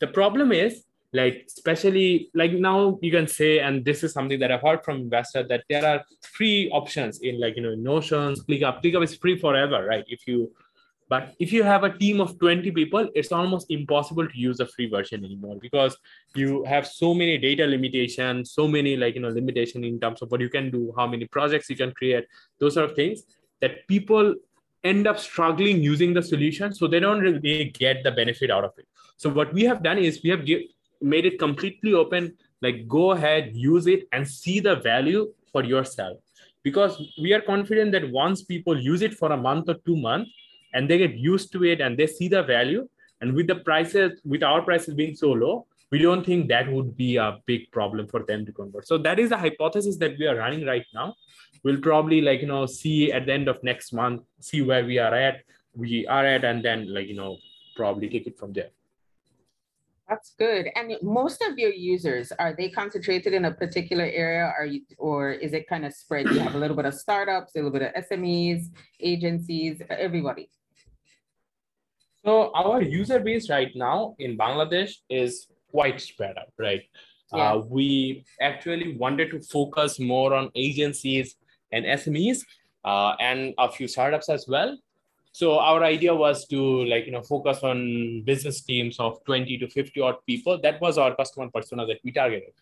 The 0.00 0.06
problem 0.06 0.52
is, 0.52 0.84
like, 1.12 1.44
especially 1.46 2.30
like 2.34 2.52
now 2.52 2.98
you 3.00 3.12
can 3.12 3.28
say, 3.28 3.60
and 3.60 3.84
this 3.84 4.02
is 4.02 4.12
something 4.12 4.40
that 4.40 4.50
I've 4.50 4.62
heard 4.62 4.84
from 4.84 4.96
investors 4.96 5.46
that 5.48 5.62
there 5.68 5.86
are 5.86 6.04
free 6.22 6.68
options 6.70 7.20
in 7.20 7.40
like 7.40 7.56
you 7.56 7.62
know 7.62 7.74
Notions, 7.74 8.42
ClickUp. 8.44 8.82
ClickUp 8.82 9.04
is 9.04 9.14
free 9.16 9.38
forever, 9.38 9.86
right? 9.86 10.04
If 10.08 10.26
you 10.26 10.52
but 11.14 11.32
if 11.38 11.52
you 11.52 11.62
have 11.62 11.84
a 11.84 11.96
team 11.96 12.20
of 12.20 12.30
20 12.40 12.72
people, 12.72 13.08
it's 13.14 13.30
almost 13.30 13.70
impossible 13.70 14.26
to 14.26 14.36
use 14.36 14.58
a 14.58 14.66
free 14.66 14.88
version 14.94 15.24
anymore 15.24 15.58
because 15.60 15.96
you 16.34 16.64
have 16.64 16.88
so 16.88 17.14
many 17.14 17.38
data 17.38 17.64
limitations, 17.64 18.50
so 18.50 18.66
many 18.66 18.96
like 18.96 19.14
you 19.14 19.20
know 19.20 19.28
limitation 19.28 19.84
in 19.84 20.00
terms 20.00 20.22
of 20.22 20.32
what 20.32 20.40
you 20.40 20.48
can 20.48 20.72
do, 20.72 20.92
how 20.96 21.06
many 21.06 21.26
projects 21.36 21.70
you 21.70 21.76
can 21.76 21.92
create, 21.92 22.26
those 22.58 22.74
sort 22.74 22.90
of 22.90 22.96
things 22.96 23.22
that 23.60 23.86
people 23.86 24.34
end 24.82 25.06
up 25.06 25.20
struggling 25.20 25.80
using 25.80 26.12
the 26.18 26.24
solution, 26.32 26.74
so 26.74 26.88
they 26.88 26.98
don't 27.06 27.20
really 27.20 27.64
get 27.84 28.02
the 28.02 28.10
benefit 28.20 28.50
out 28.50 28.64
of 28.64 28.72
it. 28.76 28.88
So 29.16 29.30
what 29.30 29.54
we 29.54 29.62
have 29.70 29.84
done 29.84 29.98
is 29.98 30.20
we 30.24 30.30
have 30.30 30.44
made 31.14 31.26
it 31.32 31.38
completely 31.38 31.94
open. 31.94 32.36
Like 32.60 32.88
go 32.88 33.12
ahead, 33.12 33.52
use 33.54 33.86
it, 33.86 34.08
and 34.10 34.26
see 34.26 34.58
the 34.58 34.76
value 34.92 35.32
for 35.52 35.62
yourself. 35.62 36.18
Because 36.64 37.00
we 37.22 37.34
are 37.34 37.42
confident 37.52 37.92
that 37.92 38.10
once 38.10 38.42
people 38.42 38.80
use 38.94 39.02
it 39.02 39.14
for 39.14 39.30
a 39.30 39.36
month 39.36 39.68
or 39.68 39.76
two 39.86 39.96
months, 39.96 40.30
and 40.74 40.90
they 40.90 40.98
get 40.98 41.14
used 41.14 41.52
to 41.52 41.64
it 41.64 41.80
and 41.80 41.96
they 41.96 42.06
see 42.06 42.28
the 42.28 42.42
value 42.42 42.86
and 43.20 43.32
with 43.32 43.46
the 43.46 43.56
prices 43.56 44.20
with 44.24 44.42
our 44.42 44.60
prices 44.62 44.94
being 44.94 45.14
so 45.14 45.30
low 45.32 45.66
we 45.90 45.98
don't 45.98 46.26
think 46.26 46.48
that 46.48 46.70
would 46.70 46.96
be 46.96 47.16
a 47.16 47.38
big 47.46 47.70
problem 47.70 48.06
for 48.06 48.22
them 48.24 48.44
to 48.44 48.52
convert 48.52 48.86
so 48.86 48.98
that 48.98 49.18
is 49.18 49.30
the 49.30 49.36
hypothesis 49.36 49.96
that 49.96 50.18
we 50.18 50.26
are 50.26 50.36
running 50.36 50.66
right 50.66 50.86
now 50.92 51.14
we'll 51.62 51.80
probably 51.80 52.20
like 52.20 52.40
you 52.40 52.46
know 52.46 52.66
see 52.66 53.12
at 53.12 53.26
the 53.26 53.32
end 53.32 53.48
of 53.48 53.62
next 53.62 53.92
month 53.92 54.22
see 54.40 54.62
where 54.62 54.84
we 54.84 54.98
are 54.98 55.14
at 55.14 55.42
we 55.74 56.06
are 56.06 56.26
at 56.26 56.44
and 56.44 56.64
then 56.64 56.92
like 56.92 57.06
you 57.06 57.16
know 57.16 57.36
probably 57.76 58.08
take 58.08 58.26
it 58.26 58.38
from 58.38 58.52
there 58.52 58.70
that's 60.08 60.34
good. 60.38 60.68
And 60.76 60.92
most 61.02 61.42
of 61.42 61.58
your 61.58 61.72
users 61.72 62.30
are 62.32 62.54
they 62.56 62.68
concentrated 62.68 63.32
in 63.32 63.46
a 63.46 63.52
particular 63.52 64.04
area? 64.04 64.52
Are 64.58 64.66
you, 64.66 64.82
or 64.98 65.30
is 65.30 65.54
it 65.54 65.66
kind 65.66 65.86
of 65.86 65.94
spread? 65.94 66.28
You 66.28 66.40
have 66.40 66.54
a 66.54 66.58
little 66.58 66.76
bit 66.76 66.84
of 66.84 66.94
startups, 66.94 67.54
a 67.54 67.58
little 67.58 67.70
bit 67.70 67.82
of 67.82 68.04
SMEs, 68.04 68.66
agencies, 69.00 69.80
everybody. 69.88 70.50
So 72.24 72.50
our 72.54 72.80
user 72.80 73.20
base 73.20 73.50
right 73.50 73.70
now 73.74 74.14
in 74.18 74.38
Bangladesh 74.38 74.92
is 75.10 75.46
quite 75.70 76.00
spread 76.00 76.38
out, 76.38 76.52
right? 76.58 76.82
Yeah. 77.34 77.52
Uh, 77.52 77.58
we 77.68 78.24
actually 78.40 78.96
wanted 78.96 79.30
to 79.32 79.40
focus 79.40 80.00
more 80.00 80.32
on 80.34 80.50
agencies 80.54 81.36
and 81.72 81.84
SMEs 81.84 82.38
uh, 82.84 83.14
and 83.20 83.54
a 83.58 83.70
few 83.70 83.88
startups 83.88 84.28
as 84.28 84.46
well. 84.48 84.78
So 85.32 85.58
our 85.58 85.82
idea 85.82 86.14
was 86.14 86.46
to 86.46 86.84
like 86.84 87.06
you 87.06 87.12
know 87.12 87.22
focus 87.22 87.58
on 87.62 88.22
business 88.22 88.62
teams 88.62 89.00
of 89.00 89.18
20 89.24 89.58
to 89.58 89.68
50 89.68 90.00
odd 90.00 90.16
people. 90.26 90.60
That 90.62 90.80
was 90.80 90.96
our 90.96 91.14
customer 91.16 91.50
persona 91.52 91.84
that 91.86 91.98
we 92.04 92.12
targeted. 92.12 92.52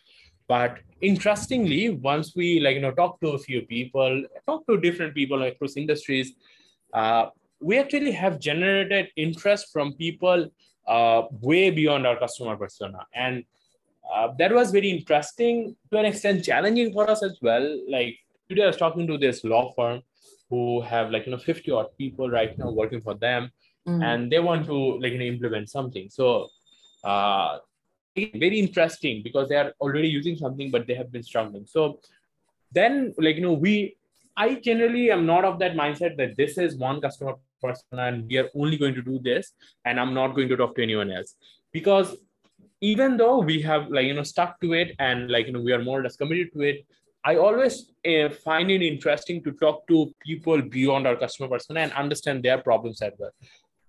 But 0.48 0.78
interestingly, 1.02 1.90
once 1.90 2.34
we 2.34 2.60
like 2.60 2.76
you 2.76 2.80
know 2.80 2.92
talk 2.92 3.20
to 3.20 3.32
a 3.32 3.38
few 3.38 3.62
people, 3.62 4.24
talk 4.46 4.66
to 4.66 4.80
different 4.80 5.14
people 5.14 5.42
across 5.42 5.76
industries, 5.76 6.32
uh, 6.94 7.26
we 7.62 7.78
actually 7.78 8.12
have 8.12 8.40
generated 8.40 9.08
interest 9.16 9.68
from 9.72 9.94
people 9.94 10.48
uh, 10.86 11.22
way 11.40 11.70
beyond 11.70 12.06
our 12.06 12.18
customer 12.18 12.56
persona. 12.56 13.06
And 13.14 13.44
uh, 14.12 14.28
that 14.38 14.52
was 14.52 14.70
very 14.72 14.90
interesting 14.90 15.76
to 15.90 15.98
an 15.98 16.06
extent, 16.06 16.44
challenging 16.44 16.92
for 16.92 17.08
us 17.08 17.22
as 17.22 17.38
well. 17.40 17.80
Like 17.88 18.18
today, 18.48 18.64
I 18.64 18.66
was 18.66 18.76
talking 18.76 19.06
to 19.06 19.16
this 19.16 19.44
law 19.44 19.72
firm 19.74 20.02
who 20.50 20.80
have 20.82 21.10
like, 21.10 21.26
you 21.26 21.32
know, 21.32 21.38
50 21.38 21.70
odd 21.70 21.86
people 21.96 22.28
right 22.28 22.56
now 22.58 22.70
working 22.70 23.00
for 23.00 23.14
them. 23.14 23.50
Mm-hmm. 23.86 24.02
And 24.02 24.32
they 24.32 24.38
want 24.38 24.66
to 24.66 24.98
like 25.00 25.12
you 25.12 25.18
know, 25.18 25.24
implement 25.24 25.70
something. 25.70 26.08
So 26.10 26.48
uh, 27.04 27.58
very 28.16 28.58
interesting 28.58 29.22
because 29.22 29.48
they 29.48 29.56
are 29.56 29.72
already 29.80 30.08
using 30.08 30.36
something, 30.36 30.70
but 30.70 30.86
they 30.86 30.94
have 30.94 31.10
been 31.10 31.22
struggling. 31.22 31.66
So 31.66 32.00
then, 32.72 33.14
like 33.18 33.36
you 33.36 33.42
know, 33.42 33.54
we 33.54 33.96
I 34.36 34.54
generally 34.54 35.10
am 35.10 35.26
not 35.26 35.44
of 35.44 35.58
that 35.58 35.74
mindset 35.74 36.16
that 36.16 36.36
this 36.36 36.58
is 36.58 36.76
one 36.76 37.00
customer 37.00 37.34
person 37.62 37.98
and 38.06 38.28
we 38.28 38.38
are 38.38 38.48
only 38.54 38.76
going 38.76 38.94
to 38.94 39.02
do 39.02 39.18
this 39.22 39.52
and 39.84 40.00
I'm 40.00 40.14
not 40.14 40.34
going 40.34 40.48
to 40.48 40.56
talk 40.56 40.74
to 40.76 40.82
anyone 40.82 41.10
else 41.10 41.34
because 41.72 42.16
even 42.80 43.16
though 43.16 43.38
we 43.38 43.60
have 43.62 43.88
like 43.90 44.06
you 44.06 44.14
know 44.14 44.22
stuck 44.34 44.60
to 44.60 44.72
it 44.72 44.94
and 44.98 45.30
like 45.30 45.46
you 45.46 45.52
know 45.52 45.60
we 45.60 45.72
are 45.72 45.82
more 45.82 46.00
or 46.00 46.02
less 46.02 46.16
committed 46.16 46.52
to 46.54 46.62
it 46.62 46.84
I 47.24 47.36
always 47.36 47.92
uh, 48.06 48.30
find 48.30 48.70
it 48.70 48.82
interesting 48.82 49.42
to 49.44 49.52
talk 49.52 49.86
to 49.88 50.12
people 50.24 50.60
beyond 50.60 51.06
our 51.06 51.16
customer 51.16 51.48
persona 51.48 51.80
and 51.80 51.92
understand 51.92 52.42
their 52.42 52.58
problems 52.58 53.00
as 53.00 53.12
well. 53.18 53.30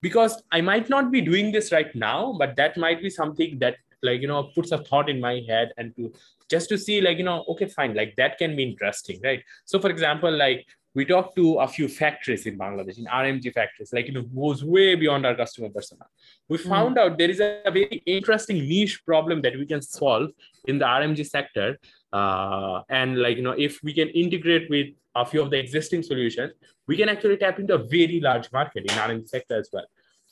Because 0.01 0.43
I 0.51 0.61
might 0.61 0.89
not 0.89 1.11
be 1.11 1.21
doing 1.21 1.51
this 1.51 1.71
right 1.71 1.93
now, 1.95 2.35
but 2.37 2.55
that 2.57 2.77
might 2.77 3.01
be 3.01 3.09
something 3.09 3.57
that 3.59 3.77
like 4.03 4.21
you 4.21 4.27
know 4.27 4.43
puts 4.55 4.71
a 4.71 4.77
thought 4.77 5.09
in 5.09 5.19
my 5.19 5.41
head 5.47 5.71
and 5.77 5.95
to 5.95 6.11
just 6.49 6.69
to 6.69 6.77
see 6.77 6.99
like 7.01 7.17
you 7.17 7.23
know 7.23 7.45
okay 7.47 7.67
fine 7.67 7.93
like 7.95 8.13
that 8.17 8.37
can 8.37 8.53
be 8.53 8.63
interesting 8.63 9.17
right 9.23 9.41
so 9.63 9.79
for 9.79 9.89
example 9.89 10.29
like 10.29 10.67
we 10.95 11.05
talked 11.05 11.35
to 11.35 11.59
a 11.59 11.67
few 11.67 11.87
factories 11.87 12.45
in 12.45 12.57
Bangladesh, 12.57 12.99
in 12.99 13.05
RMG 13.05 13.51
factories, 13.53 13.91
like 13.91 14.07
you 14.07 14.13
know, 14.13 14.21
goes 14.21 14.63
way 14.63 14.95
beyond 14.95 15.25
our 15.25 15.35
customer 15.35 15.69
persona. 15.69 16.05
We 16.47 16.57
hmm. 16.57 16.69
found 16.69 16.97
mm. 16.97 17.01
out 17.01 17.17
there 17.17 17.29
is 17.29 17.39
a, 17.39 17.61
very 17.65 18.03
interesting 18.05 18.57
niche 18.57 19.03
problem 19.05 19.41
that 19.41 19.57
we 19.57 19.65
can 19.65 19.81
solve 19.81 20.29
in 20.65 20.77
the 20.77 20.85
RMG 20.85 21.27
sector. 21.27 21.79
Uh, 22.11 22.81
and 22.89 23.19
like 23.19 23.37
you 23.37 23.43
know, 23.43 23.55
if 23.57 23.81
we 23.83 23.93
can 23.93 24.09
integrate 24.09 24.69
with 24.69 24.87
a 25.15 25.25
few 25.25 25.41
of 25.41 25.49
the 25.49 25.57
existing 25.57 26.03
solutions, 26.03 26.53
we 26.87 26.97
can 26.97 27.09
actually 27.09 27.37
tap 27.37 27.59
into 27.59 27.73
a 27.73 27.79
very 27.79 28.19
large 28.19 28.51
market 28.51 28.83
in 28.83 28.89
RMG 28.89 29.27
sector 29.27 29.57
as 29.57 29.69
well. 29.73 29.85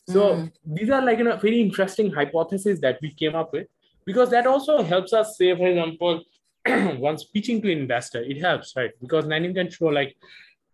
So 0.07 0.35
mm. 0.35 0.51
these 0.65 0.89
are 0.89 1.03
like 1.03 1.17
you 1.17 1.23
know 1.23 1.37
very 1.37 1.59
interesting 1.59 2.11
hypotheses 2.11 2.79
that 2.81 2.99
we 3.01 3.13
came 3.13 3.35
up 3.35 3.51
with 3.51 3.67
because 4.05 4.29
that 4.29 4.45
also 4.45 4.83
helps 4.83 5.13
us 5.13 5.37
say, 5.37 5.55
for 5.55 5.67
example, 5.67 6.23
once 6.99 7.23
pitching 7.23 7.61
to 7.61 7.71
investor, 7.71 8.21
it 8.21 8.39
helps, 8.39 8.73
right? 8.75 8.91
Because 8.99 9.27
then 9.27 9.43
you 9.43 9.53
can 9.53 9.69
show 9.69 9.85
like 9.85 10.15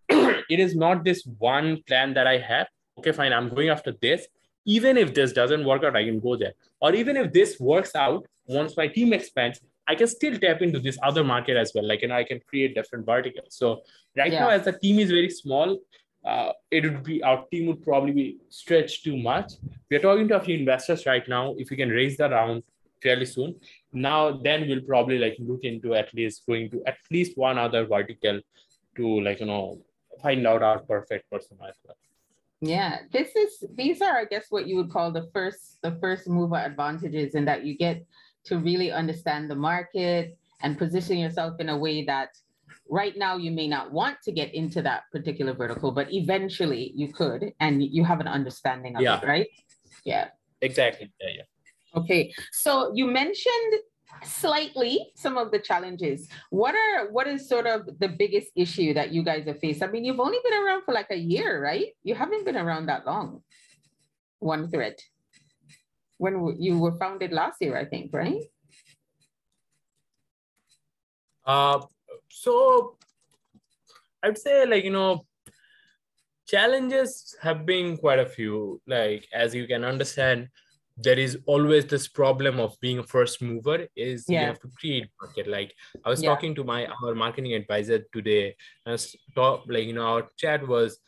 it 0.49 0.59
is 0.59 0.75
not 0.75 1.03
this 1.03 1.27
one 1.37 1.83
plan 1.87 2.13
that 2.13 2.27
I 2.27 2.37
have. 2.37 2.67
Okay, 2.99 3.11
fine, 3.11 3.33
I'm 3.33 3.49
going 3.49 3.69
after 3.69 3.93
this. 4.01 4.27
Even 4.65 4.97
if 4.97 5.13
this 5.13 5.31
doesn't 5.31 5.65
work 5.65 5.83
out, 5.83 5.95
I 5.95 6.03
can 6.03 6.19
go 6.19 6.35
there. 6.35 6.53
Or 6.81 6.93
even 6.93 7.15
if 7.15 7.31
this 7.31 7.59
works 7.59 7.95
out, 7.95 8.25
once 8.47 8.75
my 8.75 8.87
team 8.87 9.13
expands, 9.13 9.59
I 9.87 9.95
can 9.95 10.07
still 10.07 10.37
tap 10.37 10.61
into 10.61 10.79
this 10.79 10.97
other 11.01 11.23
market 11.23 11.55
as 11.55 11.71
well. 11.73 11.87
Like, 11.87 12.01
you 12.01 12.09
know, 12.09 12.15
I 12.15 12.25
can 12.25 12.41
create 12.47 12.75
different 12.75 13.05
verticals. 13.05 13.55
So 13.55 13.81
right 14.17 14.31
yeah. 14.31 14.41
now, 14.41 14.49
as 14.49 14.65
the 14.65 14.73
team 14.73 14.99
is 14.99 15.09
very 15.09 15.29
small, 15.29 15.79
uh, 16.25 16.51
it 16.71 16.83
would 16.83 17.03
be 17.03 17.23
our 17.23 17.45
team 17.51 17.67
would 17.67 17.81
probably 17.81 18.11
be 18.11 18.37
stretched 18.49 19.05
too 19.05 19.15
much. 19.15 19.53
We 19.89 19.95
are 19.95 20.01
talking 20.01 20.27
to 20.27 20.35
a 20.35 20.41
few 20.41 20.57
investors 20.57 21.05
right 21.05 21.25
now. 21.27 21.55
If 21.57 21.69
we 21.69 21.77
can 21.77 21.89
raise 21.89 22.17
the 22.17 22.29
round 22.29 22.63
fairly 23.01 23.25
soon, 23.25 23.55
now 23.93 24.31
then 24.31 24.67
we'll 24.67 24.81
probably 24.81 25.19
like 25.19 25.37
look 25.39 25.63
into 25.63 25.95
at 25.95 26.13
least 26.13 26.45
going 26.45 26.69
to 26.71 26.83
at 26.85 26.97
least 27.09 27.37
one 27.37 27.57
other 27.57 27.85
vertical 27.85 28.41
to 28.97 29.21
like 29.21 29.39
you 29.39 29.45
know 29.45 29.79
find 30.21 30.45
out 30.45 30.63
our 30.63 30.79
perfect 30.79 31.29
person 31.29 31.57
as 31.67 31.75
well. 31.85 31.95
Yeah, 32.59 32.99
this 33.11 33.35
is 33.35 33.63
these 33.75 34.01
are 34.01 34.17
I 34.17 34.25
guess 34.25 34.45
what 34.49 34.67
you 34.67 34.77
would 34.77 34.89
call 34.89 35.11
the 35.11 35.29
first 35.33 35.79
the 35.83 35.97
first 36.01 36.27
mover 36.27 36.55
advantages 36.55 37.35
in 37.35 37.45
that 37.45 37.65
you 37.65 37.77
get 37.77 38.03
to 38.45 38.57
really 38.57 38.91
understand 38.91 39.51
the 39.51 39.55
market 39.55 40.37
and 40.61 40.77
position 40.77 41.17
yourself 41.17 41.59
in 41.59 41.69
a 41.69 41.77
way 41.77 42.03
that 42.05 42.29
right 42.89 43.17
now 43.17 43.37
you 43.37 43.51
may 43.51 43.67
not 43.67 43.91
want 43.91 44.17
to 44.23 44.31
get 44.31 44.53
into 44.53 44.81
that 44.81 45.03
particular 45.11 45.53
vertical, 45.53 45.91
but 45.91 46.11
eventually 46.13 46.93
you 46.95 47.11
could, 47.11 47.51
and 47.59 47.83
you 47.83 48.03
have 48.03 48.19
an 48.19 48.27
understanding 48.27 48.95
of 48.95 49.01
yeah. 49.01 49.19
it, 49.19 49.27
right? 49.27 49.47
Yeah. 50.03 50.29
Exactly. 50.61 51.11
Yeah, 51.21 51.29
yeah. 51.35 51.99
Okay. 51.99 52.33
So 52.51 52.91
you 52.95 53.07
mentioned 53.07 53.73
slightly 54.23 55.11
some 55.15 55.37
of 55.37 55.51
the 55.51 55.59
challenges. 55.59 56.27
What 56.49 56.75
are 56.75 57.11
what 57.11 57.27
is 57.27 57.47
sort 57.47 57.67
of 57.67 57.87
the 57.99 58.07
biggest 58.07 58.51
issue 58.55 58.93
that 58.93 59.11
you 59.11 59.23
guys 59.23 59.45
have 59.45 59.59
faced? 59.59 59.83
I 59.83 59.87
mean, 59.87 60.05
you've 60.05 60.19
only 60.19 60.39
been 60.43 60.53
around 60.53 60.83
for 60.83 60.93
like 60.93 61.11
a 61.11 61.17
year, 61.17 61.61
right? 61.61 61.87
You 62.03 62.15
haven't 62.15 62.45
been 62.45 62.57
around 62.57 62.87
that 62.87 63.05
long. 63.05 63.43
One 64.39 64.69
thread. 64.69 64.95
When 66.17 66.57
you 66.59 66.79
were 66.79 66.97
founded 66.97 67.31
last 67.31 67.61
year, 67.61 67.77
I 67.77 67.85
think, 67.85 68.11
right? 68.13 68.41
Uh, 71.45 71.79
so 72.29 72.97
I'd 74.23 74.37
say 74.37 74.65
like, 74.65 74.83
you 74.83 74.91
know, 74.91 75.25
challenges 76.47 77.35
have 77.41 77.65
been 77.65 77.97
quite 77.97 78.19
a 78.19 78.25
few. 78.25 78.81
Like, 78.87 79.27
as 79.33 79.53
you 79.53 79.67
can 79.67 79.83
understand, 79.83 80.49
there 80.97 81.19
is 81.19 81.37
always 81.45 81.85
this 81.85 82.07
problem 82.07 82.59
of 82.59 82.75
being 82.81 82.99
a 82.99 83.03
first 83.03 83.41
mover 83.41 83.87
is 83.95 84.25
yeah. 84.27 84.41
you 84.41 84.47
have 84.47 84.59
to 84.59 84.69
create 84.79 85.07
market 85.21 85.47
like 85.47 85.73
i 86.03 86.09
was 86.09 86.23
yeah. 86.23 86.29
talking 86.29 86.55
to 86.55 86.63
my 86.63 86.87
our 86.87 87.13
marketing 87.13 87.53
advisor 87.53 87.99
today 88.13 88.55
and 88.85 89.05
talk, 89.35 89.63
like 89.67 89.85
you 89.85 89.93
know 89.93 90.07
our 90.07 90.27
chat 90.37 90.67
was 90.67 90.99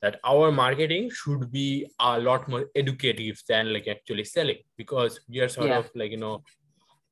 that 0.00 0.18
our 0.24 0.50
marketing 0.50 1.10
should 1.10 1.50
be 1.50 1.86
a 2.00 2.18
lot 2.18 2.48
more 2.48 2.66
educative 2.74 3.42
than 3.48 3.72
like 3.72 3.86
actually 3.88 4.24
selling 4.24 4.58
because 4.76 5.20
we 5.28 5.40
are 5.40 5.48
sort 5.48 5.68
yeah. 5.68 5.78
of 5.78 5.90
like 5.94 6.10
you 6.10 6.16
know 6.16 6.42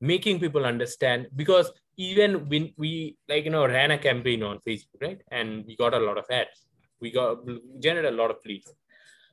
making 0.01 0.41
people 0.41 0.65
understand 0.65 1.29
because 1.37 1.71
even 1.97 2.49
when 2.49 2.73
we 2.77 3.17
like 3.29 3.45
you 3.45 3.51
know 3.51 3.67
ran 3.67 3.91
a 3.91 3.99
campaign 3.99 4.43
on 4.43 4.59
facebook 4.67 5.03
right 5.03 5.23
and 5.31 5.65
we 5.67 5.77
got 5.77 5.95
a 5.95 5.99
lot 5.99 6.19
of 6.19 6.25
ads 6.31 6.67
we 7.01 7.11
got 7.11 7.39
generated 7.79 8.13
a 8.13 8.17
lot 8.17 8.31
of 8.31 8.37
leads 8.47 8.73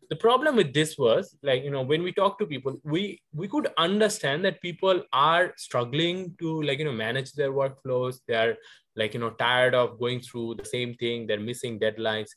the 0.09 0.15
problem 0.15 0.55
with 0.55 0.73
this 0.73 0.97
was 0.97 1.35
like 1.43 1.63
you 1.63 1.69
know 1.69 1.83
when 1.83 2.01
we 2.01 2.11
talk 2.11 2.39
to 2.39 2.45
people 2.45 2.75
we 2.83 3.21
we 3.31 3.47
could 3.47 3.67
understand 3.77 4.43
that 4.43 4.61
people 4.61 5.03
are 5.13 5.53
struggling 5.57 6.35
to 6.39 6.61
like 6.63 6.79
you 6.79 6.85
know 6.85 6.91
manage 6.91 7.33
their 7.33 7.51
workflows. 7.51 8.17
They 8.27 8.35
are 8.35 8.55
like 8.95 9.13
you 9.13 9.19
know 9.19 9.29
tired 9.31 9.75
of 9.75 9.99
going 9.99 10.21
through 10.21 10.55
the 10.55 10.65
same 10.65 10.95
thing. 10.95 11.27
They're 11.27 11.39
missing 11.39 11.79
deadlines. 11.79 12.29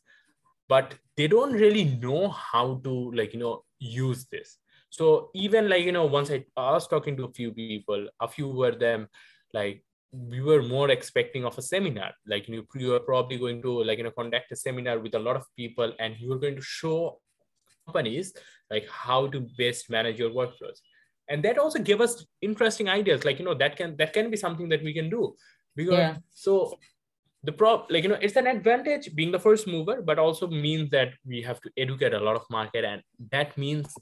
But 0.68 0.94
they 1.16 1.28
don't 1.28 1.52
really 1.52 1.84
know 1.84 2.28
how 2.28 2.80
to 2.84 3.12
like 3.12 3.32
you 3.32 3.40
know 3.40 3.64
use 3.78 4.26
this. 4.30 4.58
So 4.90 5.30
even 5.34 5.70
like 5.70 5.84
you 5.84 5.92
know 5.92 6.04
once 6.04 6.30
i, 6.30 6.44
I 6.56 6.72
was 6.72 6.86
talking 6.86 7.16
to 7.16 7.24
a 7.24 7.32
few 7.32 7.52
people 7.52 8.06
a 8.20 8.28
few 8.28 8.48
were 8.48 8.72
them 8.72 9.08
like 9.54 9.82
we 10.12 10.42
were 10.42 10.62
more 10.62 10.90
expecting 10.90 11.46
of 11.46 11.56
a 11.56 11.62
seminar. 11.62 12.12
Like 12.26 12.46
you, 12.46 12.56
know, 12.56 12.64
you 12.74 12.90
were 12.90 13.00
probably 13.00 13.38
going 13.38 13.62
to 13.62 13.82
like 13.82 13.96
you 13.96 14.04
know 14.04 14.10
conduct 14.10 14.52
a 14.52 14.56
seminar 14.56 14.98
with 14.98 15.14
a 15.14 15.18
lot 15.18 15.36
of 15.36 15.46
people 15.56 15.90
and 15.98 16.16
you 16.18 16.28
were 16.28 16.38
going 16.38 16.56
to 16.56 16.62
show 16.62 17.18
companies 17.86 18.32
like 18.70 18.88
how 18.88 19.26
to 19.28 19.46
best 19.58 19.90
manage 19.90 20.18
your 20.18 20.30
workflows. 20.30 20.80
And 21.28 21.42
that 21.44 21.58
also 21.58 21.78
give 21.78 22.00
us 22.00 22.26
interesting 22.40 22.88
ideas 22.88 23.24
like 23.24 23.38
you 23.38 23.44
know 23.44 23.54
that 23.54 23.76
can 23.76 23.96
that 23.96 24.12
can 24.12 24.30
be 24.30 24.36
something 24.36 24.68
that 24.70 24.82
we 24.82 24.92
can 24.92 25.08
do. 25.08 25.34
Because 25.76 25.98
yeah. 25.98 26.16
so 26.30 26.78
the 27.44 27.52
prop 27.52 27.86
like 27.90 28.02
you 28.02 28.08
know 28.08 28.18
it's 28.20 28.36
an 28.36 28.46
advantage 28.46 29.14
being 29.14 29.32
the 29.32 29.38
first 29.38 29.66
mover 29.66 30.00
but 30.02 30.18
also 30.18 30.46
means 30.46 30.90
that 30.90 31.12
we 31.26 31.42
have 31.42 31.60
to 31.60 31.70
educate 31.76 32.14
a 32.14 32.20
lot 32.20 32.36
of 32.36 32.42
market 32.50 32.84
and 32.84 33.02
that 33.30 33.56
means 33.58 33.92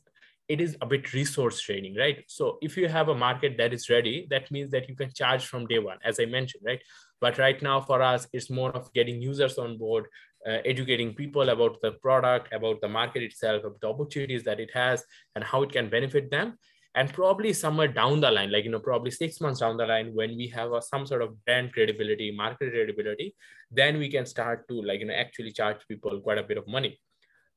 it 0.48 0.60
is 0.60 0.76
a 0.82 0.86
bit 0.86 1.12
resource 1.12 1.60
training 1.60 1.94
right? 1.94 2.24
So 2.26 2.58
if 2.60 2.76
you 2.76 2.88
have 2.88 3.08
a 3.08 3.14
market 3.14 3.56
that 3.58 3.72
is 3.72 3.88
ready 3.88 4.26
that 4.30 4.50
means 4.50 4.70
that 4.72 4.88
you 4.88 4.96
can 4.96 5.12
charge 5.12 5.46
from 5.46 5.66
day 5.66 5.78
one 5.78 5.98
as 6.04 6.20
i 6.20 6.26
mentioned 6.26 6.64
right? 6.66 6.82
But 7.20 7.38
right 7.38 7.62
now 7.62 7.80
for 7.80 8.02
us 8.02 8.26
it's 8.32 8.50
more 8.50 8.72
of 8.72 8.92
getting 8.92 9.22
users 9.22 9.56
on 9.58 9.78
board 9.78 10.06
uh, 10.46 10.58
educating 10.64 11.14
people 11.14 11.48
about 11.48 11.80
the 11.82 11.92
product, 11.92 12.52
about 12.52 12.80
the 12.80 12.88
market 12.88 13.22
itself, 13.22 13.64
about 13.64 13.80
the 13.80 13.88
opportunities 13.88 14.42
that 14.44 14.60
it 14.60 14.70
has, 14.72 15.04
and 15.34 15.44
how 15.44 15.62
it 15.62 15.72
can 15.72 15.88
benefit 15.88 16.30
them. 16.30 16.58
And 16.94 17.12
probably 17.12 17.52
somewhere 17.52 17.86
down 17.86 18.20
the 18.20 18.30
line, 18.30 18.50
like 18.50 18.64
you 18.64 18.70
know, 18.70 18.80
probably 18.80 19.12
six 19.12 19.40
months 19.40 19.60
down 19.60 19.76
the 19.76 19.86
line, 19.86 20.12
when 20.12 20.36
we 20.36 20.48
have 20.48 20.72
a, 20.72 20.82
some 20.82 21.06
sort 21.06 21.22
of 21.22 21.44
brand 21.44 21.72
credibility, 21.72 22.32
market 22.32 22.72
credibility, 22.72 23.36
then 23.70 23.98
we 23.98 24.10
can 24.10 24.26
start 24.26 24.66
to 24.68 24.82
like 24.82 24.98
you 25.00 25.06
know 25.06 25.14
actually 25.14 25.52
charge 25.52 25.76
people 25.86 26.18
quite 26.20 26.38
a 26.38 26.42
bit 26.42 26.58
of 26.58 26.66
money. 26.66 26.98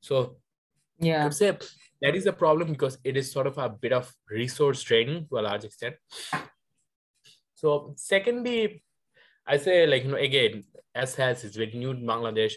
So 0.01 0.37
yeah, 0.99 1.21
I 1.21 1.23
would 1.23 1.33
say 1.33 1.57
that 2.01 2.15
is 2.15 2.27
a 2.27 2.33
problem 2.33 2.71
because 2.71 2.97
it 3.03 3.17
is 3.17 3.31
sort 3.31 3.47
of 3.47 3.57
a 3.57 3.69
bit 3.69 3.93
of 3.93 4.13
resource 4.29 4.83
training 4.83 5.27
to 5.29 5.39
a 5.39 5.41
large 5.41 5.63
extent. 5.63 5.95
So 7.55 7.93
secondly, 7.95 8.82
I 9.45 9.57
say 9.57 9.85
like 9.87 10.03
you 10.03 10.11
know 10.11 10.17
again 10.17 10.63
as 10.95 11.15
has 11.15 11.43
is 11.43 11.55
very 11.55 11.71
new 11.73 11.91
in 11.91 12.05
Bangladesh. 12.05 12.53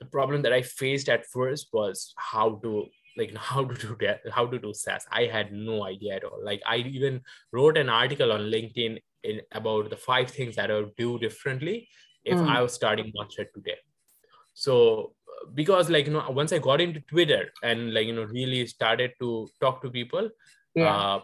The 0.00 0.06
problem 0.06 0.42
that 0.42 0.52
I 0.52 0.62
faced 0.62 1.08
at 1.08 1.26
first 1.26 1.68
was 1.72 2.12
how 2.16 2.60
to 2.62 2.86
like 3.16 3.34
how 3.36 3.64
to 3.64 3.74
do 3.74 3.96
that, 4.00 4.20
how 4.30 4.46
to 4.46 4.58
do 4.58 4.74
SaaS. 4.74 5.06
I 5.10 5.24
had 5.24 5.52
no 5.52 5.84
idea 5.84 6.16
at 6.16 6.24
all. 6.24 6.40
Like 6.42 6.62
I 6.66 6.76
even 6.76 7.20
wrote 7.52 7.78
an 7.78 7.88
article 7.88 8.32
on 8.32 8.40
LinkedIn 8.40 8.98
in 9.22 9.40
about 9.52 9.90
the 9.90 9.96
five 9.96 10.30
things 10.30 10.56
that 10.56 10.70
I 10.70 10.74
would 10.74 10.96
do 10.96 11.18
differently 11.18 11.88
if 12.24 12.38
mm. 12.38 12.48
I 12.48 12.62
was 12.62 12.72
starting 12.72 13.12
Munchhead 13.16 13.52
today. 13.54 13.76
So 14.54 15.14
because 15.54 15.90
like 15.90 16.06
you 16.06 16.12
know 16.12 16.24
once 16.30 16.52
I 16.52 16.58
got 16.58 16.80
into 16.80 17.00
Twitter 17.00 17.50
and 17.62 17.94
like 17.94 18.06
you 18.06 18.14
know 18.14 18.24
really 18.24 18.66
started 18.66 19.12
to 19.20 19.48
talk 19.60 19.82
to 19.82 19.90
people, 19.90 20.30
yeah. 20.74 20.94
uh, 20.94 21.20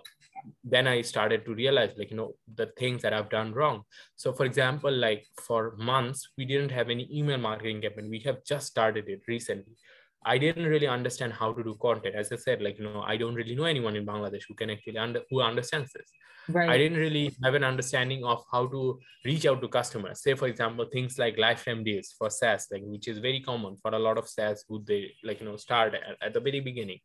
then 0.65 0.87
i 0.87 1.01
started 1.03 1.45
to 1.45 1.55
realize 1.55 1.93
like 1.97 2.11
you 2.11 2.17
know 2.17 2.33
the 2.55 2.67
things 2.79 3.03
that 3.03 3.13
i've 3.13 3.31
done 3.31 3.53
wrong 3.53 3.83
so 4.17 4.33
for 4.33 4.45
example 4.45 4.93
like 4.93 5.25
for 5.41 5.75
months 5.77 6.31
we 6.37 6.45
didn't 6.45 6.71
have 6.71 6.91
any 6.91 7.09
email 7.13 7.39
marketing 7.39 7.81
campaign 7.81 8.11
we 8.11 8.21
have 8.21 8.45
just 8.45 8.67
started 8.67 9.09
it 9.09 9.21
recently 9.29 9.77
I 10.25 10.37
didn't 10.37 10.67
really 10.67 10.87
understand 10.87 11.33
how 11.33 11.53
to 11.53 11.63
do 11.63 11.77
content. 11.81 12.15
As 12.15 12.33
I 12.33 12.37
said, 12.37 12.61
like, 12.61 12.79
you 12.79 12.85
know, 12.85 13.03
I 13.03 13.17
don't 13.17 13.35
really 13.35 13.55
know 13.55 13.65
anyone 13.65 13.97
in 13.97 14.05
Bangladesh 14.05 14.43
who 14.49 14.55
can 14.55 14.71
actually 14.71 14.99
under 14.99 15.23
who 15.31 15.41
understands 15.41 15.93
this. 15.93 16.11
Right. 16.49 16.69
I 16.69 16.79
didn't 16.79 16.99
really 16.99 17.35
have 17.45 17.55
an 17.55 17.63
understanding 17.63 18.25
of 18.25 18.43
how 18.51 18.67
to 18.69 18.99
reach 19.25 19.45
out 19.45 19.61
to 19.61 19.69
customers. 19.69 20.23
Say, 20.23 20.35
for 20.35 20.49
example, 20.49 20.87
things 20.91 21.19
like 21.19 21.37
lifetime 21.39 21.85
deals 21.85 22.15
for 22.19 22.31
SaaS, 22.31 22.69
like 22.73 22.83
which 22.85 23.07
is 23.07 23.19
very 23.19 23.41
common 23.41 23.77
for 23.77 23.95
a 23.95 23.99
lot 23.99 24.17
of 24.17 24.29
SaaS 24.29 24.65
who 24.67 24.83
they 24.87 25.13
like, 25.23 25.41
you 25.41 25.47
know, 25.47 25.57
start 25.57 25.95
at, 25.95 26.17
at 26.23 26.33
the 26.33 26.41
very 26.41 26.61
beginning. 26.61 27.01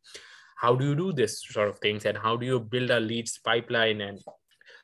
How 0.55 0.75
do 0.75 0.85
you 0.85 0.95
do 0.95 1.13
this 1.13 1.43
sort 1.43 1.69
of 1.69 1.79
things 1.79 2.05
and 2.05 2.17
how 2.17 2.35
do 2.37 2.45
you 2.45 2.59
build 2.59 2.89
a 2.91 2.99
leads 2.99 3.37
pipeline? 3.37 4.01
And 4.01 4.19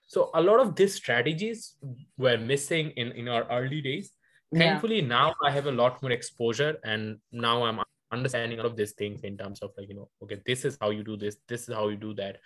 so 0.08 0.30
a 0.34 0.42
lot 0.42 0.60
of 0.60 0.76
these 0.76 0.96
strategies 0.96 1.76
were 2.18 2.38
missing 2.38 2.92
in, 2.92 3.12
in 3.14 3.28
our 3.28 3.46
early 3.52 3.82
days. 3.82 4.12
Yeah. 4.52 4.60
Thankfully, 4.60 5.02
now 5.02 5.36
I 5.46 5.52
have 5.52 5.68
a 5.68 5.72
lot 5.72 6.02
more 6.02 6.12
exposure 6.12 6.78
and 6.84 7.18
now 7.32 7.64
I'm 7.64 7.80
understanding 8.12 8.60
all 8.60 8.66
of 8.66 8.76
these 8.76 8.94
things 8.94 9.22
in 9.22 9.38
terms 9.38 9.60
of 9.62 9.72
like 9.78 9.88
you 9.88 9.96
know 9.96 10.10
okay 10.24 10.40
this 10.46 10.66
is 10.66 10.78
how 10.82 10.90
you 10.90 11.04
do 11.04 11.16
this 11.16 11.38
this 11.48 11.68
is 11.70 11.76
how 11.76 11.90
you 11.90 11.96
do 11.96 12.14
that 12.14 12.38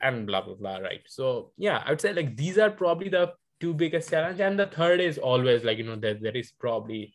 and 0.00 0.26
blah 0.26 0.40
blah 0.40 0.54
blah 0.54 0.76
right 0.78 1.02
so 1.06 1.52
yeah 1.56 1.82
i 1.86 1.90
would 1.90 2.00
say 2.00 2.12
like 2.12 2.36
these 2.36 2.58
are 2.58 2.70
probably 2.70 3.08
the 3.08 3.32
two 3.60 3.72
biggest 3.72 4.10
challenge 4.10 4.40
and 4.40 4.58
the 4.58 4.66
third 4.66 5.00
is 5.00 5.18
always 5.18 5.62
like 5.62 5.78
you 5.78 5.84
know 5.84 5.96
that 5.96 6.20
there 6.20 6.36
is 6.36 6.52
probably 6.58 7.12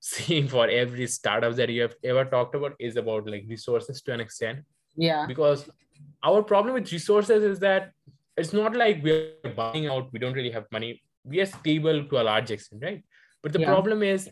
seen 0.00 0.48
for 0.54 0.68
every 0.68 1.06
startup 1.06 1.54
that 1.56 1.68
you 1.68 1.82
have 1.82 1.94
ever 2.04 2.24
talked 2.24 2.54
about 2.54 2.74
is 2.78 2.96
about 2.96 3.28
like 3.28 3.44
resources 3.48 4.02
to 4.02 4.12
an 4.12 4.20
extent. 4.20 4.60
Yeah. 4.98 5.26
because 5.26 5.68
our 6.24 6.42
problem 6.42 6.74
with 6.74 6.90
resources 6.90 7.42
is 7.42 7.58
that 7.58 7.90
it's 8.38 8.52
not 8.54 8.74
like 8.74 9.02
we're 9.02 9.52
buying 9.54 9.86
out 9.86 10.10
we 10.12 10.18
don't 10.18 10.32
really 10.32 10.50
have 10.50 10.66
money. 10.72 11.02
We 11.24 11.40
are 11.40 11.46
stable 11.46 12.04
to 12.08 12.20
a 12.20 12.24
large 12.24 12.50
extent 12.50 12.82
right? 12.82 13.04
But 13.42 13.52
the 13.52 13.60
Yeah. 13.60 13.66
problem 13.66 14.02
is 14.02 14.30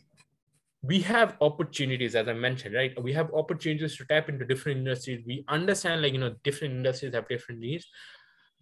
we 0.83 1.01
have 1.01 1.37
opportunities 1.41 2.15
as 2.15 2.29
i 2.29 2.33
mentioned 2.33 2.75
right? 2.75 2.93
We 3.03 3.12
have 3.15 3.33
opportunities 3.33 3.97
to 3.99 4.05
tap 4.07 4.29
into 4.29 4.45
different 4.45 4.79
industries. 4.79 5.23
We 5.27 5.45
understand 5.49 6.03
like 6.03 6.12
you 6.12 6.19
know 6.19 6.35
different 6.45 6.75
industries 6.75 7.15
have 7.15 7.29
different 7.29 7.61
needs 7.61 7.87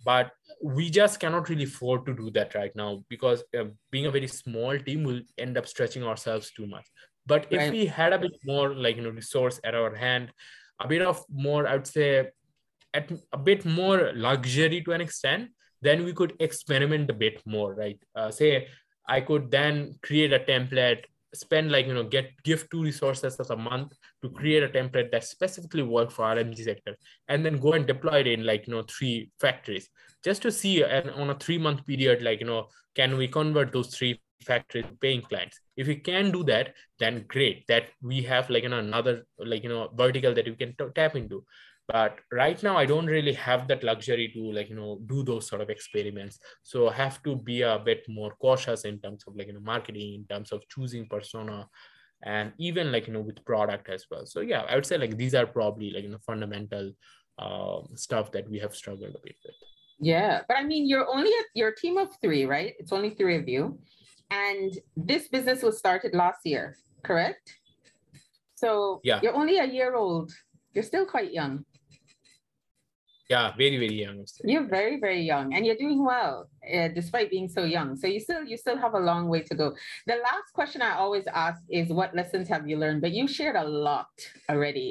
but 0.04 0.30
we 0.62 0.90
just 0.90 1.20
cannot 1.20 1.48
really 1.48 1.64
afford 1.64 2.04
to 2.06 2.14
do 2.14 2.30
that 2.30 2.54
right 2.54 2.74
now 2.74 3.02
because 3.08 3.42
uh, 3.58 3.64
being 3.90 4.06
a 4.06 4.10
very 4.10 4.26
small 4.28 4.78
team 4.78 5.04
will 5.04 5.20
end 5.38 5.56
up 5.58 5.66
stretching 5.66 6.04
ourselves 6.04 6.50
too 6.52 6.66
much 6.66 6.86
but 7.26 7.46
if 7.50 7.58
Right. 7.58 7.72
we 7.72 7.86
had 7.86 8.12
a 8.12 8.18
bit 8.18 8.32
more 8.44 8.74
like 8.74 8.96
you 8.96 9.02
know 9.02 9.10
resource 9.10 9.60
at 9.64 9.74
our 9.74 9.94
hand 9.94 10.32
a 10.80 10.88
bit 10.88 11.02
of 11.02 11.24
more 11.30 11.66
i 11.66 11.74
would 11.74 11.86
say 11.86 12.28
at 12.94 13.10
a 13.32 13.38
bit 13.38 13.64
more 13.64 14.12
luxury 14.14 14.82
to 14.82 14.92
an 14.92 15.00
extent 15.00 15.50
then 15.80 16.04
we 16.04 16.12
could 16.12 16.34
experiment 16.40 17.10
a 17.10 17.14
bit 17.14 17.40
more 17.46 17.74
right 17.74 18.00
uh, 18.16 18.30
say 18.30 18.68
i 19.08 19.20
could 19.20 19.50
then 19.50 19.94
create 20.02 20.32
a 20.32 20.38
template 20.40 21.04
spend 21.34 21.72
like 21.72 21.86
you 21.86 21.94
know 21.94 22.04
get 22.04 22.30
give 22.44 22.68
two 22.70 22.82
resources 22.82 23.38
a 23.50 23.56
month 23.56 23.92
to 24.22 24.28
create 24.30 24.62
a 24.62 24.68
template 24.68 25.10
that 25.10 25.24
specifically 25.24 25.82
work 25.82 26.10
for 26.10 26.24
RMG 26.24 26.64
sector 26.64 26.96
and 27.28 27.44
then 27.44 27.58
go 27.58 27.72
and 27.72 27.86
deploy 27.86 28.20
it 28.20 28.26
in 28.26 28.44
like 28.44 28.66
you 28.66 28.74
know 28.74 28.82
three 28.82 29.30
factories. 29.40 29.88
Just 30.24 30.42
to 30.42 30.52
see 30.52 30.82
and 30.82 31.10
on 31.10 31.30
a 31.30 31.34
three 31.34 31.58
month 31.58 31.86
period 31.86 32.22
like 32.22 32.40
you 32.40 32.46
know 32.46 32.66
can 32.94 33.16
we 33.16 33.28
convert 33.28 33.72
those 33.72 33.94
three 33.94 34.20
factories 34.44 34.84
paying 35.00 35.22
clients? 35.22 35.60
If 35.76 35.86
we 35.86 35.96
can 35.96 36.30
do 36.30 36.44
that 36.44 36.74
then 36.98 37.24
great. 37.28 37.66
That 37.68 37.84
we 38.02 38.22
have 38.22 38.50
like 38.50 38.64
you 38.64 38.68
know 38.68 38.78
another 38.78 39.24
like 39.38 39.62
you 39.62 39.68
know 39.68 39.90
vertical 39.94 40.34
that 40.34 40.44
we 40.46 40.54
can 40.54 40.74
t- 40.78 40.92
tap 40.94 41.16
into 41.16 41.44
but 41.88 42.18
right 42.30 42.62
now 42.62 42.76
i 42.76 42.86
don't 42.86 43.06
really 43.06 43.32
have 43.32 43.66
that 43.68 43.82
luxury 43.82 44.28
to 44.32 44.52
like 44.52 44.68
you 44.70 44.76
know 44.76 45.00
do 45.06 45.22
those 45.22 45.46
sort 45.46 45.60
of 45.60 45.68
experiments 45.68 46.38
so 46.62 46.88
I 46.88 46.94
have 46.94 47.22
to 47.24 47.36
be 47.36 47.62
a 47.62 47.78
bit 47.78 48.04
more 48.08 48.34
cautious 48.40 48.84
in 48.84 49.00
terms 49.00 49.24
of 49.26 49.36
like 49.36 49.48
you 49.48 49.54
know 49.54 49.60
marketing 49.60 50.14
in 50.14 50.24
terms 50.26 50.52
of 50.52 50.66
choosing 50.68 51.06
persona 51.08 51.68
and 52.24 52.52
even 52.58 52.92
like 52.92 53.08
you 53.08 53.12
know 53.12 53.20
with 53.20 53.44
product 53.44 53.88
as 53.88 54.06
well 54.10 54.26
so 54.26 54.40
yeah 54.40 54.62
i 54.68 54.74
would 54.76 54.86
say 54.86 54.96
like 54.96 55.16
these 55.16 55.34
are 55.34 55.46
probably 55.46 55.90
like 55.90 56.04
you 56.04 56.10
know 56.10 56.18
fundamental 56.24 56.92
uh, 57.38 57.80
stuff 57.94 58.30
that 58.30 58.48
we 58.48 58.58
have 58.58 58.74
struggled 58.74 59.10
a 59.10 59.22
bit 59.24 59.36
with 59.44 59.54
Yeah, 60.00 60.42
but 60.48 60.56
I 60.56 60.64
mean, 60.64 60.88
you're 60.88 61.06
only 61.06 61.30
your 61.54 61.72
team 61.72 61.96
of 61.96 62.08
three, 62.20 62.44
right? 62.44 62.74
It's 62.78 62.92
only 62.92 63.10
three 63.10 63.36
of 63.36 63.46
you. 63.46 63.78
And 64.30 64.72
this 64.96 65.28
business 65.28 65.62
was 65.62 65.78
started 65.78 66.12
last 66.12 66.40
year, 66.44 66.76
correct? 67.04 67.54
So 68.56 69.00
Yeah. 69.04 69.20
you're 69.22 69.34
only 69.34 69.58
a 69.58 69.66
year 69.66 69.94
old. 69.94 70.32
You're 70.74 70.82
still 70.84 71.06
quite 71.06 71.32
young. 71.32 71.64
Yeah 73.32 73.46
very 73.56 73.78
very 73.82 73.98
young. 74.04 74.26
You're 74.44 74.68
very, 74.68 75.00
very 75.00 75.22
young, 75.22 75.54
and 75.54 75.64
you're 75.66 75.76
doing 75.76 76.04
well, 76.04 76.48
uh, 76.74 76.88
despite 76.88 77.30
being 77.30 77.48
so 77.48 77.64
young. 77.64 77.96
So 77.96 78.06
you 78.06 78.20
still, 78.20 78.44
you 78.44 78.56
still 78.56 78.78
have 78.78 78.94
a 78.94 78.98
long 78.98 79.28
way 79.28 79.42
to 79.42 79.54
go. 79.54 79.74
The 80.06 80.16
last 80.28 80.52
question 80.52 80.82
I 80.82 80.94
always 80.96 81.26
ask 81.26 81.60
is, 81.68 81.88
"What 81.88 82.14
lessons 82.14 82.48
have 82.48 82.68
you 82.68 82.76
learned?" 82.76 83.00
But 83.00 83.12
you 83.12 83.26
shared 83.26 83.56
a 83.56 83.64
lot 83.64 84.12
already. 84.48 84.88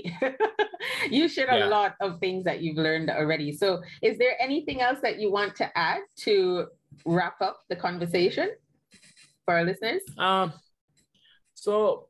you 1.10 1.28
shared 1.28 1.50
a 1.50 1.68
lot 1.68 1.96
of 2.02 2.20
things 2.20 2.44
that 2.46 2.62
you've 2.62 2.78
learned 2.78 3.10
already. 3.10 3.52
So, 3.52 3.82
is 4.02 4.18
there 4.18 4.36
anything 4.42 4.82
else 4.82 5.00
that 5.02 5.20
you 5.20 5.32
want 5.32 5.56
to 5.58 5.78
add 5.78 6.02
to 6.26 6.68
wrap 7.06 7.42
up 7.42 7.58
the 7.70 7.76
conversation 7.76 8.50
for 9.46 9.56
our 9.56 9.64
listeners? 9.64 10.02
Um, 10.18 10.54
so 11.54 12.08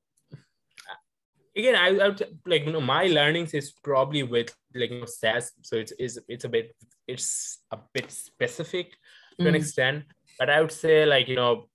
again, 1.56 1.76
I, 1.76 1.88
I 1.98 2.08
would 2.10 2.24
like 2.46 2.66
you 2.66 2.72
know 2.72 2.82
my 2.82 3.08
learnings 3.08 3.54
is 3.54 3.72
probably 3.84 4.24
with 4.24 4.54
like 4.76 4.92
you 4.92 5.00
know 5.00 5.06
SaaS, 5.06 5.52
so 5.62 5.76
it's 5.78 5.92
is 5.94 6.20
it's 6.28 6.46
a 6.46 6.50
bit 6.50 6.76
it's 7.08 7.60
a 7.72 7.78
bit 7.94 8.12
specific 8.12 8.92
to 9.40 9.48
an 9.48 9.54
Mm. 9.54 9.58
extent, 9.58 10.04
but 10.40 10.50
I 10.50 10.62
would 10.62 10.72
say 10.72 11.06
like 11.06 11.28
you 11.28 11.36
know 11.36 11.66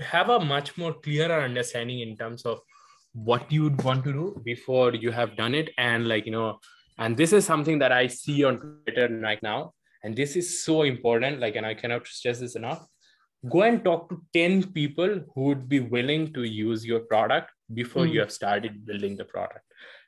have 0.00 0.28
a 0.30 0.40
much 0.40 0.78
more 0.78 0.94
clearer 0.94 1.40
understanding 1.42 2.00
in 2.00 2.16
terms 2.16 2.44
of 2.46 2.60
what 3.12 3.50
you 3.50 3.64
would 3.64 3.82
want 3.82 4.04
to 4.04 4.12
do 4.12 4.40
before 4.44 4.94
you 4.94 5.10
have 5.10 5.36
done 5.36 5.54
it, 5.54 5.70
and 5.78 6.08
like 6.08 6.26
you 6.26 6.32
know, 6.32 6.58
and 6.98 7.16
this 7.16 7.32
is 7.32 7.44
something 7.44 7.78
that 7.80 7.92
I 7.92 8.06
see 8.06 8.44
on 8.44 8.60
Twitter 8.60 9.08
right 9.20 9.42
now, 9.42 9.72
and 10.04 10.16
this 10.16 10.36
is 10.36 10.64
so 10.64 10.82
important. 10.82 11.40
Like, 11.40 11.56
and 11.56 11.66
I 11.66 11.74
cannot 11.74 12.06
stress 12.06 12.40
this 12.40 12.56
enough 12.56 12.86
go 13.48 13.62
and 13.62 13.84
talk 13.84 14.08
to 14.08 14.20
10 14.34 14.72
people 14.72 15.20
who 15.32 15.42
would 15.42 15.68
be 15.68 15.78
willing 15.78 16.32
to 16.32 16.42
use 16.42 16.84
your 16.84 17.00
product 17.00 17.52
before 17.72 18.04
Mm. 18.04 18.12
you 18.12 18.20
have 18.20 18.32
started 18.32 18.84
building 18.86 19.16
the 19.16 19.24
product 19.24 19.64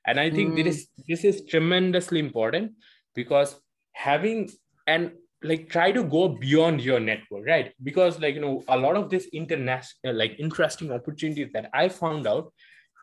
and 0.06 0.18
i 0.18 0.30
think 0.30 0.54
Mm. 0.54 0.64
this 0.64 0.88
this 1.08 1.24
is 1.24 1.44
tremendously 1.46 2.20
important 2.20 2.72
because 3.14 3.61
having 3.92 4.48
and 4.86 5.12
like 5.42 5.68
try 5.74 5.90
to 5.92 6.02
go 6.04 6.28
beyond 6.28 6.80
your 6.82 7.00
network 7.00 7.46
right 7.46 7.72
because 7.82 8.18
like 8.20 8.34
you 8.34 8.40
know 8.40 8.62
a 8.68 8.78
lot 8.78 8.96
of 8.96 9.11
this 9.11 9.26
international 9.32 10.14
like 10.14 10.34
interesting 10.38 10.90
opportunities 10.92 11.50
that 11.52 11.70
i 11.74 11.88
found 11.88 12.26
out 12.26 12.52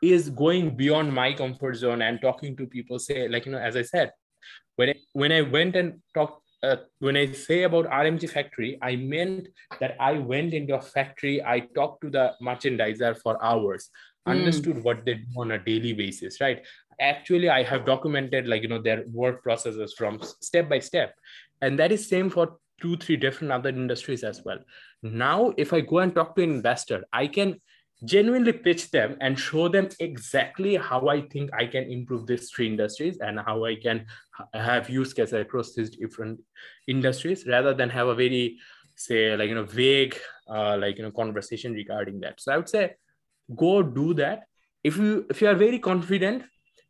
is 0.02 0.30
going 0.30 0.76
beyond 0.82 1.12
my 1.14 1.34
comfort 1.34 1.76
zone 1.76 2.02
and 2.08 2.22
talking 2.22 2.56
to 2.56 2.68
people 2.68 3.00
say 3.00 3.28
like 3.28 3.46
you 3.48 3.52
know 3.52 3.64
as 3.70 3.76
i 3.76 3.82
said 3.82 4.12
when 4.76 4.90
I, 4.90 4.96
when 5.14 5.32
i 5.32 5.42
went 5.42 5.76
and 5.76 6.02
talked 6.14 6.44
uh, 6.64 6.78
when 7.00 7.16
I 7.16 7.32
say 7.34 7.64
about 7.64 7.86
RMG 7.86 8.28
factory, 8.32 8.80
I 8.82 8.96
meant 8.96 9.48
that 9.80 9.96
I 10.00 10.14
went 10.14 10.56
into 10.56 10.76
a 10.76 10.82
factory, 10.82 11.40
I 11.44 11.60
talked 11.60 12.02
to 12.02 12.10
the 12.10 12.34
merchandiser 12.42 13.16
for 13.22 13.38
hours, 13.44 13.92
Mm. 14.28 14.32
understood 14.32 14.84
what 14.84 15.06
they 15.06 15.16
do 15.16 15.26
on 15.38 15.52
a 15.52 15.58
daily 15.58 15.94
basis, 15.94 16.42
right? 16.42 16.66
Actually, 17.00 17.50
I 17.50 17.64
have 17.64 17.86
documented 17.86 18.48
like 18.48 18.62
you 18.64 18.68
know 18.68 18.82
their 18.82 19.04
work 19.12 19.44
processes 19.44 19.94
from 19.98 20.20
step 20.42 20.70
by 20.70 20.80
step, 20.80 21.16
and 21.62 21.80
that 21.80 21.92
is 21.92 22.08
same 22.08 22.30
for 22.30 22.58
two, 22.82 22.98
three 22.98 23.18
different 23.18 23.52
other 23.52 23.70
industries 23.70 24.24
as 24.24 24.44
well. 24.44 24.60
Now, 25.02 25.54
if 25.58 25.74
I 25.74 25.82
go 25.82 26.00
and 26.00 26.14
talk 26.14 26.36
to 26.36 26.44
an 26.44 26.52
investor, 26.52 27.04
I 27.12 27.28
can 27.28 27.60
genuinely 28.04 28.54
pitch 28.54 28.92
them 28.92 29.18
and 29.22 29.40
show 29.40 29.68
them 29.68 29.90
exactly 30.00 30.76
how 30.76 31.08
I 31.08 31.22
think 31.22 31.50
I 31.54 31.66
can 31.66 31.86
improve 31.86 32.28
these 32.28 32.52
three 32.52 32.68
industries 32.68 33.18
and 33.20 33.40
how 33.40 33.66
I 33.66 33.76
can 33.76 34.06
have 34.54 34.90
use 34.90 35.14
cases 35.14 35.34
across 35.34 35.74
these 35.74 35.90
different 35.90 36.40
industries 36.88 37.48
rather 37.48 37.74
than 37.74 37.90
have 37.90 38.08
a 38.08 38.16
very 38.16 38.60
say 38.98 39.36
like 39.38 39.50
you 39.50 39.56
know 39.56 39.64
vague 39.64 40.18
uh, 40.50 40.76
like 40.78 40.98
you 40.98 41.04
know 41.04 41.12
conversation 41.12 41.74
regarding 41.74 42.20
that 42.20 42.42
so 42.42 42.52
i 42.52 42.58
would 42.58 42.68
say 42.68 42.96
go 43.56 43.82
do 43.84 44.14
that. 44.16 44.44
If 44.84 44.98
you 44.98 45.26
if 45.30 45.42
you 45.42 45.48
are 45.48 45.56
very 45.56 45.80
confident 45.80 46.44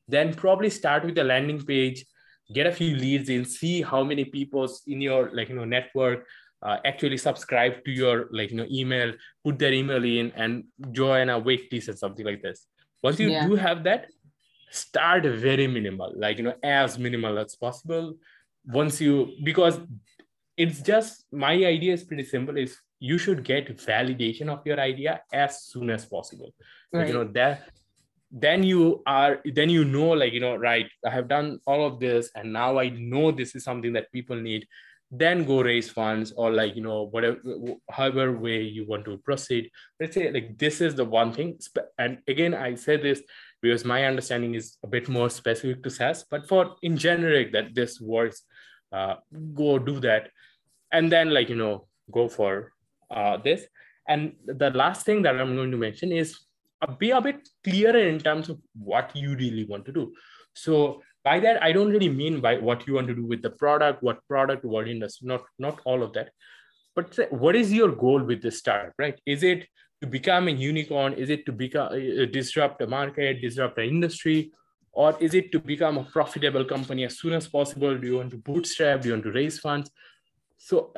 then 0.08 0.34
probably 0.34 0.70
start 0.70 1.03
with 1.03 1.18
a 1.18 1.24
landing 1.24 1.62
page 1.66 2.05
get 2.53 2.66
a 2.66 2.72
few 2.72 2.95
leads 2.95 3.30
in 3.30 3.43
see 3.43 3.82
how 3.82 4.03
many 4.03 4.24
people 4.24 4.68
in 4.88 5.01
your 5.01 5.30
like 5.34 5.49
you 5.49 5.55
know 5.55 5.66
network 5.66 6.26
uh, 6.64 6.78
actually 6.86 7.18
subscribe 7.18 7.84
to 7.84 7.91
your 7.91 8.28
like 8.32 8.51
you 8.51 8.58
know 8.58 8.66
email 8.72 9.14
put 9.43 9.60
their 9.60 9.74
email 9.74 10.03
in 10.03 10.32
and 10.36 10.64
join 10.91 11.30
a 11.30 11.38
wait 11.38 11.72
list 11.72 11.89
or 11.89 11.95
something 11.95 12.26
like 12.26 12.41
this. 12.41 12.68
Once 13.03 13.20
you 13.20 13.30
Yeah. 13.30 13.47
do 13.47 13.55
have 13.55 13.84
that 13.84 14.08
start 14.72 15.24
very 15.24 15.68
minimal 15.68 16.14
like 16.16 16.38
you 16.38 16.43
know 16.43 16.55
as 16.64 16.97
minimal 16.97 17.38
as 17.38 17.55
possible. 17.55 18.16
Once 18.66 18.99
you 18.99 19.34
because 19.43 19.80
it's 20.58 20.82
just 20.82 21.26
my 21.32 21.53
idea 21.53 21.93
is 21.93 22.03
pretty 22.03 22.24
simple 22.26 22.58
is 22.58 22.78
you 22.99 23.18
should 23.18 23.43
get 23.43 23.78
validation 23.78 24.49
of 24.49 24.66
your 24.66 24.80
idea 24.80 25.22
as 25.32 25.64
soon 25.64 25.89
as 25.91 26.05
possible. 26.05 26.53
Like, 26.91 27.08
you 27.10 27.14
know 27.14 27.26
that 27.34 27.70
then 28.32 28.64
you 28.64 29.03
are 29.05 29.39
then 29.45 29.70
you 29.70 29.86
know 29.86 30.10
like 30.10 30.34
you 30.34 30.39
know 30.41 30.55
right 30.55 30.89
i 31.05 31.10
have 31.10 31.30
done 31.30 31.60
all 31.66 31.86
of 31.86 31.97
this 31.97 32.30
and 32.36 32.51
now 32.51 32.78
i 32.78 32.89
know 32.89 33.32
this 33.32 33.55
is 33.55 33.64
something 33.64 33.93
that 33.93 34.12
people 34.12 34.36
need. 34.36 34.68
Then 35.10 35.45
go 35.45 35.62
raise 35.62 35.89
funds 35.89 36.34
or 36.36 36.51
like 36.51 36.76
you 36.76 36.82
know 36.82 37.03
whatever 37.03 37.38
however 37.89 38.38
way 38.38 38.64
you 38.64 38.86
want 38.86 39.05
to 39.05 39.18
proceed. 39.20 39.72
Let's 40.01 40.16
say 40.16 40.30
like 40.32 40.58
this 40.58 40.82
is 40.82 40.95
the 40.95 41.05
one 41.05 41.32
thing. 41.32 41.58
And 41.97 42.18
again 42.28 42.53
i 42.53 42.76
say 42.76 42.97
this 42.97 43.22
because 43.62 43.86
my 43.86 44.05
understanding 44.05 44.55
is 44.55 44.78
a 44.84 44.88
bit 44.88 45.08
more 45.10 45.30
specific 45.30 45.84
to 45.84 45.89
SaaS. 45.89 46.26
But 46.30 46.47
for 46.47 46.76
in 46.82 46.97
generic, 46.97 47.51
that 47.53 47.74
this 47.74 47.99
works, 47.99 48.43
uh, 48.91 49.15
go 49.53 49.77
do 49.79 49.99
that, 49.99 50.29
and 50.91 51.11
then 51.11 51.33
like 51.33 51.49
you 51.49 51.55
know 51.55 51.88
go 52.11 52.27
for 52.27 52.71
uh, 53.11 53.38
this. 53.38 53.65
And 54.07 54.33
the 54.45 54.69
last 54.69 55.05
thing 55.05 55.21
that 55.23 55.39
I'm 55.39 55.55
going 55.55 55.71
to 55.71 55.77
mention 55.77 56.11
is 56.11 56.39
uh, 56.81 56.91
be 56.93 57.11
a 57.11 57.21
bit 57.21 57.47
clearer 57.63 57.97
in 57.97 58.19
terms 58.19 58.49
of 58.49 58.59
what 58.73 59.13
you 59.15 59.35
really 59.35 59.65
want 59.65 59.85
to 59.85 59.91
do. 59.91 60.13
So 60.53 61.01
by 61.23 61.39
that, 61.41 61.61
I 61.61 61.71
don't 61.71 61.89
really 61.89 62.09
mean 62.09 62.39
by 62.39 62.57
what 62.57 62.88
you 62.88 62.93
want 62.93 63.07
to 63.07 63.15
do 63.15 63.25
with 63.25 63.41
the 63.41 63.49
product, 63.49 64.01
what 64.01 64.25
product, 64.27 64.63
what 64.63 64.88
industry, 64.88 65.27
not 65.27 65.43
not 65.59 65.81
all 65.85 66.03
of 66.03 66.13
that. 66.13 66.29
But 66.95 67.17
what 67.31 67.55
is 67.55 67.71
your 67.71 67.91
goal 67.91 68.23
with 68.23 68.41
this 68.41 68.59
startup, 68.59 68.93
right? 68.97 69.19
Is 69.25 69.43
it 69.43 69.67
to 70.01 70.07
become 70.07 70.47
a 70.47 70.51
unicorn? 70.51 71.13
Is 71.13 71.29
it 71.29 71.45
to 71.45 71.51
become 71.51 71.89
uh, 71.91 72.25
disrupt 72.25 72.81
a 72.81 72.88
market, 72.88 73.41
disrupt 73.41 73.77
an 73.77 73.89
industry, 73.89 74.51
or 74.98 75.16
is 75.20 75.36
it 75.36 75.52
to 75.52 75.60
become 75.60 76.00
a 76.00 76.04
profitable 76.04 76.66
company 76.66 77.06
as 77.06 77.20
soon 77.20 77.34
as 77.34 77.48
possible? 77.48 77.95
Do 77.95 78.08
you 78.08 78.18
want 78.18 78.32
to 78.32 78.38
bootstrap? 78.38 79.02
Do 79.02 79.10
you 79.10 79.14
want 79.14 79.26
to 79.26 79.32
raise 79.32 79.60
funds? 79.60 79.91
So 80.58 80.91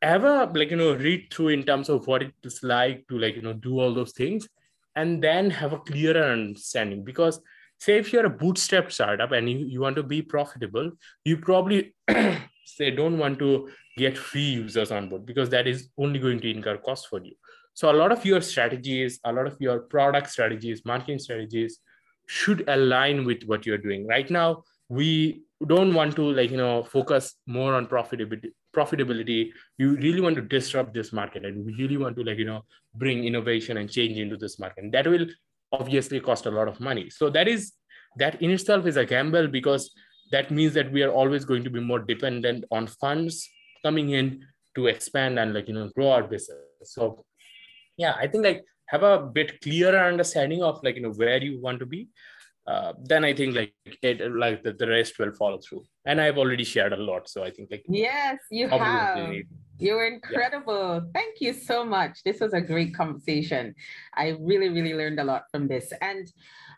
ever 0.00 0.50
like 0.54 0.70
you 0.70 0.78
know 0.78 0.94
read 0.94 1.26
through 1.30 1.48
in 1.48 1.62
terms 1.62 1.90
of 1.90 2.06
what 2.06 2.22
it's 2.22 2.62
like 2.62 3.06
to 3.08 3.18
like 3.18 3.36
you 3.36 3.42
know 3.42 3.52
do 3.52 3.78
all 3.78 3.92
those 3.92 4.12
things 4.12 4.48
and 4.94 5.22
then 5.22 5.50
have 5.50 5.74
a 5.74 5.78
clearer 5.78 6.24
understanding 6.32 7.04
because 7.04 7.40
say 7.78 7.98
if 7.98 8.12
you're 8.12 8.26
a 8.26 8.38
bootstrap 8.42 8.92
startup 8.92 9.32
and 9.32 9.50
you, 9.50 9.58
you 9.58 9.80
want 9.80 9.96
to 9.96 10.02
be 10.02 10.20
profitable 10.20 10.90
you 11.24 11.38
probably 11.38 11.94
say 12.64 12.90
don't 12.90 13.18
want 13.18 13.38
to 13.38 13.68
get 13.96 14.18
free 14.18 14.50
users 14.62 14.92
on 14.92 15.08
board 15.08 15.24
because 15.24 15.48
that 15.48 15.66
is 15.66 15.88
only 15.98 16.18
going 16.18 16.40
to 16.40 16.50
incur 16.50 16.76
cost 16.76 17.08
for 17.08 17.24
you 17.24 17.34
so 17.76 17.90
a 17.90 17.92
lot 17.92 18.10
of 18.10 18.24
your 18.24 18.40
strategies, 18.40 19.20
a 19.22 19.30
lot 19.30 19.46
of 19.46 19.58
your 19.60 19.80
product 19.80 20.30
strategies, 20.30 20.82
marketing 20.86 21.18
strategies 21.18 21.78
should 22.26 22.68
align 22.68 23.24
with 23.24 23.44
what 23.44 23.66
you're 23.66 23.78
doing. 23.78 24.06
Right 24.06 24.30
now, 24.30 24.64
we 24.88 25.42
don't 25.66 25.94
want 25.94 26.14
to 26.16 26.22
like 26.32 26.50
you 26.50 26.56
know 26.56 26.84
focus 26.84 27.34
more 27.46 27.74
on 27.74 27.86
profitability 27.86 28.50
profitability. 28.76 29.50
You 29.78 29.96
really 29.96 30.20
want 30.20 30.36
to 30.36 30.42
disrupt 30.42 30.92
this 30.92 31.12
market 31.12 31.44
and 31.44 31.64
we 31.64 31.74
really 31.74 31.96
want 31.96 32.16
to 32.16 32.24
like 32.24 32.38
you 32.38 32.44
know 32.44 32.62
bring 32.94 33.24
innovation 33.24 33.78
and 33.78 33.90
change 33.90 34.18
into 34.18 34.36
this 34.36 34.58
market. 34.58 34.84
And 34.84 34.92
that 34.92 35.06
will 35.06 35.26
obviously 35.72 36.20
cost 36.20 36.46
a 36.46 36.50
lot 36.50 36.68
of 36.68 36.80
money. 36.80 37.10
So 37.10 37.30
that 37.30 37.48
is 37.48 37.72
that 38.18 38.40
in 38.42 38.50
itself 38.50 38.86
is 38.86 38.96
a 38.96 39.06
gamble 39.06 39.48
because 39.48 39.90
that 40.32 40.50
means 40.50 40.74
that 40.74 40.90
we 40.92 41.02
are 41.02 41.10
always 41.10 41.44
going 41.44 41.64
to 41.64 41.70
be 41.70 41.80
more 41.80 42.00
dependent 42.00 42.64
on 42.70 42.86
funds 42.86 43.48
coming 43.82 44.10
in 44.10 44.44
to 44.74 44.88
expand 44.88 45.38
and 45.38 45.54
like 45.54 45.68
you 45.68 45.74
know 45.74 45.90
grow 45.94 46.10
our 46.10 46.24
business. 46.24 46.58
So 46.84 47.24
yeah 47.96 48.14
i 48.18 48.26
think 48.26 48.44
like 48.44 48.64
have 48.86 49.02
a 49.02 49.18
bit 49.18 49.60
clearer 49.60 49.98
understanding 49.98 50.62
of 50.62 50.82
like 50.82 50.96
you 50.96 51.02
know 51.02 51.12
where 51.12 51.42
you 51.42 51.60
want 51.60 51.78
to 51.78 51.86
be 51.86 52.08
uh, 52.66 52.92
then 53.04 53.24
I 53.24 53.32
think 53.32 53.54
like 53.54 53.72
it 54.02 54.20
like 54.34 54.64
the, 54.64 54.72
the 54.72 54.88
rest 54.88 55.18
will 55.18 55.32
follow 55.32 55.58
through. 55.58 55.84
And 56.04 56.20
I've 56.20 56.36
already 56.36 56.64
shared 56.64 56.92
a 56.92 56.96
lot, 56.96 57.28
so 57.28 57.44
I 57.44 57.50
think 57.50 57.70
like 57.70 57.84
yes, 57.88 58.38
you 58.50 58.68
have. 58.68 59.34
You're 59.78 60.06
incredible. 60.06 60.94
Yeah. 60.94 61.10
Thank 61.12 61.40
you 61.40 61.52
so 61.52 61.84
much. 61.84 62.22
This 62.24 62.40
was 62.40 62.54
a 62.54 62.60
great 62.60 62.94
conversation. 62.94 63.74
I 64.14 64.36
really, 64.40 64.70
really 64.70 64.94
learned 64.94 65.20
a 65.20 65.24
lot 65.24 65.44
from 65.50 65.68
this. 65.68 65.92
And 66.00 66.26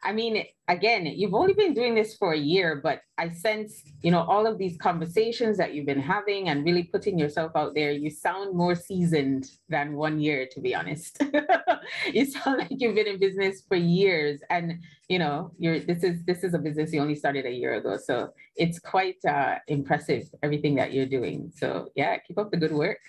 I 0.02 0.12
mean, 0.12 0.44
again, 0.68 1.06
you've 1.06 1.34
only 1.34 1.54
been 1.54 1.74
doing 1.74 1.94
this 1.94 2.16
for 2.16 2.32
a 2.32 2.38
year, 2.38 2.80
but 2.82 3.00
I 3.16 3.30
sense, 3.30 3.82
you 4.02 4.10
know, 4.10 4.22
all 4.22 4.46
of 4.46 4.58
these 4.58 4.76
conversations 4.76 5.56
that 5.58 5.74
you've 5.74 5.86
been 5.86 6.00
having 6.00 6.48
and 6.48 6.64
really 6.64 6.84
putting 6.84 7.18
yourself 7.18 7.52
out 7.56 7.74
there, 7.74 7.90
you 7.90 8.10
sound 8.10 8.54
more 8.54 8.74
seasoned 8.74 9.50
than 9.68 9.94
one 9.94 10.20
year, 10.20 10.48
to 10.52 10.60
be 10.60 10.74
honest. 10.74 11.22
you 12.12 12.24
sound 12.26 12.58
like 12.58 12.68
you've 12.70 12.94
been 12.94 13.06
in 13.06 13.18
business 13.18 13.62
for 13.66 13.76
years. 13.76 14.40
And, 14.50 14.82
you 15.08 15.18
know, 15.18 15.52
you're 15.58 15.80
this 15.80 16.02
is 16.02 16.24
this 16.24 16.44
is 16.44 16.54
a 16.54 16.58
business 16.58 16.92
you 16.92 17.00
only 17.00 17.14
started 17.14 17.46
a 17.46 17.50
year 17.50 17.74
ago. 17.74 17.96
So 17.96 18.32
it's 18.56 18.78
quite 18.78 19.24
uh, 19.26 19.56
impressive, 19.66 20.28
everything 20.42 20.74
that 20.76 20.92
you're 20.92 21.06
doing. 21.06 21.52
So 21.56 21.88
yeah, 21.96 22.18
keep 22.18 22.38
up 22.38 22.50
the 22.50 22.56
good 22.56 22.72
work. 22.72 23.00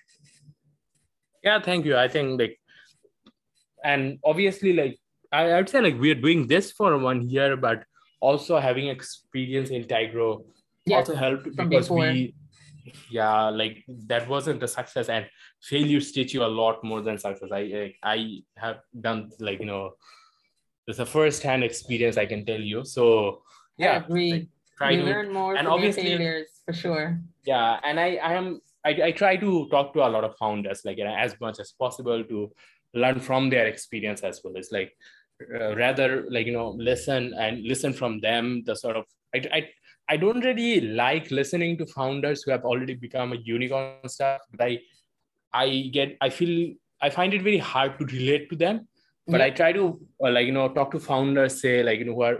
Yeah, 1.44 1.62
thank 1.62 1.86
you. 1.86 1.98
I 1.98 2.08
think 2.08 2.40
like 2.40 2.60
and 3.84 4.20
obviously 4.24 4.74
like 4.74 5.00
I, 5.32 5.56
would 5.56 5.70
say 5.70 5.82
like 5.82 6.00
we're 6.00 6.16
doing 6.16 6.48
this 6.48 6.72
for 6.72 6.98
one 6.98 7.30
year, 7.30 7.56
but 7.56 7.84
also 8.20 8.60
having 8.60 8.88
experience 8.88 9.70
in 9.70 9.84
Tigro 9.84 10.44
yes, 10.86 11.10
also 11.10 11.16
helped 11.16 11.56
because 11.56 11.88
before. 11.88 12.00
we 12.00 12.36
yeah 13.12 13.50
like 13.50 13.84
that 13.88 14.28
wasn't 14.28 14.64
a 14.64 14.68
success 14.68 15.10
and 15.10 15.26
failures 15.62 16.12
teach 16.12 16.34
you 16.34 16.44
a 16.44 16.52
lot 16.62 16.84
more 16.84 17.02
than 17.02 17.18
success. 17.18 17.50
I 17.52 17.94
i 18.04 18.42
have 18.58 18.80
done 19.00 19.30
like 19.40 19.60
you 19.60 19.66
know 19.66 19.92
it's 20.88 21.00
a 21.00 21.06
first 21.06 21.44
hand 21.44 21.64
experience 21.64 22.18
i 22.18 22.26
can 22.26 22.46
tell 22.46 22.60
you. 22.60 22.84
So 22.84 23.44
yeah 23.78 23.92
I 23.92 23.96
agree. 23.98 24.32
like, 24.32 24.48
try 24.78 24.92
you 24.92 25.02
to, 25.02 25.06
learn 25.06 25.32
more 25.32 25.56
and 25.56 25.68
obviously 25.68 26.04
failures 26.04 26.62
for 26.66 26.74
sure. 26.74 27.22
Yeah 27.46 27.80
and 27.84 28.00
i 28.00 28.16
i 28.16 28.34
am 28.34 28.62
I, 28.84 28.90
I 29.08 29.12
try 29.12 29.36
to 29.36 29.68
talk 29.70 29.94
to 29.94 30.08
a 30.08 30.10
lot 30.10 30.24
of 30.24 30.38
founders 30.38 30.82
like 30.86 30.98
you 30.98 31.04
know, 31.04 31.14
as 31.16 31.36
much 31.40 31.60
as 31.60 31.74
possible 31.74 32.24
to 32.24 32.52
learn 32.94 33.20
from 33.20 33.50
their 33.50 33.68
experience 33.68 34.22
as 34.22 34.42
well. 34.44 34.56
It's 34.56 34.72
like 34.72 34.94
uh, 35.56 35.76
rather 35.76 36.26
like 36.30 36.46
you 36.46 36.54
know 36.54 36.70
listen 36.70 37.34
and 37.36 37.64
listen 37.64 37.94
from 37.94 38.20
them 38.20 38.64
the 38.66 38.76
sort 38.76 38.98
of 38.98 39.06
I, 39.34 39.42
I 39.54 39.70
i 40.10 40.18
don't 40.18 40.44
really 40.44 40.82
like 40.82 41.32
listening 41.32 41.78
to 41.78 41.86
founders 41.86 42.44
who 42.44 42.52
have 42.52 42.66
already 42.66 42.96
become 42.96 43.34
a 43.34 43.38
unicorn 43.38 44.08
stuff 44.08 44.42
but 44.52 44.66
i 44.66 44.80
i 45.54 45.90
get 45.94 46.18
i 46.22 46.30
feel 46.30 46.74
i 47.02 47.10
find 47.10 47.34
it 47.34 47.42
very 47.42 47.58
hard 47.58 47.98
to 48.00 48.06
relate 48.06 48.50
to 48.50 48.56
them. 48.56 48.88
But 49.28 49.42
yeah. 49.42 49.48
i 49.48 49.50
try 49.52 49.72
to 49.74 50.00
uh, 50.24 50.32
like 50.32 50.48
you 50.48 50.52
know 50.52 50.70
talk 50.70 50.92
to 50.92 51.00
founders 51.00 51.62
say 51.62 51.84
like 51.84 52.00
you 52.00 52.06
know 52.06 52.16
who 52.16 52.24
are 52.24 52.40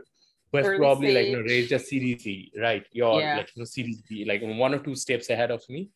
who 0.52 0.58
has 0.58 0.68
probably 0.78 1.14
like 1.14 1.28
you 1.28 1.38
know 1.38 1.44
raised 1.44 1.72
a 1.72 1.80
series 1.80 2.24
C, 2.24 2.52
right? 2.60 2.84
You're 2.92 3.20
yeah. 3.20 3.38
like 3.38 3.52
you 3.56 3.62
know 3.62 3.66
series 3.66 4.02
B, 4.02 4.26
like 4.26 4.42
one 4.44 4.74
or 4.74 4.80
two 4.80 4.96
steps 4.96 5.30
ahead 5.30 5.52
of 5.52 5.62
me. 5.70 5.90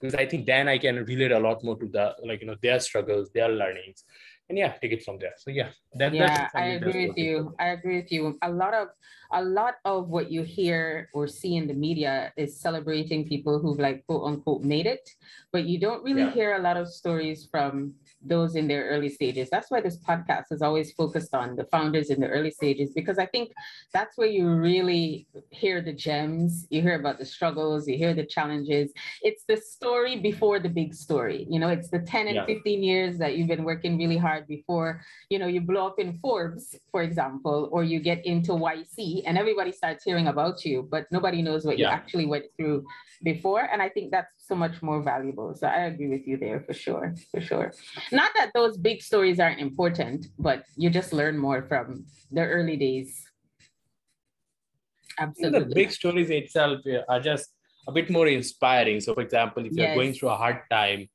Because 0.00 0.14
i 0.16 0.26
think 0.26 0.44
then 0.44 0.68
i 0.68 0.76
can 0.76 0.96
relate 1.04 1.32
a 1.32 1.38
lot 1.38 1.62
more 1.64 1.76
to 1.78 1.86
the 1.86 2.14
like 2.30 2.40
you 2.42 2.46
know 2.48 2.56
their 2.60 2.78
struggles 2.80 3.30
their 3.32 3.48
learnings 3.48 4.04
and 4.48 4.58
yeah, 4.58 4.72
take 4.80 4.92
it 4.92 5.02
from 5.02 5.18
there. 5.18 5.32
So 5.38 5.50
yeah, 5.50 5.70
that, 5.94 6.12
yeah, 6.12 6.48
I 6.54 6.76
agree 6.76 7.08
with 7.08 7.16
you. 7.16 7.54
I 7.58 7.68
agree 7.68 7.96
with 7.96 8.12
you. 8.12 8.38
A 8.42 8.50
lot 8.50 8.74
of 8.74 8.88
a 9.32 9.42
lot 9.42 9.76
of 9.84 10.08
what 10.08 10.30
you 10.30 10.42
hear 10.42 11.08
or 11.14 11.26
see 11.26 11.56
in 11.56 11.66
the 11.66 11.74
media 11.74 12.32
is 12.36 12.60
celebrating 12.60 13.26
people 13.26 13.58
who've 13.58 13.78
like 13.78 14.06
quote 14.06 14.24
unquote 14.24 14.62
made 14.62 14.86
it, 14.86 15.08
but 15.52 15.64
you 15.64 15.80
don't 15.80 16.04
really 16.04 16.22
yeah. 16.22 16.30
hear 16.30 16.56
a 16.56 16.62
lot 16.62 16.76
of 16.76 16.88
stories 16.88 17.48
from 17.50 17.94
those 18.24 18.56
in 18.56 18.68
their 18.68 18.84
early 18.88 19.08
stages. 19.08 19.48
That's 19.50 19.70
why 19.70 19.80
this 19.80 19.98
podcast 19.98 20.46
is 20.50 20.62
always 20.62 20.92
focused 20.92 21.34
on 21.34 21.56
the 21.56 21.64
founders 21.64 22.10
in 22.10 22.20
the 22.20 22.28
early 22.28 22.50
stages, 22.50 22.90
because 22.94 23.18
I 23.18 23.26
think 23.26 23.52
that's 23.92 24.16
where 24.16 24.28
you 24.28 24.48
really 24.48 25.26
hear 25.50 25.80
the 25.80 25.92
gems. 25.92 26.66
You 26.70 26.82
hear 26.82 26.98
about 26.98 27.18
the 27.18 27.24
struggles, 27.24 27.86
you 27.86 27.96
hear 27.96 28.14
the 28.14 28.26
challenges. 28.26 28.92
It's 29.22 29.44
the 29.48 29.56
story 29.56 30.18
before 30.20 30.58
the 30.60 30.68
big 30.68 30.94
story. 30.94 31.46
You 31.48 31.58
know, 31.58 31.68
it's 31.68 31.90
the 31.90 32.00
10 32.00 32.26
and 32.28 32.36
yeah. 32.36 32.46
15 32.46 32.82
years 32.82 33.18
that 33.18 33.36
you've 33.36 33.48
been 33.48 33.64
working 33.64 33.98
really 33.98 34.16
hard 34.16 34.46
before, 34.46 35.02
you 35.30 35.38
know, 35.38 35.46
you 35.46 35.60
blow 35.60 35.86
up 35.86 35.98
in 35.98 36.18
Forbes, 36.18 36.76
for 36.90 37.02
example, 37.02 37.68
or 37.72 37.84
you 37.84 38.00
get 38.00 38.24
into 38.24 38.52
YC 38.52 39.22
and 39.26 39.36
everybody 39.38 39.72
starts 39.72 40.04
hearing 40.04 40.28
about 40.28 40.64
you, 40.64 40.86
but 40.90 41.06
nobody 41.10 41.42
knows 41.42 41.64
what 41.64 41.78
yeah. 41.78 41.88
you 41.88 41.92
actually 41.92 42.26
went 42.26 42.46
through 42.56 42.84
before. 43.22 43.68
And 43.72 43.80
I 43.82 43.88
think 43.88 44.10
that's 44.10 44.43
so 44.46 44.54
much 44.54 44.82
more 44.82 45.02
valuable. 45.02 45.54
So 45.54 45.66
I 45.66 45.86
agree 45.86 46.08
with 46.08 46.26
you 46.26 46.36
there 46.36 46.60
for 46.60 46.74
sure, 46.74 47.14
for 47.30 47.40
sure. 47.40 47.72
Not 48.12 48.30
that 48.34 48.50
those 48.54 48.76
big 48.76 49.02
stories 49.02 49.40
aren't 49.40 49.60
important, 49.60 50.26
but 50.38 50.64
you 50.76 50.90
just 50.90 51.12
learn 51.12 51.38
more 51.38 51.62
from 51.62 52.04
the 52.30 52.42
early 52.42 52.76
days. 52.76 53.24
Absolutely. 55.18 55.60
The 55.60 55.74
big 55.74 55.92
stories 55.92 56.30
itself 56.30 56.80
uh, 56.86 57.02
are 57.08 57.20
just 57.20 57.54
a 57.88 57.92
bit 57.92 58.10
more 58.10 58.26
inspiring. 58.26 59.00
So, 59.00 59.14
for 59.14 59.22
example, 59.22 59.64
if 59.64 59.72
you're 59.72 59.86
yes. 59.86 59.96
going 59.96 60.12
through 60.12 60.30
a 60.30 60.36
hard 60.36 60.60
time 60.70 61.08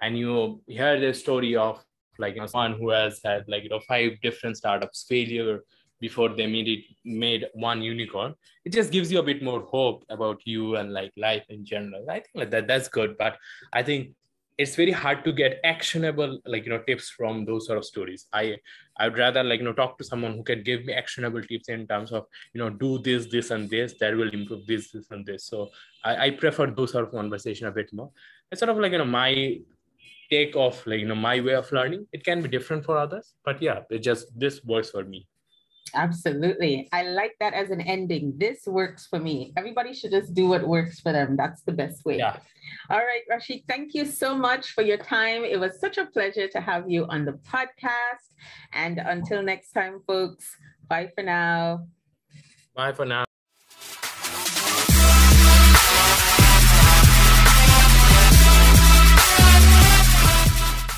and 0.00 0.16
you 0.16 0.62
hear 0.66 0.98
the 0.98 1.12
story 1.12 1.56
of 1.56 1.84
like 2.18 2.34
you 2.34 2.40
know, 2.40 2.46
someone 2.46 2.74
who 2.74 2.90
has 2.90 3.20
had 3.24 3.44
like 3.48 3.62
you 3.64 3.70
know 3.70 3.80
five 3.88 4.12
different 4.22 4.56
startups 4.56 5.06
failure 5.08 5.60
before 6.00 6.30
they 6.30 6.46
made 6.46 6.68
it 6.68 6.84
made 7.04 7.46
one 7.54 7.82
unicorn 7.82 8.34
it 8.64 8.72
just 8.72 8.90
gives 8.90 9.12
you 9.12 9.18
a 9.18 9.22
bit 9.22 9.42
more 9.42 9.60
hope 9.60 10.04
about 10.08 10.40
you 10.44 10.76
and 10.76 10.92
like 10.92 11.12
life 11.16 11.44
in 11.48 11.64
general. 11.64 12.04
I 12.08 12.14
think 12.14 12.30
like 12.34 12.50
that 12.50 12.66
that's 12.66 12.88
good 12.88 13.16
but 13.18 13.36
i 13.72 13.82
think 13.82 14.14
it's 14.60 14.76
very 14.76 14.92
hard 14.92 15.24
to 15.24 15.32
get 15.32 15.58
actionable 15.64 16.38
like 16.44 16.66
you 16.66 16.70
know 16.70 16.82
tips 16.86 17.08
from 17.08 17.44
those 17.46 17.66
sort 17.66 17.78
of 17.78 17.84
stories. 17.84 18.26
I 18.32 18.58
i 18.98 19.08
would 19.08 19.16
rather 19.16 19.42
like 19.42 19.60
you 19.60 19.64
know 19.64 19.72
talk 19.72 19.96
to 19.98 20.04
someone 20.04 20.34
who 20.34 20.42
can 20.50 20.62
give 20.62 20.84
me 20.84 20.92
actionable 20.92 21.42
tips 21.42 21.70
in 21.70 21.86
terms 21.86 22.12
of 22.12 22.26
you 22.52 22.60
know 22.60 22.68
do 22.68 22.98
this 22.98 23.26
this 23.34 23.50
and 23.56 23.70
this 23.70 23.94
that 24.00 24.14
will 24.14 24.28
improve 24.40 24.66
this 24.66 24.90
this 24.90 25.10
and 25.10 25.24
this. 25.24 25.46
So 25.46 25.70
i, 26.04 26.26
I 26.26 26.30
prefer 26.42 26.66
those 26.66 26.92
sort 26.92 27.06
of 27.06 27.12
conversation 27.12 27.68
a 27.68 27.72
bit 27.72 27.90
more. 27.92 28.10
It's 28.52 28.58
sort 28.58 28.68
of 28.68 28.78
like 28.78 28.92
you 28.92 28.98
know 28.98 29.06
my 29.06 29.60
take 30.30 30.54
off 30.56 30.86
like 30.86 31.00
you 31.00 31.08
know 31.08 31.20
my 31.30 31.40
way 31.40 31.54
of 31.54 31.72
learning. 31.72 32.06
It 32.12 32.22
can 32.22 32.42
be 32.42 32.48
different 32.56 32.84
for 32.84 32.98
others 32.98 33.32
but 33.44 33.62
yeah 33.62 33.80
it 33.88 34.00
just 34.10 34.38
this 34.38 34.62
works 34.62 34.90
for 34.90 35.04
me 35.04 35.26
Absolutely. 35.94 36.88
I 36.92 37.02
like 37.02 37.34
that 37.40 37.52
as 37.52 37.70
an 37.70 37.80
ending. 37.80 38.34
This 38.36 38.66
works 38.66 39.06
for 39.06 39.18
me. 39.18 39.52
Everybody 39.56 39.92
should 39.92 40.12
just 40.12 40.34
do 40.34 40.46
what 40.46 40.66
works 40.66 41.00
for 41.00 41.12
them. 41.12 41.36
That's 41.36 41.62
the 41.62 41.72
best 41.72 42.04
way. 42.04 42.18
Yeah. 42.18 42.36
All 42.88 42.98
right, 42.98 43.22
Rashid, 43.28 43.62
thank 43.66 43.94
you 43.94 44.04
so 44.04 44.36
much 44.36 44.72
for 44.72 44.82
your 44.82 44.98
time. 44.98 45.44
It 45.44 45.58
was 45.58 45.80
such 45.80 45.98
a 45.98 46.06
pleasure 46.06 46.46
to 46.48 46.60
have 46.60 46.88
you 46.88 47.06
on 47.06 47.24
the 47.24 47.32
podcast. 47.32 48.34
And 48.72 48.98
until 48.98 49.42
next 49.42 49.72
time, 49.72 50.00
folks, 50.06 50.56
Bye 50.90 51.08
for 51.14 51.22
now. 51.22 51.86
Bye 52.74 52.90
for 52.90 53.06
now. 53.06 53.24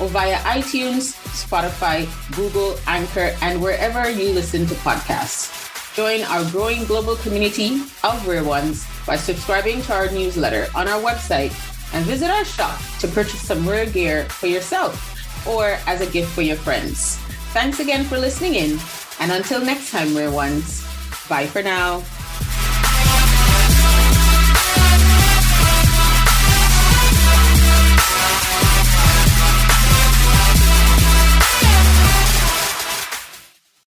or 0.00 0.08
via 0.08 0.36
iTunes, 0.38 1.14
Spotify, 1.32 2.08
Google, 2.36 2.76
Anchor, 2.86 3.36
and 3.42 3.60
wherever 3.60 4.08
you 4.10 4.32
listen 4.32 4.66
to 4.66 4.74
podcasts. 4.76 5.94
Join 5.94 6.22
our 6.22 6.48
growing 6.50 6.84
global 6.84 7.16
community 7.16 7.82
of 8.04 8.26
Rare 8.26 8.44
Ones 8.44 8.86
by 9.06 9.16
subscribing 9.16 9.82
to 9.82 9.94
our 9.94 10.10
newsletter 10.10 10.68
on 10.74 10.88
our 10.88 11.00
website 11.00 11.52
and 11.92 12.04
visit 12.04 12.30
our 12.30 12.44
shop 12.44 12.80
to 13.00 13.08
purchase 13.08 13.42
some 13.42 13.68
rare 13.68 13.86
gear 13.86 14.24
for 14.24 14.46
yourself 14.46 15.46
or 15.46 15.78
as 15.86 16.00
a 16.00 16.06
gift 16.06 16.30
for 16.32 16.42
your 16.42 16.56
friends. 16.56 17.18
Thanks 17.52 17.80
again 17.80 18.04
for 18.04 18.16
listening 18.16 18.54
in. 18.54 18.78
And 19.18 19.32
until 19.32 19.60
next 19.60 19.90
time, 19.90 20.16
rare 20.16 20.30
ones, 20.30 20.82
bye 21.28 21.46
for 21.46 21.62
now. 21.62 22.02